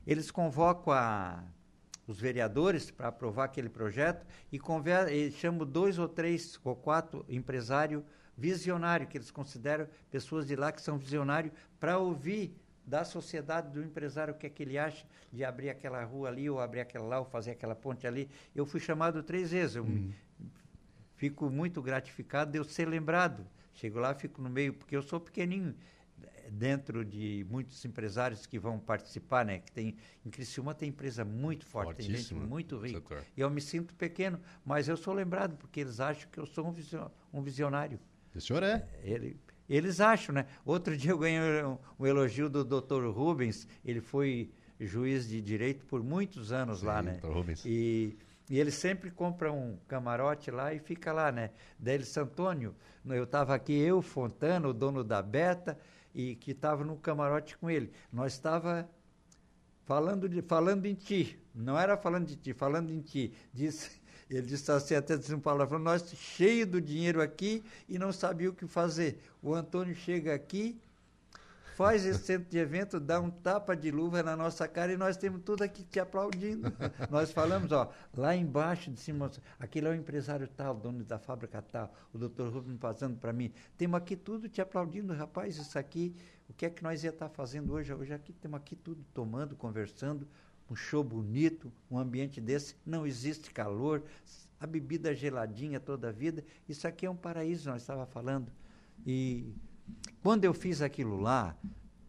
eles 0.05 0.29
convocam 0.29 0.93
a, 0.93 1.43
os 2.07 2.19
vereadores 2.19 2.91
para 2.91 3.07
aprovar 3.07 3.45
aquele 3.45 3.69
projeto 3.69 4.25
e, 4.51 4.59
conver, 4.59 5.11
e 5.11 5.31
chamam 5.31 5.65
dois 5.65 5.97
ou 5.97 6.07
três 6.07 6.59
ou 6.63 6.75
quatro 6.75 7.25
empresários 7.27 8.03
visionários, 8.37 9.09
que 9.09 9.17
eles 9.17 9.31
consideram 9.31 9.87
pessoas 10.09 10.45
de 10.45 10.55
lá 10.55 10.71
que 10.71 10.81
são 10.81 10.97
visionários, 10.97 11.53
para 11.79 11.97
ouvir 11.97 12.55
da 12.91 13.05
sociedade, 13.05 13.71
do 13.71 13.81
empresário, 13.81 14.33
o 14.33 14.37
que 14.37 14.45
é 14.45 14.49
que 14.49 14.61
ele 14.61 14.77
acha 14.77 15.05
de 15.31 15.45
abrir 15.45 15.69
aquela 15.69 16.03
rua 16.03 16.27
ali, 16.27 16.49
ou 16.49 16.59
abrir 16.59 16.81
aquela 16.81 17.05
lá, 17.05 17.19
ou 17.19 17.25
fazer 17.25 17.51
aquela 17.51 17.73
ponte 17.73 18.05
ali. 18.05 18.29
Eu 18.53 18.65
fui 18.65 18.81
chamado 18.81 19.23
três 19.23 19.51
vezes. 19.51 19.77
Eu 19.77 19.85
hum. 19.85 20.11
fico 21.15 21.49
muito 21.49 21.81
gratificado 21.81 22.51
de 22.51 22.57
eu 22.57 22.65
ser 22.65 22.89
lembrado. 22.89 23.47
Chego 23.73 23.97
lá, 23.97 24.13
fico 24.13 24.41
no 24.41 24.49
meio, 24.49 24.73
porque 24.73 24.93
eu 24.93 25.01
sou 25.01 25.21
pequenininho 25.21 25.73
dentro 26.51 27.05
de 27.05 27.45
muitos 27.49 27.85
empresários 27.85 28.45
que 28.45 28.59
vão 28.59 28.77
participar, 28.77 29.45
né? 29.45 29.59
Que 29.59 29.71
tem 29.71 29.95
em 30.25 30.29
Criciúma 30.29 30.75
tem 30.75 30.89
empresa 30.89 31.23
muito 31.23 31.65
forte, 31.65 31.95
tem 32.05 32.13
gente 32.13 32.33
muito 32.33 32.77
rica. 32.77 33.25
E 33.37 33.39
eu 33.39 33.49
me 33.49 33.61
sinto 33.61 33.95
pequeno, 33.95 34.37
mas 34.65 34.89
eu 34.89 34.97
sou 34.97 35.13
lembrado 35.13 35.55
porque 35.55 35.79
eles 35.79 36.01
acham 36.01 36.29
que 36.29 36.37
eu 36.37 36.45
sou 36.45 36.67
um 37.31 37.41
visionário. 37.41 37.97
O 38.35 38.41
senhor 38.41 38.63
é? 38.63 38.85
Ele, 39.01 39.39
eles 39.75 40.01
acham, 40.01 40.33
né? 40.35 40.45
Outro 40.65 40.95
dia 40.97 41.11
eu 41.11 41.17
ganhei 41.17 41.63
um, 41.63 41.77
um 41.99 42.05
elogio 42.05 42.49
do 42.49 42.63
Dr. 42.63 43.07
Rubens, 43.07 43.67
ele 43.83 44.01
foi 44.01 44.51
juiz 44.79 45.27
de 45.27 45.41
direito 45.41 45.85
por 45.85 46.03
muitos 46.03 46.51
anos 46.51 46.79
Sim, 46.79 46.85
lá, 46.85 47.01
né? 47.01 47.19
Dr. 47.21 47.27
Rubens. 47.27 47.63
E, 47.65 48.17
e 48.49 48.59
ele 48.59 48.71
sempre 48.71 49.11
compra 49.11 49.51
um 49.51 49.77
camarote 49.87 50.51
lá 50.51 50.73
e 50.73 50.79
fica 50.79 51.13
lá, 51.13 51.31
né? 51.31 51.51
Daí 51.79 52.03
Santônio, 52.03 52.75
eu 53.05 53.23
estava 53.23 53.55
aqui, 53.55 53.73
eu, 53.73 54.01
Fontana, 54.01 54.67
o 54.67 54.73
dono 54.73 55.03
da 55.03 55.21
Beta, 55.21 55.77
e 56.13 56.35
que 56.35 56.51
estava 56.51 56.83
no 56.83 56.97
camarote 56.97 57.57
com 57.57 57.69
ele. 57.69 57.91
Nós 58.11 58.33
estava 58.33 58.89
falando, 59.85 60.27
de, 60.27 60.41
falando 60.41 60.85
em 60.85 60.93
ti, 60.93 61.39
não 61.53 61.77
era 61.77 61.95
falando 61.95 62.27
de 62.27 62.35
ti, 62.35 62.53
falando 62.53 62.91
em 62.91 63.01
ti. 63.01 63.33
Disse, 63.53 64.00
ele 64.31 64.47
disse 64.47 64.71
assim, 64.71 64.95
até 64.95 65.17
disse 65.17 65.35
um 65.35 65.39
palavrão, 65.39 65.77
nós 65.77 66.09
cheio 66.15 66.65
do 66.65 66.79
dinheiro 66.81 67.21
aqui 67.21 67.63
e 67.87 67.99
não 67.99 68.13
sabia 68.13 68.49
o 68.49 68.53
que 68.53 68.65
fazer. 68.65 69.21
O 69.43 69.53
Antônio 69.53 69.93
chega 69.93 70.33
aqui, 70.33 70.79
faz 71.75 72.05
esse 72.05 72.23
centro 72.23 72.49
de 72.49 72.57
evento, 72.57 72.97
dá 72.97 73.19
um 73.19 73.29
tapa 73.29 73.75
de 73.75 73.91
luva 73.91 74.23
na 74.23 74.37
nossa 74.37 74.67
cara 74.69 74.93
e 74.93 74.97
nós 74.97 75.17
temos 75.17 75.41
tudo 75.43 75.63
aqui 75.63 75.83
te 75.83 75.99
aplaudindo. 75.99 76.71
nós 77.11 77.33
falamos, 77.33 77.73
ó, 77.73 77.91
lá 78.15 78.33
embaixo 78.33 78.89
de 78.89 79.01
cima, 79.01 79.29
aquele 79.59 79.87
é 79.87 79.89
o 79.89 79.95
empresário 79.95 80.47
tal, 80.47 80.75
dono 80.75 81.03
da 81.03 81.19
fábrica 81.19 81.61
tal, 81.61 81.93
o 82.13 82.17
doutor 82.17 82.53
Rubens 82.53 82.77
passando 82.77 83.17
para 83.17 83.33
mim, 83.33 83.51
temos 83.77 83.97
aqui 83.97 84.15
tudo 84.15 84.47
te 84.47 84.61
aplaudindo, 84.61 85.13
rapaz, 85.13 85.57
isso 85.57 85.77
aqui, 85.77 86.15
o 86.49 86.53
que 86.53 86.65
é 86.65 86.69
que 86.69 86.81
nós 86.81 87.03
ia 87.03 87.09
estar 87.09 87.27
tá 87.27 87.35
fazendo 87.35 87.73
hoje? 87.73 87.93
Hoje 87.93 88.13
aqui 88.13 88.31
temos 88.31 88.57
aqui 88.57 88.77
tudo 88.77 89.03
tomando, 89.13 89.57
conversando, 89.57 90.25
um 90.71 90.75
show 90.75 91.03
bonito, 91.03 91.71
um 91.89 91.99
ambiente 91.99 92.39
desse, 92.39 92.75
não 92.85 93.05
existe 93.05 93.51
calor, 93.51 94.01
a 94.57 94.65
bebida 94.65 95.13
geladinha 95.13 95.81
toda 95.81 96.07
a 96.07 96.11
vida. 96.11 96.45
Isso 96.69 96.87
aqui 96.87 97.05
é 97.05 97.09
um 97.09 97.15
paraíso, 97.15 97.69
nós 97.69 97.81
estava 97.81 98.05
falando. 98.05 98.49
E 99.05 99.53
quando 100.23 100.45
eu 100.45 100.53
fiz 100.53 100.81
aquilo 100.81 101.19
lá, 101.19 101.57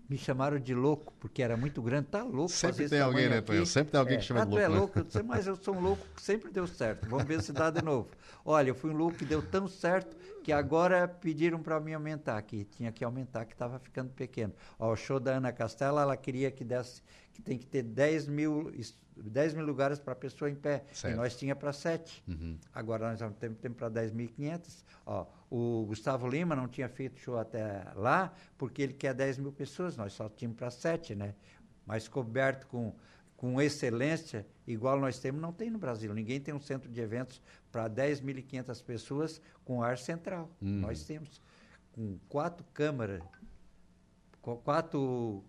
me 0.08 0.16
chamaram 0.16 0.60
de 0.60 0.74
louco, 0.74 1.12
porque 1.18 1.42
era 1.42 1.56
muito 1.56 1.82
grande. 1.82 2.06
Tá 2.08 2.22
louco 2.22 2.50
Sempre 2.50 2.88
tem 2.88 3.00
alguém, 3.00 3.28
né, 3.28 3.40
Tonho? 3.40 3.66
Sempre 3.66 3.92
tem 3.92 3.98
alguém 3.98 4.16
é, 4.16 4.20
que 4.20 4.24
chama 4.26 4.44
de 4.44 4.50
louco. 4.50 4.64
é 4.64 4.68
né? 4.68 4.78
louco, 4.78 4.98
eu 4.98 5.04
disse, 5.04 5.22
mas 5.22 5.46
eu 5.46 5.56
sou 5.56 5.74
um 5.74 5.80
louco 5.80 6.06
que 6.14 6.22
sempre 6.22 6.52
deu 6.52 6.66
certo. 6.68 7.08
Vamos 7.08 7.24
ver 7.24 7.42
se 7.42 7.52
dá 7.52 7.68
de 7.70 7.82
novo. 7.82 8.10
Olha, 8.44 8.68
eu 8.68 8.74
fui 8.74 8.90
um 8.90 8.96
louco 8.96 9.16
que 9.16 9.24
deu 9.24 9.42
tão 9.42 9.66
certo 9.66 10.16
que 10.44 10.52
agora 10.52 11.08
pediram 11.08 11.60
para 11.62 11.80
me 11.80 11.94
aumentar, 11.94 12.40
que 12.42 12.64
tinha 12.64 12.92
que 12.92 13.02
aumentar, 13.02 13.44
que 13.44 13.54
estava 13.54 13.78
ficando 13.78 14.10
pequeno. 14.10 14.52
Ó, 14.78 14.92
o 14.92 14.96
show 14.96 15.18
da 15.18 15.32
Ana 15.32 15.50
Castela, 15.50 16.02
ela 16.02 16.16
queria 16.16 16.50
que 16.50 16.62
desse 16.62 17.02
que 17.32 17.42
tem 17.42 17.58
que 17.58 17.66
ter 17.66 17.82
10 17.82 18.28
mil, 18.28 18.72
10 19.16 19.54
mil 19.54 19.64
lugares 19.64 19.98
para 19.98 20.12
a 20.12 20.16
pessoa 20.16 20.50
em 20.50 20.54
pé. 20.54 20.84
Certo. 20.92 21.14
E 21.14 21.16
nós 21.16 21.36
tinha 21.36 21.56
para 21.56 21.72
7. 21.72 22.22
Uhum. 22.28 22.58
Agora 22.72 23.10
nós 23.10 23.18
temos 23.36 23.58
tempo 23.58 23.76
para 23.76 23.90
10.500. 23.90 24.84
O 25.50 25.84
Gustavo 25.86 26.28
Lima 26.28 26.54
não 26.54 26.68
tinha 26.68 26.88
feito 26.88 27.18
show 27.18 27.38
até 27.38 27.84
lá, 27.94 28.32
porque 28.56 28.82
ele 28.82 28.92
quer 28.92 29.14
10 29.14 29.38
mil 29.38 29.52
pessoas, 29.52 29.96
nós 29.96 30.12
só 30.12 30.28
tínhamos 30.28 30.58
para 30.58 30.70
7, 30.70 31.14
né? 31.14 31.34
Mas 31.84 32.08
coberto 32.08 32.66
com, 32.68 32.94
com 33.36 33.60
excelência, 33.60 34.46
igual 34.66 35.00
nós 35.00 35.18
temos, 35.18 35.40
não 35.40 35.52
tem 35.52 35.70
no 35.70 35.78
Brasil. 35.78 36.14
Ninguém 36.14 36.40
tem 36.40 36.54
um 36.54 36.60
centro 36.60 36.90
de 36.90 37.00
eventos 37.00 37.40
para 37.70 37.88
10.500 37.88 38.84
pessoas 38.84 39.40
com 39.64 39.82
ar 39.82 39.98
central. 39.98 40.50
Uhum. 40.60 40.80
Nós 40.80 41.04
temos 41.04 41.40
com 41.92 42.18
quatro 42.28 42.64
câmaras, 42.72 43.22
quatro 44.40 45.44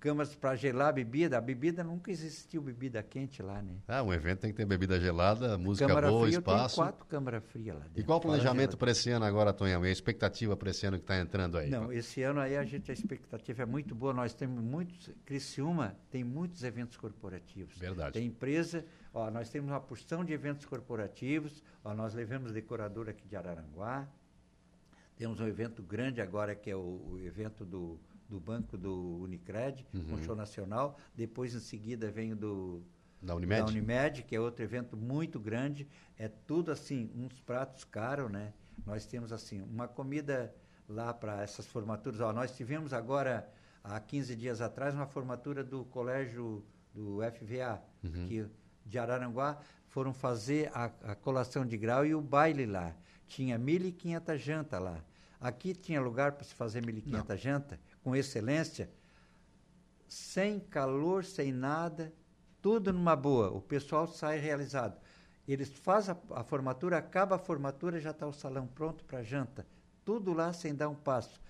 câmaras 0.00 0.34
para 0.34 0.56
gelar 0.56 0.88
a 0.88 0.92
bebida. 0.92 1.36
A 1.36 1.40
bebida 1.40 1.84
nunca 1.84 2.10
existiu 2.10 2.62
bebida 2.62 3.02
quente 3.02 3.42
lá, 3.42 3.60
né? 3.60 3.76
Ah, 3.86 4.02
um 4.02 4.12
evento 4.12 4.40
tem 4.40 4.50
que 4.50 4.56
ter 4.56 4.64
bebida 4.64 4.98
gelada, 4.98 5.58
música 5.58 5.86
câmara 5.86 6.08
boa, 6.08 6.26
fria, 6.26 6.38
espaço. 6.38 6.80
Eu 6.80 6.84
quatro 6.84 7.04
câmaras 7.04 7.44
frias 7.44 7.76
lá 7.76 7.82
dentro. 7.82 8.00
E 8.00 8.02
qual 8.02 8.18
o 8.18 8.20
planejamento 8.20 8.78
para 8.78 8.90
esse 8.90 9.10
ano 9.10 9.24
agora, 9.24 9.52
Tonhão? 9.52 9.84
E 9.84 9.88
a 9.88 9.92
expectativa 9.92 10.56
para 10.56 10.70
esse 10.70 10.86
ano 10.86 10.96
que 10.96 11.04
está 11.04 11.18
entrando 11.18 11.58
aí? 11.58 11.68
Não, 11.68 11.92
esse 11.92 12.22
ano 12.22 12.40
aí 12.40 12.56
a 12.56 12.64
gente 12.64 12.90
a 12.90 12.94
expectativa 12.94 13.62
é 13.62 13.66
muito 13.66 13.94
boa. 13.94 14.14
Nós 14.14 14.32
temos 14.32 14.62
muitos, 14.64 15.10
Criciúma 15.24 15.94
tem 16.10 16.24
muitos 16.24 16.64
eventos 16.64 16.96
corporativos. 16.96 17.78
Verdade. 17.78 18.14
Tem 18.14 18.26
empresa, 18.26 18.84
ó, 19.12 19.30
nós 19.30 19.50
temos 19.50 19.70
uma 19.70 19.80
porção 19.80 20.24
de 20.24 20.32
eventos 20.32 20.64
corporativos. 20.64 21.62
Ó, 21.84 21.92
nós 21.92 22.14
levamos 22.14 22.52
decorador 22.52 23.08
aqui 23.08 23.28
de 23.28 23.36
Araranguá. 23.36 24.08
Temos 25.16 25.38
um 25.38 25.46
evento 25.46 25.82
grande 25.82 26.22
agora 26.22 26.54
que 26.54 26.70
é 26.70 26.74
o, 26.74 27.10
o 27.12 27.20
evento 27.22 27.62
do 27.62 28.00
do 28.30 28.38
banco 28.38 28.78
do 28.78 29.18
Unicred, 29.22 29.84
uhum. 29.92 30.14
um 30.14 30.22
show 30.22 30.36
nacional. 30.36 30.96
Depois, 31.14 31.54
em 31.54 31.58
seguida, 31.60 32.10
vem 32.10 32.34
do 32.34 32.82
da 33.20 33.34
Unimed? 33.34 33.62
da 33.62 33.66
Unimed, 33.66 34.22
que 34.22 34.36
é 34.36 34.40
outro 34.40 34.64
evento 34.64 34.96
muito 34.96 35.38
grande. 35.40 35.86
É 36.16 36.28
tudo 36.28 36.70
assim, 36.70 37.10
uns 37.14 37.40
pratos 37.40 37.84
caros, 37.84 38.30
né? 38.30 38.54
Nós 38.86 39.04
temos 39.04 39.32
assim, 39.32 39.60
uma 39.60 39.88
comida 39.88 40.54
lá 40.88 41.12
para 41.12 41.42
essas 41.42 41.66
formaturas. 41.66 42.20
Ó, 42.20 42.32
nós 42.32 42.56
tivemos 42.56 42.92
agora, 42.92 43.52
há 43.82 43.98
15 43.98 44.36
dias 44.36 44.60
atrás, 44.60 44.94
uma 44.94 45.06
formatura 45.06 45.62
do 45.62 45.84
colégio 45.86 46.64
do 46.94 47.18
FVA, 47.20 47.82
uhum. 48.02 48.26
que 48.26 48.46
de 48.86 48.98
Araranguá, 48.98 49.60
foram 49.88 50.12
fazer 50.14 50.70
a, 50.72 50.84
a 51.02 51.14
colação 51.14 51.66
de 51.66 51.76
grau 51.76 52.06
e 52.06 52.14
o 52.14 52.20
baile 52.20 52.64
lá. 52.64 52.94
Tinha 53.26 53.58
1.500 53.58 54.38
jantas 54.38 54.80
lá. 54.80 55.04
Aqui 55.40 55.74
tinha 55.74 56.00
lugar 56.00 56.32
para 56.32 56.44
se 56.44 56.54
fazer 56.54 56.84
1.500 56.84 57.36
jantas 57.36 57.78
com 58.02 58.16
excelência, 58.16 58.90
sem 60.08 60.58
calor, 60.58 61.24
sem 61.24 61.52
nada, 61.52 62.12
tudo 62.60 62.92
numa 62.92 63.14
boa. 63.14 63.50
O 63.50 63.60
pessoal 63.60 64.06
sai 64.06 64.38
realizado. 64.38 65.00
Eles 65.46 65.70
fazem 65.70 66.14
a, 66.30 66.40
a 66.40 66.44
formatura, 66.44 66.98
acaba 66.98 67.36
a 67.36 67.38
formatura, 67.38 68.00
já 68.00 68.10
está 68.10 68.26
o 68.26 68.32
salão 68.32 68.66
pronto 68.66 69.04
para 69.04 69.22
janta. 69.22 69.66
Tudo 70.04 70.32
lá 70.32 70.52
sem 70.52 70.74
dar 70.74 70.88
um 70.88 70.94
passo. 70.94 71.40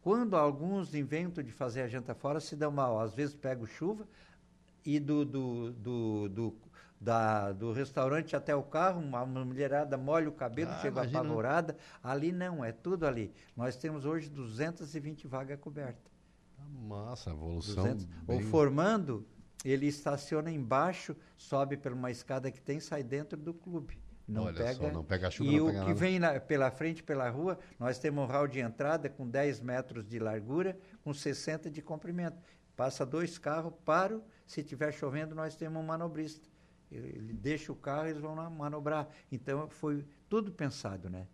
Quando 0.00 0.36
alguns 0.36 0.94
inventam 0.94 1.42
de 1.42 1.50
fazer 1.50 1.82
a 1.82 1.88
janta 1.88 2.14
fora, 2.14 2.38
se 2.38 2.54
dão 2.54 2.70
mal. 2.70 3.00
Às 3.00 3.14
vezes 3.14 3.34
pego 3.34 3.66
chuva 3.66 4.06
e 4.84 5.00
do, 5.00 5.24
do, 5.24 5.72
do, 5.72 6.28
do 6.28 6.54
da, 7.00 7.52
do 7.52 7.72
restaurante 7.72 8.34
até 8.34 8.54
o 8.54 8.62
carro, 8.62 9.00
uma, 9.00 9.24
mulherada 9.26 9.96
molha 9.96 10.28
o 10.28 10.32
cabelo, 10.32 10.70
ah, 10.70 10.78
chega 10.78 11.00
imagina. 11.00 11.20
apavorada. 11.20 11.76
Ali 12.02 12.32
não, 12.32 12.64
é 12.64 12.72
tudo 12.72 13.06
ali. 13.06 13.32
Nós 13.56 13.76
temos 13.76 14.04
hoje 14.04 14.28
220 14.30 15.26
vagas 15.26 15.58
cobertas. 15.58 16.12
Massa, 16.88 17.30
evolução. 17.30 17.84
200. 17.84 18.04
Bem... 18.04 18.38
O 18.38 18.42
formando, 18.42 19.26
ele 19.64 19.86
estaciona 19.86 20.50
embaixo, 20.50 21.14
sobe 21.36 21.76
por 21.76 21.92
uma 21.92 22.10
escada 22.10 22.50
que 22.50 22.60
tem, 22.60 22.80
sai 22.80 23.02
dentro 23.02 23.38
do 23.38 23.52
clube. 23.52 23.98
Não 24.26 24.44
Olha 24.44 24.56
pega, 24.56 24.74
só, 24.74 24.90
não 24.90 25.04
pega 25.04 25.30
chuva, 25.30 25.52
E 25.52 25.60
o 25.60 25.66
que 25.68 25.72
nada. 25.72 25.94
vem 25.94 26.18
na, 26.18 26.40
pela 26.40 26.68
frente, 26.70 27.00
pela 27.00 27.28
rua, 27.28 27.58
nós 27.78 27.96
temos 27.98 28.24
um 28.24 28.26
hall 28.26 28.48
de 28.48 28.58
entrada 28.58 29.08
com 29.08 29.28
10 29.28 29.60
metros 29.60 30.04
de 30.04 30.18
largura, 30.18 30.76
com 31.04 31.14
60 31.14 31.70
de 31.70 31.80
comprimento. 31.80 32.36
Passa 32.74 33.06
dois 33.06 33.38
carros, 33.38 33.72
paro, 33.84 34.22
se 34.44 34.60
estiver 34.60 34.92
chovendo, 34.92 35.34
nós 35.34 35.54
temos 35.54 35.80
um 35.80 35.86
manobrista. 35.86 36.48
Ele 36.90 37.32
deixa 37.32 37.72
o 37.72 37.76
carro, 37.76 38.08
eles 38.08 38.20
vão 38.20 38.34
manobrar. 38.50 39.08
Então, 39.30 39.68
foi 39.68 40.04
tudo 40.28 40.52
pensado, 40.52 41.10
né? 41.10 41.26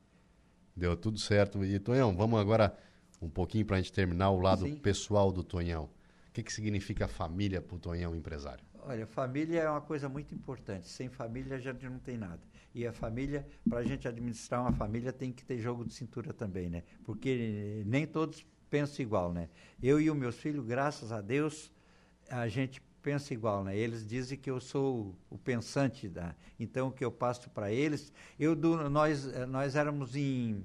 Deu 0.75 0.97
tudo 0.97 1.19
certo. 1.19 1.65
E, 1.65 1.79
Tonhão, 1.79 2.17
vamos 2.17 2.41
agora 2.41 2.77
um 3.21 3.29
pouquinho 3.29 3.65
para 3.67 3.77
a 3.77 3.81
gente 3.81 3.93
terminar 3.93 4.31
o 4.31 4.41
lado 4.41 4.67
Sim. 4.67 4.77
pessoal 4.77 5.31
do 5.31 5.45
Tonhão. 5.45 5.85
O 6.29 6.33
que, 6.33 6.43
que 6.43 6.53
significa 6.53 7.07
família 7.07 7.61
para 7.61 7.77
o 7.77 7.79
Tonhão 7.79 8.17
empresário? 8.17 8.65
Olha, 8.85 9.07
família 9.07 9.61
é 9.61 9.71
uma 9.71 9.81
coisa 9.81 10.09
muito 10.09 10.35
importante. 10.35 10.89
Sem 10.89 11.09
família 11.09 11.57
a 11.57 11.61
gente 11.61 11.85
não 11.85 11.99
tem 11.99 12.17
nada. 12.17 12.41
E 12.75 12.87
a 12.87 12.93
família, 12.93 13.47
para 13.69 13.79
a 13.79 13.85
gente 13.85 14.09
administrar 14.09 14.63
uma 14.63 14.73
família, 14.73 15.13
tem 15.13 15.31
que 15.31 15.45
ter 15.45 15.59
jogo 15.59 15.85
de 15.85 15.93
cintura 15.93 16.33
também, 16.33 16.71
né? 16.71 16.83
Porque 17.05 17.83
nem 17.87 18.07
todos 18.07 18.47
pensam 18.71 19.05
igual, 19.05 19.33
né? 19.33 19.51
Eu 19.83 20.01
e 20.01 20.11
os 20.11 20.17
meus 20.17 20.37
filhos, 20.37 20.65
graças 20.65 21.13
a 21.13 21.21
Deus, 21.21 21.71
a 22.31 22.49
gente 22.49 22.83
pensa 23.03 23.35
igual, 23.35 23.65
né? 23.65 23.77
Eles 23.77 24.07
dizem 24.07 24.39
que 24.39 24.51
eu 24.51 24.61
sou 24.61 25.15
o 25.29 25.37
pensante 25.37 26.09
da, 26.09 26.35
então 26.59 26.89
o 26.89 26.93
que 26.93 27.05
eu 27.05 27.11
passo 27.11 27.51
para 27.51 27.71
eles, 27.73 28.13
eu 28.39 28.55
do, 28.55 28.89
nós 28.89 29.27
nós 29.49 29.75
éramos 29.75 30.15
em 30.17 30.65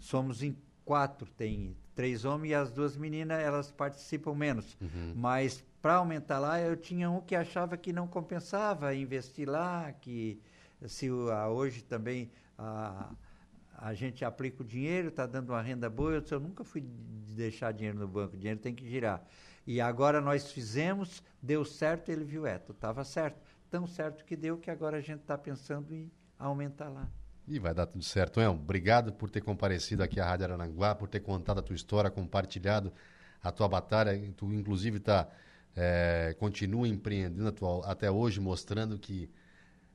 somos 0.00 0.42
em 0.42 0.56
quatro, 0.84 1.28
tem 1.36 1.76
três 1.94 2.24
homens 2.24 2.50
e 2.50 2.54
as 2.54 2.70
duas 2.70 2.96
meninas, 2.96 3.38
elas 3.40 3.70
participam 3.70 4.34
menos. 4.34 4.76
Uhum. 4.80 5.12
Mas 5.14 5.62
para 5.82 5.94
aumentar 5.96 6.38
lá, 6.38 6.60
eu 6.60 6.76
tinha 6.76 7.10
um 7.10 7.20
que 7.20 7.34
achava 7.34 7.76
que 7.76 7.92
não 7.92 8.06
compensava 8.06 8.94
investir 8.94 9.48
lá, 9.48 9.92
que 9.92 10.40
se 10.86 11.10
hoje 11.10 11.82
também 11.82 12.30
a, 12.56 13.12
a 13.76 13.94
gente 13.94 14.24
aplica 14.24 14.62
o 14.62 14.66
dinheiro, 14.66 15.08
está 15.08 15.26
dando 15.26 15.50
uma 15.50 15.62
renda 15.62 15.88
boa, 15.88 16.12
eu, 16.12 16.20
disse, 16.20 16.34
eu 16.34 16.40
nunca 16.40 16.64
fui 16.64 16.80
de 16.80 17.34
deixar 17.34 17.72
dinheiro 17.72 17.98
no 17.98 18.08
banco, 18.08 18.34
o 18.34 18.38
dinheiro 18.38 18.60
tem 18.60 18.74
que 18.74 18.88
girar. 18.88 19.24
E 19.66 19.80
agora 19.80 20.20
nós 20.20 20.50
fizemos, 20.50 21.22
deu 21.42 21.64
certo, 21.64 22.10
ele 22.10 22.24
viu, 22.24 22.46
é, 22.46 22.58
tu 22.58 22.72
estava 22.72 23.04
certo. 23.04 23.40
Tão 23.70 23.86
certo 23.86 24.24
que 24.24 24.34
deu 24.34 24.58
que 24.58 24.70
agora 24.70 24.96
a 24.96 25.00
gente 25.00 25.20
está 25.20 25.38
pensando 25.38 25.94
em 25.94 26.10
aumentar 26.38 26.88
lá. 26.88 27.08
E 27.46 27.58
vai 27.58 27.74
dar 27.74 27.86
tudo 27.86 28.02
certo. 28.04 28.40
El, 28.40 28.52
obrigado 28.52 29.12
por 29.12 29.30
ter 29.30 29.40
comparecido 29.40 30.02
aqui 30.02 30.20
à 30.20 30.24
Rádio 30.24 30.46
Arananguá, 30.46 30.94
por 30.94 31.08
ter 31.08 31.20
contado 31.20 31.58
a 31.58 31.62
tua 31.62 31.74
história, 31.76 32.10
compartilhado 32.10 32.92
a 33.42 33.50
tua 33.50 33.68
batalha. 33.68 34.18
Tu, 34.36 34.52
inclusive, 34.52 35.00
tá, 35.00 35.28
é, 35.76 36.34
continua 36.38 36.86
empreendendo 36.86 37.54
até 37.84 38.10
hoje, 38.10 38.40
mostrando 38.40 38.98
que 38.98 39.30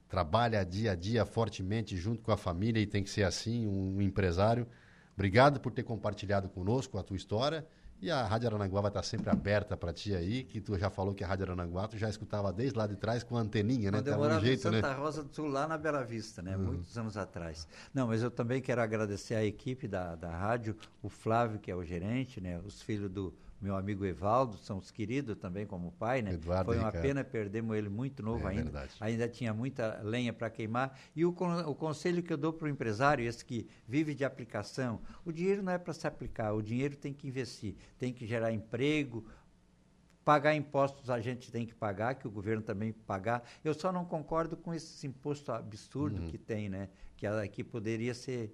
trabalha 0.08 0.64
dia 0.64 0.92
a 0.92 0.96
dia 0.96 1.26
fortemente 1.26 1.98
junto 1.98 2.22
com 2.22 2.32
a 2.32 2.38
família 2.38 2.80
e 2.80 2.88
tem 2.88 3.04
que 3.04 3.10
ser 3.10 3.24
assim, 3.24 3.68
um 3.68 4.02
empresário. 4.02 4.68
Obrigado 5.14 5.60
por 5.60 5.72
ter 5.72 5.84
compartilhado 5.84 6.50
conosco 6.50 6.98
a 6.98 7.04
tua 7.04 7.18
história. 7.18 7.66
E 8.02 8.12
a 8.12 8.26
Rádio 8.26 8.50
Arananguá 8.50 8.82
vai 8.82 8.90
estar 8.90 9.04
sempre 9.04 9.30
aberta 9.30 9.78
para 9.78 9.94
ti 9.94 10.14
aí, 10.14 10.44
que 10.44 10.60
tu 10.60 10.78
já 10.78 10.90
falou 10.90 11.14
que 11.14 11.24
a 11.24 11.28
Rádio 11.28 11.46
Arananguá 11.46 11.88
tu 11.88 11.98
já 11.98 12.10
escutava 12.10 12.52
desde 12.52 12.78
lá 12.78 12.86
de 12.86 12.96
trás 12.96 13.24
com 13.24 13.38
a 13.38 13.40
anteninha, 13.40 13.90
né? 13.90 14.00
Quando 14.00 14.08
eu 14.10 14.18
morava 14.18 14.42
jeito, 14.42 14.60
em 14.60 14.62
Santa 14.62 14.90
né? 14.90 14.94
Rosa 14.96 15.24
do 15.24 15.34
Sul, 15.34 15.48
lá 15.48 15.68
na 15.68 15.78
Bela 15.78 16.04
Vista, 16.04 16.42
né? 16.42 16.58
Uhum. 16.58 16.64
Muitos 16.64 16.98
anos 16.98 17.18
atrás. 17.18 17.68
Não, 17.94 18.08
mas 18.08 18.22
eu 18.22 18.30
também 18.30 18.62
quero 18.62 18.82
agradecer 18.82 19.36
a 19.36 19.44
equipe 19.44 19.88
da, 19.88 20.16
da 20.16 20.30
rádio, 20.30 20.76
o 21.02 21.10
Flávio, 21.10 21.58
que 21.58 21.72
é 21.72 21.76
o 21.76 21.84
gerente, 21.84 22.42
né? 22.42 22.60
Os 22.66 22.82
filhos 22.82 23.10
do, 23.10 23.34
meu 23.66 23.76
amigo 23.76 24.06
Evaldo, 24.06 24.58
são 24.58 24.78
os 24.78 24.92
queridos 24.92 25.36
também 25.38 25.66
como 25.66 25.92
pai, 25.92 26.22
né? 26.22 26.34
Eduardo 26.34 26.66
Foi 26.66 26.78
uma 26.78 26.88
Ricardo. 26.88 27.04
pena, 27.04 27.24
perdemos 27.24 27.76
ele 27.76 27.90
muito 27.90 28.22
novo 28.22 28.48
é, 28.48 28.52
ainda. 28.52 28.64
Verdade. 28.66 28.94
Ainda 29.00 29.28
tinha 29.28 29.54
muita 29.56 30.02
lenha 30.04 30.32
para 30.32 30.52
queimar. 30.52 30.96
E 31.16 31.26
o, 31.26 31.30
o 31.30 31.74
conselho 31.74 32.22
que 32.22 32.32
eu 32.32 32.38
dou 32.38 32.54
para 32.54 32.66
o 32.66 32.70
empresário, 32.70 33.26
esse 33.26 33.44
que 33.44 33.68
vive 33.88 34.14
de 34.14 34.24
aplicação, 34.24 35.02
o 35.26 35.32
dinheiro 35.32 35.64
não 35.64 35.72
é 35.72 35.80
para 35.80 35.94
se 35.94 36.06
aplicar, 36.06 36.54
o 36.54 36.62
dinheiro 36.62 36.96
tem 36.96 37.12
que 37.12 37.28
investir, 37.28 37.76
tem 37.98 38.14
que 38.14 38.28
gerar 38.28 38.52
emprego, 38.52 39.26
Pagar 40.26 40.56
impostos 40.56 41.12
a 41.12 41.22
gente 41.22 41.52
tem 41.52 41.68
que 41.68 41.76
pagar, 41.76 42.16
que 42.16 42.28
o 42.28 42.32
governo 42.32 42.64
também 42.64 42.92
pagar. 42.92 43.48
Eu 43.64 43.76
só 43.76 43.92
não 43.92 44.04
concordo 44.04 44.58
com 44.58 44.74
esse 44.74 45.06
imposto 45.06 45.52
absurdo 45.52 46.20
uhum. 46.20 46.28
que 46.28 46.36
tem, 46.36 46.68
né? 46.68 46.90
Que 47.16 47.28
aqui 47.28 47.64
poderia 47.64 48.12
ser, 48.16 48.52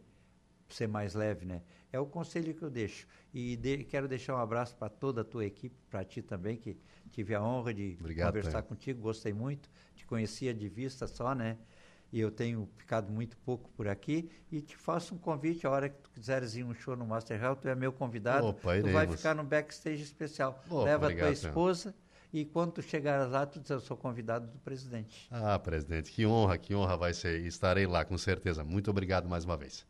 ser 0.74 0.88
mais 0.88 1.14
leve, 1.14 1.46
né? 1.46 1.62
É 1.92 2.00
o 2.00 2.06
conselho 2.06 2.54
que 2.54 2.64
eu 2.64 2.70
deixo. 2.70 3.08
E 3.34 3.56
de, 3.56 3.84
quero 3.84 4.08
deixar 4.08 4.36
um 4.36 4.40
abraço 4.40 4.76
para 4.76 4.90
toda 4.90 5.22
a 5.22 5.24
tua 5.24 5.46
equipe, 5.46 5.76
para 5.90 6.04
ti 6.04 6.22
também, 6.22 6.58
que 6.58 6.78
tive 7.10 7.36
a 7.36 7.44
honra 7.44 7.74
de 7.74 7.98
Obrigado, 8.00 8.28
conversar 8.28 8.62
contigo, 8.64 9.02
gostei 9.02 9.34
muito. 9.34 9.70
Te 9.96 10.06
conhecia 10.06 10.54
de 10.54 10.70
vista 10.70 11.08
só, 11.08 11.36
né? 11.36 11.58
E 12.12 12.20
eu 12.20 12.30
tenho 12.30 12.68
ficado 12.76 13.12
muito 13.12 13.38
pouco 13.38 13.70
por 13.72 13.88
aqui. 13.88 14.30
E 14.52 14.62
te 14.62 14.76
faço 14.76 15.16
um 15.16 15.18
convite, 15.18 15.66
a 15.66 15.70
hora 15.70 15.90
que 15.90 15.98
tu 16.02 16.10
quiseres 16.12 16.56
ir 16.56 16.64
um 16.64 16.74
show 16.74 16.96
no 16.96 17.06
Master 17.06 17.40
Hall, 17.40 17.56
tu 17.56 17.68
é 17.68 17.76
meu 17.76 17.94
convidado. 17.94 18.48
Opa, 18.48 18.80
tu 18.80 18.92
vai 18.92 19.08
ficar 19.08 19.34
no 19.34 19.44
backstage 19.44 20.04
especial. 20.04 20.62
Opa, 20.70 20.84
Leva 20.84 21.06
obrigado, 21.06 21.30
a 21.30 21.36
tua 21.36 21.48
esposa. 21.48 21.82
Senhor. 21.82 21.96
E 22.34 22.46
quando 22.46 22.74
tu 22.74 22.82
chegares 22.82 23.30
lá, 23.30 23.46
tu 23.46 23.60
diz, 23.60 23.70
eu 23.70 23.80
sou 23.82 23.98
convidado 23.98 24.48
do 24.48 24.58
presidente. 24.60 25.28
Ah, 25.30 25.60
presidente, 25.60 26.12
que 26.12 26.26
honra, 26.26 26.58
que 26.58 26.74
honra 26.74 26.96
vai 26.96 27.14
ser. 27.14 27.42
Estarei 27.46 27.86
lá, 27.86 28.06
com 28.06 28.18
certeza. 28.18 28.64
Muito 28.64 28.90
obrigado 28.90 29.28
mais 29.28 29.44
uma 29.44 29.58
vez. 29.58 29.86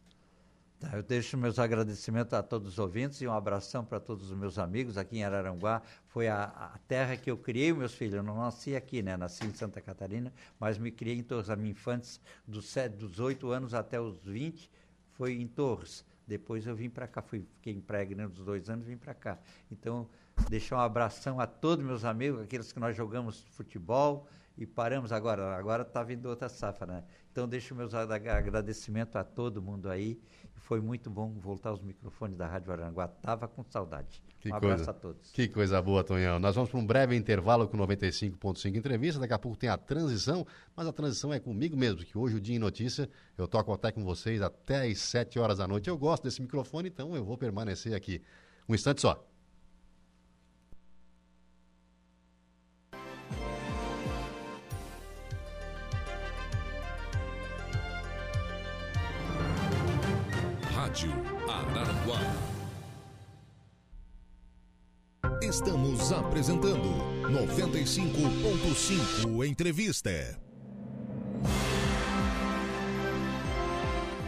Tá, 0.81 0.97
eu 0.97 1.03
deixo 1.03 1.37
meus 1.37 1.59
agradecimentos 1.59 2.33
a 2.33 2.41
todos 2.41 2.69
os 2.69 2.79
ouvintes 2.79 3.21
e 3.21 3.27
um 3.27 3.31
abração 3.31 3.85
para 3.85 3.99
todos 3.99 4.31
os 4.31 4.35
meus 4.35 4.57
amigos 4.57 4.97
aqui 4.97 5.19
em 5.19 5.23
Araranguá. 5.23 5.79
Foi 6.07 6.27
a, 6.27 6.45
a, 6.45 6.79
terra 6.87 7.15
que 7.15 7.29
eu 7.29 7.37
criei 7.37 7.71
meus 7.71 7.93
filhos. 7.93 8.15
Eu 8.15 8.23
não 8.23 8.35
nasci 8.37 8.75
aqui, 8.75 9.03
né? 9.03 9.15
Nasci 9.15 9.45
em 9.45 9.53
Santa 9.53 9.79
Catarina, 9.79 10.33
mas 10.59 10.79
me 10.79 10.91
criei 10.91 11.19
em 11.19 11.21
Torres. 11.21 11.51
A 11.51 11.55
minha 11.55 11.69
infância, 11.69 12.19
dos, 12.47 12.67
sete, 12.67 12.93
dos 12.93 13.19
8 13.19 13.51
anos 13.51 13.75
até 13.75 14.01
os 14.01 14.25
20, 14.25 14.71
foi 15.11 15.33
em 15.39 15.47
Torres. 15.47 16.03
Depois 16.25 16.65
eu 16.65 16.75
vim 16.75 16.89
para 16.89 17.07
cá, 17.07 17.21
fui, 17.21 17.45
fiquei 17.57 17.73
impregnando 17.73 18.33
dos 18.33 18.43
dois 18.43 18.67
anos 18.67 18.87
vim 18.87 18.97
para 18.97 19.13
cá. 19.13 19.37
Então, 19.71 20.09
deixar 20.49 20.77
um 20.77 20.79
abração 20.79 21.39
a 21.39 21.45
todos 21.45 21.85
meus 21.85 22.03
amigos, 22.05 22.41
aqueles 22.41 22.71
que 22.71 22.79
nós 22.79 22.95
jogamos 22.97 23.41
futebol 23.51 24.27
e 24.57 24.65
paramos 24.65 25.11
agora. 25.11 25.55
Agora 25.55 25.83
está 25.83 26.01
vindo 26.01 26.27
outra 26.27 26.49
safra, 26.49 26.87
né? 26.87 27.03
Então, 27.31 27.47
deixo 27.47 27.75
meus 27.75 27.93
agradecimentos 27.93 29.15
a 29.15 29.23
todo 29.23 29.61
mundo 29.61 29.89
aí 29.89 30.19
foi 30.71 30.79
muito 30.79 31.09
bom 31.09 31.33
voltar 31.37 31.71
aos 31.71 31.81
microfones 31.81 32.37
da 32.37 32.47
Rádio 32.47 32.71
Aranguá. 32.71 33.05
Tava 33.05 33.45
com 33.45 33.61
saudade. 33.61 34.23
Que 34.39 34.47
um 34.47 34.51
coisa, 34.51 34.73
abraço 34.75 34.89
a 34.89 34.93
todos. 34.93 35.31
Que 35.31 35.49
coisa 35.49 35.81
boa, 35.81 36.01
Tonhão. 36.01 36.39
Nós 36.39 36.55
vamos 36.55 36.71
para 36.71 36.79
um 36.79 36.85
breve 36.85 37.13
intervalo 37.13 37.67
com 37.67 37.77
95.5 37.77 38.73
entrevista. 38.73 39.19
Daqui 39.19 39.33
a 39.33 39.37
pouco 39.37 39.57
tem 39.57 39.69
a 39.69 39.75
transição, 39.75 40.47
mas 40.73 40.87
a 40.87 40.93
transição 40.93 41.33
é 41.33 41.41
comigo 41.41 41.75
mesmo, 41.75 42.05
que 42.05 42.17
hoje 42.17 42.37
o 42.37 42.39
Dia 42.39 42.55
em 42.55 42.59
Notícia 42.59 43.09
eu 43.37 43.49
toco 43.49 43.73
até 43.73 43.91
com 43.91 44.01
vocês 44.05 44.41
até 44.41 44.89
às 44.89 44.97
7 44.99 45.37
horas 45.39 45.57
da 45.57 45.67
noite. 45.67 45.89
Eu 45.89 45.97
gosto 45.97 46.23
desse 46.23 46.41
microfone, 46.41 46.87
então 46.87 47.13
eu 47.17 47.25
vou 47.25 47.37
permanecer 47.37 47.93
aqui. 47.93 48.21
Um 48.69 48.73
instante 48.73 49.01
só. 49.01 49.21
Rádio 60.91 61.11
Araranguá. 61.47 62.19
Estamos 65.41 66.11
apresentando 66.11 66.89
95.5 67.31 69.47
Entrevista. 69.47 70.37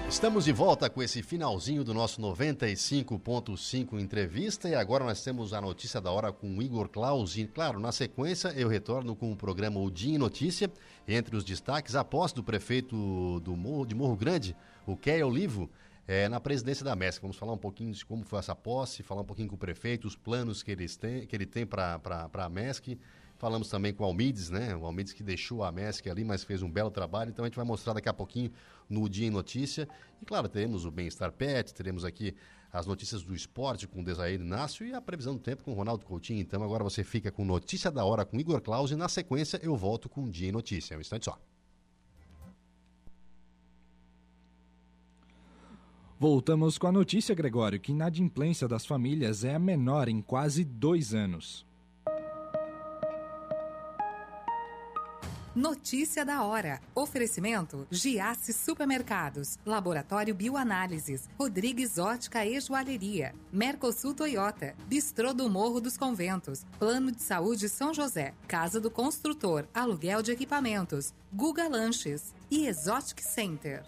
Estamos 0.07 0.45
de 0.45 0.53
volta 0.53 0.89
com 0.89 1.03
esse 1.03 1.21
finalzinho 1.21 1.83
do 1.83 1.93
nosso 1.93 2.21
95.5 2.21 3.99
entrevista 3.99 4.69
e 4.69 4.75
agora 4.75 5.03
nós 5.03 5.21
temos 5.21 5.53
a 5.53 5.59
notícia 5.59 5.99
da 5.99 6.11
hora 6.11 6.31
com 6.31 6.57
o 6.57 6.61
Igor 6.61 6.87
Claus 6.87 7.35
e, 7.35 7.45
claro, 7.45 7.77
na 7.77 7.91
sequência 7.91 8.53
eu 8.55 8.69
retorno 8.69 9.17
com 9.17 9.33
o 9.33 9.35
programa 9.35 9.81
O 9.81 9.91
Dia 9.91 10.15
em 10.15 10.17
Notícia. 10.17 10.71
Entre 11.05 11.35
os 11.35 11.43
destaques, 11.43 11.93
a 11.95 12.05
posse 12.05 12.35
do 12.35 12.43
prefeito 12.43 13.41
do 13.41 13.57
Morro, 13.57 13.85
de 13.85 13.95
Morro 13.95 14.15
Grande, 14.15 14.55
o 14.85 14.95
Kéio 14.95 15.27
Olivo, 15.27 15.69
é, 16.07 16.27
na 16.29 16.39
presidência 16.39 16.83
da 16.83 16.95
MESC. 16.95 17.21
Vamos 17.21 17.37
falar 17.37 17.53
um 17.53 17.57
pouquinho 17.57 17.93
de 17.93 18.05
como 18.05 18.23
foi 18.23 18.39
essa 18.39 18.55
posse, 18.55 19.03
falar 19.03 19.21
um 19.21 19.25
pouquinho 19.25 19.49
com 19.49 19.55
o 19.55 19.57
prefeito, 19.57 20.07
os 20.07 20.15
planos 20.15 20.63
que, 20.63 20.71
eles 20.71 20.95
têm, 20.95 21.25
que 21.25 21.35
ele 21.35 21.45
tem 21.45 21.65
para 21.65 21.99
a 22.33 22.49
MESC, 22.49 22.97
Falamos 23.43 23.67
também 23.67 23.93
com 23.93 24.03
o 24.03 24.05
Almides, 24.05 24.49
né? 24.49 24.73
O 24.73 24.85
Almides 24.85 25.11
que 25.11 25.21
deixou 25.21 25.65
a 25.65 25.71
MESC 25.71 26.09
ali, 26.09 26.23
mas 26.23 26.45
fez 26.45 26.61
um 26.61 26.71
belo 26.71 26.89
trabalho. 26.89 27.29
Então 27.29 27.43
a 27.43 27.47
gente 27.49 27.57
vai 27.57 27.65
mostrar 27.65 27.91
daqui 27.91 28.07
a 28.07 28.13
pouquinho 28.13 28.49
no 28.89 29.09
Dia 29.09 29.27
em 29.27 29.29
Notícia. 29.29 29.85
E 30.21 30.25
claro, 30.25 30.47
teremos 30.47 30.85
o 30.85 30.91
Bem-Estar 30.91 31.29
Pet, 31.33 31.73
teremos 31.73 32.05
aqui 32.05 32.33
as 32.71 32.85
notícias 32.85 33.21
do 33.21 33.35
esporte 33.35 33.85
com 33.85 33.99
o 33.99 34.03
Desair 34.03 34.39
Inácio 34.39 34.85
e 34.85 34.93
a 34.93 35.01
previsão 35.01 35.33
do 35.33 35.41
tempo 35.41 35.61
com 35.61 35.71
o 35.71 35.75
Ronaldo 35.75 36.05
Coutinho. 36.05 36.39
Então 36.39 36.63
agora 36.63 36.85
você 36.85 37.03
fica 37.03 37.33
com 37.33 37.43
Notícia 37.43 37.91
da 37.91 38.05
Hora 38.05 38.23
com 38.23 38.39
Igor 38.39 38.61
Claus 38.61 38.91
e 38.91 38.95
na 38.95 39.09
sequência 39.09 39.59
eu 39.61 39.75
volto 39.75 40.07
com 40.07 40.23
o 40.23 40.29
Dia 40.29 40.47
em 40.47 40.53
Notícia. 40.53 40.97
Um 40.97 41.01
instante 41.01 41.25
só. 41.25 41.37
Voltamos 46.19 46.77
com 46.77 46.87
a 46.87 46.91
notícia, 46.91 47.35
Gregório, 47.35 47.79
que 47.79 47.91
inadimplência 47.91 48.67
das 48.67 48.85
famílias 48.85 49.43
é 49.43 49.55
a 49.55 49.59
menor 49.59 50.07
em 50.07 50.21
quase 50.21 50.63
dois 50.63 51.13
anos. 51.13 51.65
Notícia 55.55 56.25
da 56.25 56.43
hora. 56.43 56.81
Oferecimento: 56.95 57.85
Giasse 57.91 58.51
Supermercados, 58.53 59.59
Laboratório 59.63 60.33
Bioanálises, 60.33 61.29
Rodrigues 61.37 61.99
Ótica 61.99 62.43
e 62.43 62.59
Joalheria, 62.59 63.35
Mercosul 63.51 64.15
Toyota, 64.15 64.73
Bistrô 64.87 65.31
do 65.31 65.47
Morro 65.47 65.79
dos 65.79 65.95
Conventos, 65.95 66.65
Plano 66.79 67.11
de 67.11 67.21
Saúde 67.21 67.69
São 67.69 67.93
José, 67.93 68.33
Casa 68.47 68.79
do 68.79 68.89
Construtor, 68.89 69.67
Aluguel 69.73 70.23
de 70.23 70.31
Equipamentos, 70.31 71.13
Guga 71.31 71.67
Lanches. 71.67 72.33
E 72.49 72.67
Exotic 72.67 73.19
Center. 73.19 73.83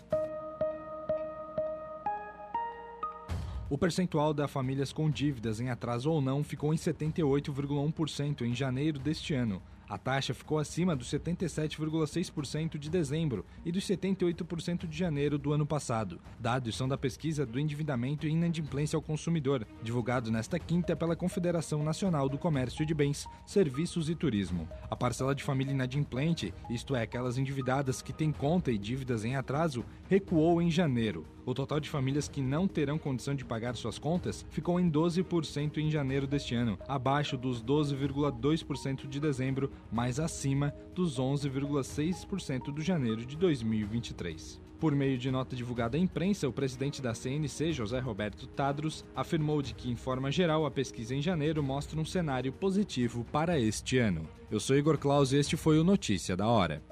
O 3.70 3.78
percentual 3.78 4.34
das 4.34 4.52
famílias 4.52 4.94
com 4.94 5.10
dívidas 5.10 5.60
em 5.60 5.70
atraso 5.70 6.12
ou 6.12 6.22
não 6.22 6.44
ficou 6.44 6.74
em 6.74 6.78
78,1% 6.78 8.42
em 8.42 8.54
janeiro 8.54 9.00
deste 9.00 9.34
ano 9.34 9.62
a 9.88 9.98
taxa 9.98 10.34
ficou 10.34 10.58
acima 10.58 10.96
dos 10.96 11.10
77,6% 11.10 12.78
de 12.78 12.90
dezembro 12.90 13.46
e 13.64 13.72
dos 13.72 13.86
78% 13.86 14.88
de 14.88 14.98
janeiro 14.98 15.38
do 15.38 15.54
ano 15.54 15.66
passado. 15.66 16.20
Dados 16.40 16.76
são 16.76 16.88
da 16.88 16.98
pesquisa 16.98 17.46
do 17.46 17.60
endividamento 17.60 18.26
e 18.26 18.32
inadimplência 18.32 18.98
ao 18.98 19.02
consumidor, 19.02 19.66
divulgado 19.84 20.32
nesta 20.32 20.60
quinta 20.60 20.96
pela 20.96 21.16
Confederação 21.16 21.84
Nacional 21.84 22.28
do 22.28 22.38
Comércio 22.38 22.86
de 22.86 22.94
Bens, 22.94 23.28
Serviços 23.46 24.10
e 24.10 24.16
Turismo. 24.16 24.68
A 24.90 24.96
parcela 24.96 25.36
de 25.36 25.44
família 25.44 25.74
inadimplente, 25.74 26.54
isto 26.70 26.96
é, 26.96 27.04
aquelas 27.04 27.38
endividadas 27.38 28.02
que 28.02 28.14
têm 28.14 28.32
conta 28.32 28.72
e 28.72 28.78
dívidas 28.78 29.24
em 29.24 29.36
atraso, 29.36 29.86
recuou 30.10 30.62
em 30.62 30.72
janeiro. 30.72 31.35
O 31.46 31.54
total 31.54 31.80
de 31.80 31.90
famílias 31.90 32.28
que 32.28 32.42
não 32.42 32.68
terão 32.68 32.98
condição 32.98 33.36
de 33.36 33.46
pagar 33.46 33.76
suas 33.76 34.00
contas 34.00 34.44
ficou 34.50 34.80
em 34.80 34.90
12% 34.90 35.78
em 35.78 35.92
janeiro 35.92 36.26
deste 36.26 36.56
ano, 36.56 36.80
abaixo 36.88 37.38
dos 37.38 37.64
12,2% 37.64 39.08
de 39.08 39.20
dezembro, 39.20 39.72
mas 39.92 40.20
acima 40.20 40.74
dos 40.96 41.20
11,6% 41.20 42.74
do 42.74 42.82
janeiro 42.82 43.24
de 43.24 43.38
2023. 43.38 44.60
Por 44.80 44.94
meio 44.96 45.18
de 45.18 45.30
nota 45.30 45.56
divulgada 45.56 45.98
à 45.98 46.00
imprensa, 46.00 46.50
o 46.50 46.54
presidente 46.54 47.02
da 47.02 47.14
CNC, 47.14 47.72
José 47.72 48.00
Roberto 48.00 48.48
Tadros, 48.48 49.06
afirmou 49.16 49.62
de 49.62 49.74
que, 49.74 49.90
em 49.90 49.96
forma 49.96 50.32
geral, 50.32 50.66
a 50.66 50.72
pesquisa 50.72 51.16
em 51.16 51.22
janeiro 51.22 51.64
mostra 51.64 52.00
um 52.00 52.06
cenário 52.06 52.52
positivo 52.52 53.24
para 53.32 53.60
este 53.60 54.00
ano. 54.00 54.28
Eu 54.50 54.60
sou 54.60 54.76
Igor 54.76 54.98
Claus 54.98 55.32
e 55.32 55.38
este 55.38 55.56
foi 55.56 55.80
o 55.80 55.84
Notícia 55.84 56.36
da 56.36 56.48
Hora. 56.48 56.84